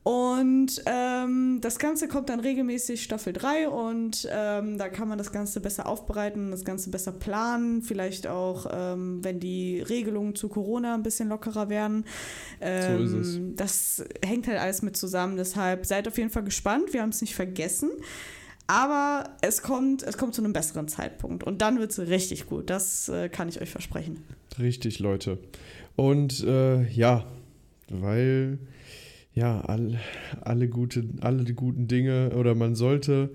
Und 0.08 0.82
ähm, 0.86 1.58
das 1.60 1.78
Ganze 1.78 2.08
kommt 2.08 2.30
dann 2.30 2.40
regelmäßig 2.40 3.02
Staffel 3.02 3.34
3 3.34 3.68
und 3.68 4.26
ähm, 4.32 4.78
da 4.78 4.88
kann 4.88 5.06
man 5.06 5.18
das 5.18 5.32
Ganze 5.32 5.60
besser 5.60 5.86
aufbereiten, 5.86 6.50
das 6.50 6.64
Ganze 6.64 6.88
besser 6.88 7.12
planen, 7.12 7.82
vielleicht 7.82 8.26
auch, 8.26 8.64
ähm, 8.72 9.22
wenn 9.22 9.38
die 9.38 9.82
Regelungen 9.82 10.34
zu 10.34 10.48
Corona 10.48 10.94
ein 10.94 11.02
bisschen 11.02 11.28
lockerer 11.28 11.68
werden. 11.68 12.06
so 12.58 12.66
ist 12.66 13.12
es. 13.12 13.36
Ähm, 13.36 13.56
das 13.56 14.02
hängt 14.24 14.48
halt 14.48 14.58
alles 14.58 14.80
mit 14.80 14.96
zusammen, 14.96 15.36
deshalb 15.36 15.84
seid 15.84 16.08
auf 16.08 16.16
jeden 16.16 16.30
Fall 16.30 16.44
gespannt, 16.44 16.94
wir 16.94 17.02
haben 17.02 17.10
es 17.10 17.20
nicht 17.20 17.34
vergessen. 17.34 17.90
Aber 18.66 19.36
es 19.42 19.60
kommt, 19.60 20.02
es 20.02 20.16
kommt 20.16 20.34
zu 20.34 20.40
einem 20.40 20.54
besseren 20.54 20.88
Zeitpunkt 20.88 21.44
und 21.44 21.60
dann 21.60 21.80
wird 21.80 21.90
es 21.90 21.98
richtig 21.98 22.46
gut, 22.46 22.70
das 22.70 23.10
äh, 23.10 23.28
kann 23.28 23.50
ich 23.50 23.60
euch 23.60 23.68
versprechen. 23.70 24.24
Richtig, 24.58 25.00
Leute. 25.00 25.36
Und 25.96 26.42
äh, 26.44 26.88
ja, 26.88 27.26
weil 27.90 28.58
ja, 29.38 29.60
all, 29.60 29.98
alle, 30.40 30.68
gute, 30.68 31.04
alle 31.20 31.44
die 31.44 31.54
guten 31.54 31.86
Dinge 31.86 32.30
oder 32.34 32.54
man 32.54 32.74
sollte 32.74 33.30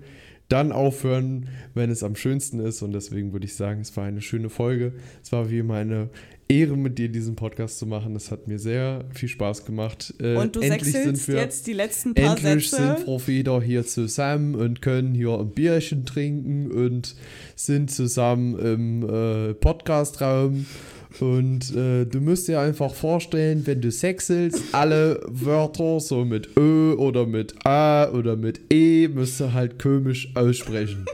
dann 0.48 0.72
aufhören, 0.72 1.48
wenn 1.72 1.90
es 1.90 2.02
am 2.02 2.14
schönsten 2.14 2.60
ist. 2.60 2.82
Und 2.82 2.92
deswegen 2.92 3.32
würde 3.32 3.46
ich 3.46 3.54
sagen, 3.54 3.80
es 3.80 3.96
war 3.96 4.04
eine 4.04 4.20
schöne 4.20 4.50
Folge. 4.50 4.92
Es 5.22 5.32
war 5.32 5.50
wie 5.50 5.60
immer 5.60 5.76
eine 5.76 6.10
Ehre, 6.46 6.76
mit 6.76 6.98
dir 6.98 7.08
diesen 7.08 7.36
Podcast 7.36 7.78
zu 7.78 7.86
machen. 7.86 8.14
Es 8.14 8.30
hat 8.30 8.46
mir 8.46 8.58
sehr 8.58 9.06
viel 9.14 9.30
Spaß 9.30 9.64
gemacht. 9.64 10.12
Äh, 10.20 10.36
und 10.36 10.54
du 10.54 10.60
endlich 10.60 10.92
sind 10.92 11.26
wir, 11.26 11.36
jetzt 11.36 11.66
die 11.66 11.72
letzten 11.72 12.12
paar 12.12 12.36
Endlich 12.36 12.68
Sätze. 12.68 12.98
sind 12.98 13.06
wir 13.06 13.26
wieder 13.26 13.62
hier 13.62 13.86
zusammen 13.86 14.54
und 14.54 14.82
können 14.82 15.14
hier 15.14 15.38
ein 15.38 15.50
Bierchen 15.52 16.04
trinken 16.04 16.70
und 16.70 17.16
sind 17.56 17.90
zusammen 17.90 18.58
im 18.58 19.08
äh, 19.08 19.54
Podcastraum 19.54 20.66
und 21.20 21.74
äh, 21.74 22.04
du 22.04 22.20
musst 22.20 22.48
dir 22.48 22.60
einfach 22.60 22.94
vorstellen, 22.94 23.66
wenn 23.66 23.80
du 23.80 23.90
sexelst, 23.90 24.62
alle 24.72 25.20
Wörter 25.26 26.00
so 26.00 26.24
mit 26.24 26.56
Ö 26.56 26.94
oder 26.94 27.26
mit 27.26 27.54
A 27.66 28.10
oder 28.10 28.36
mit 28.36 28.72
E 28.72 29.08
musst 29.08 29.40
du 29.40 29.52
halt 29.52 29.78
komisch 29.80 30.32
aussprechen. 30.34 31.06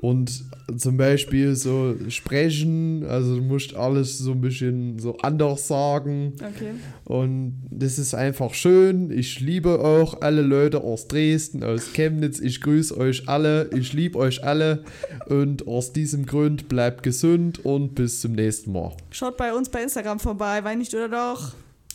Und 0.00 0.44
zum 0.76 0.96
Beispiel 0.96 1.54
so 1.54 1.94
sprechen, 2.08 3.04
also 3.06 3.36
du 3.36 3.42
musst 3.42 3.74
alles 3.74 4.18
so 4.18 4.32
ein 4.32 4.40
bisschen 4.40 4.98
so 4.98 5.16
anders 5.18 5.66
sagen. 5.66 6.34
Okay. 6.36 6.72
Und 7.04 7.62
das 7.70 7.98
ist 7.98 8.14
einfach 8.14 8.54
schön. 8.54 9.10
Ich 9.10 9.40
liebe 9.40 9.80
auch 9.80 10.20
alle 10.20 10.42
Leute 10.42 10.82
aus 10.82 11.08
Dresden, 11.08 11.64
aus 11.64 11.92
Chemnitz. 11.92 12.40
Ich 12.40 12.60
grüße 12.60 12.96
euch 12.96 13.28
alle. 13.28 13.70
Ich 13.74 13.92
liebe 13.92 14.18
euch 14.18 14.44
alle. 14.44 14.84
Und 15.26 15.66
aus 15.66 15.92
diesem 15.92 16.26
Grund 16.26 16.68
bleibt 16.68 17.02
gesund 17.02 17.64
und 17.64 17.94
bis 17.94 18.20
zum 18.20 18.32
nächsten 18.32 18.72
Mal. 18.72 18.92
Schaut 19.10 19.36
bei 19.36 19.54
uns 19.54 19.68
bei 19.70 19.82
Instagram 19.82 20.20
vorbei, 20.20 20.62
weil 20.64 20.76
nicht 20.76 20.94
oder 20.94 21.08
doch. 21.08 21.52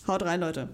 Haut 0.08 0.24
rein, 0.24 0.42
Leute. 0.42 0.70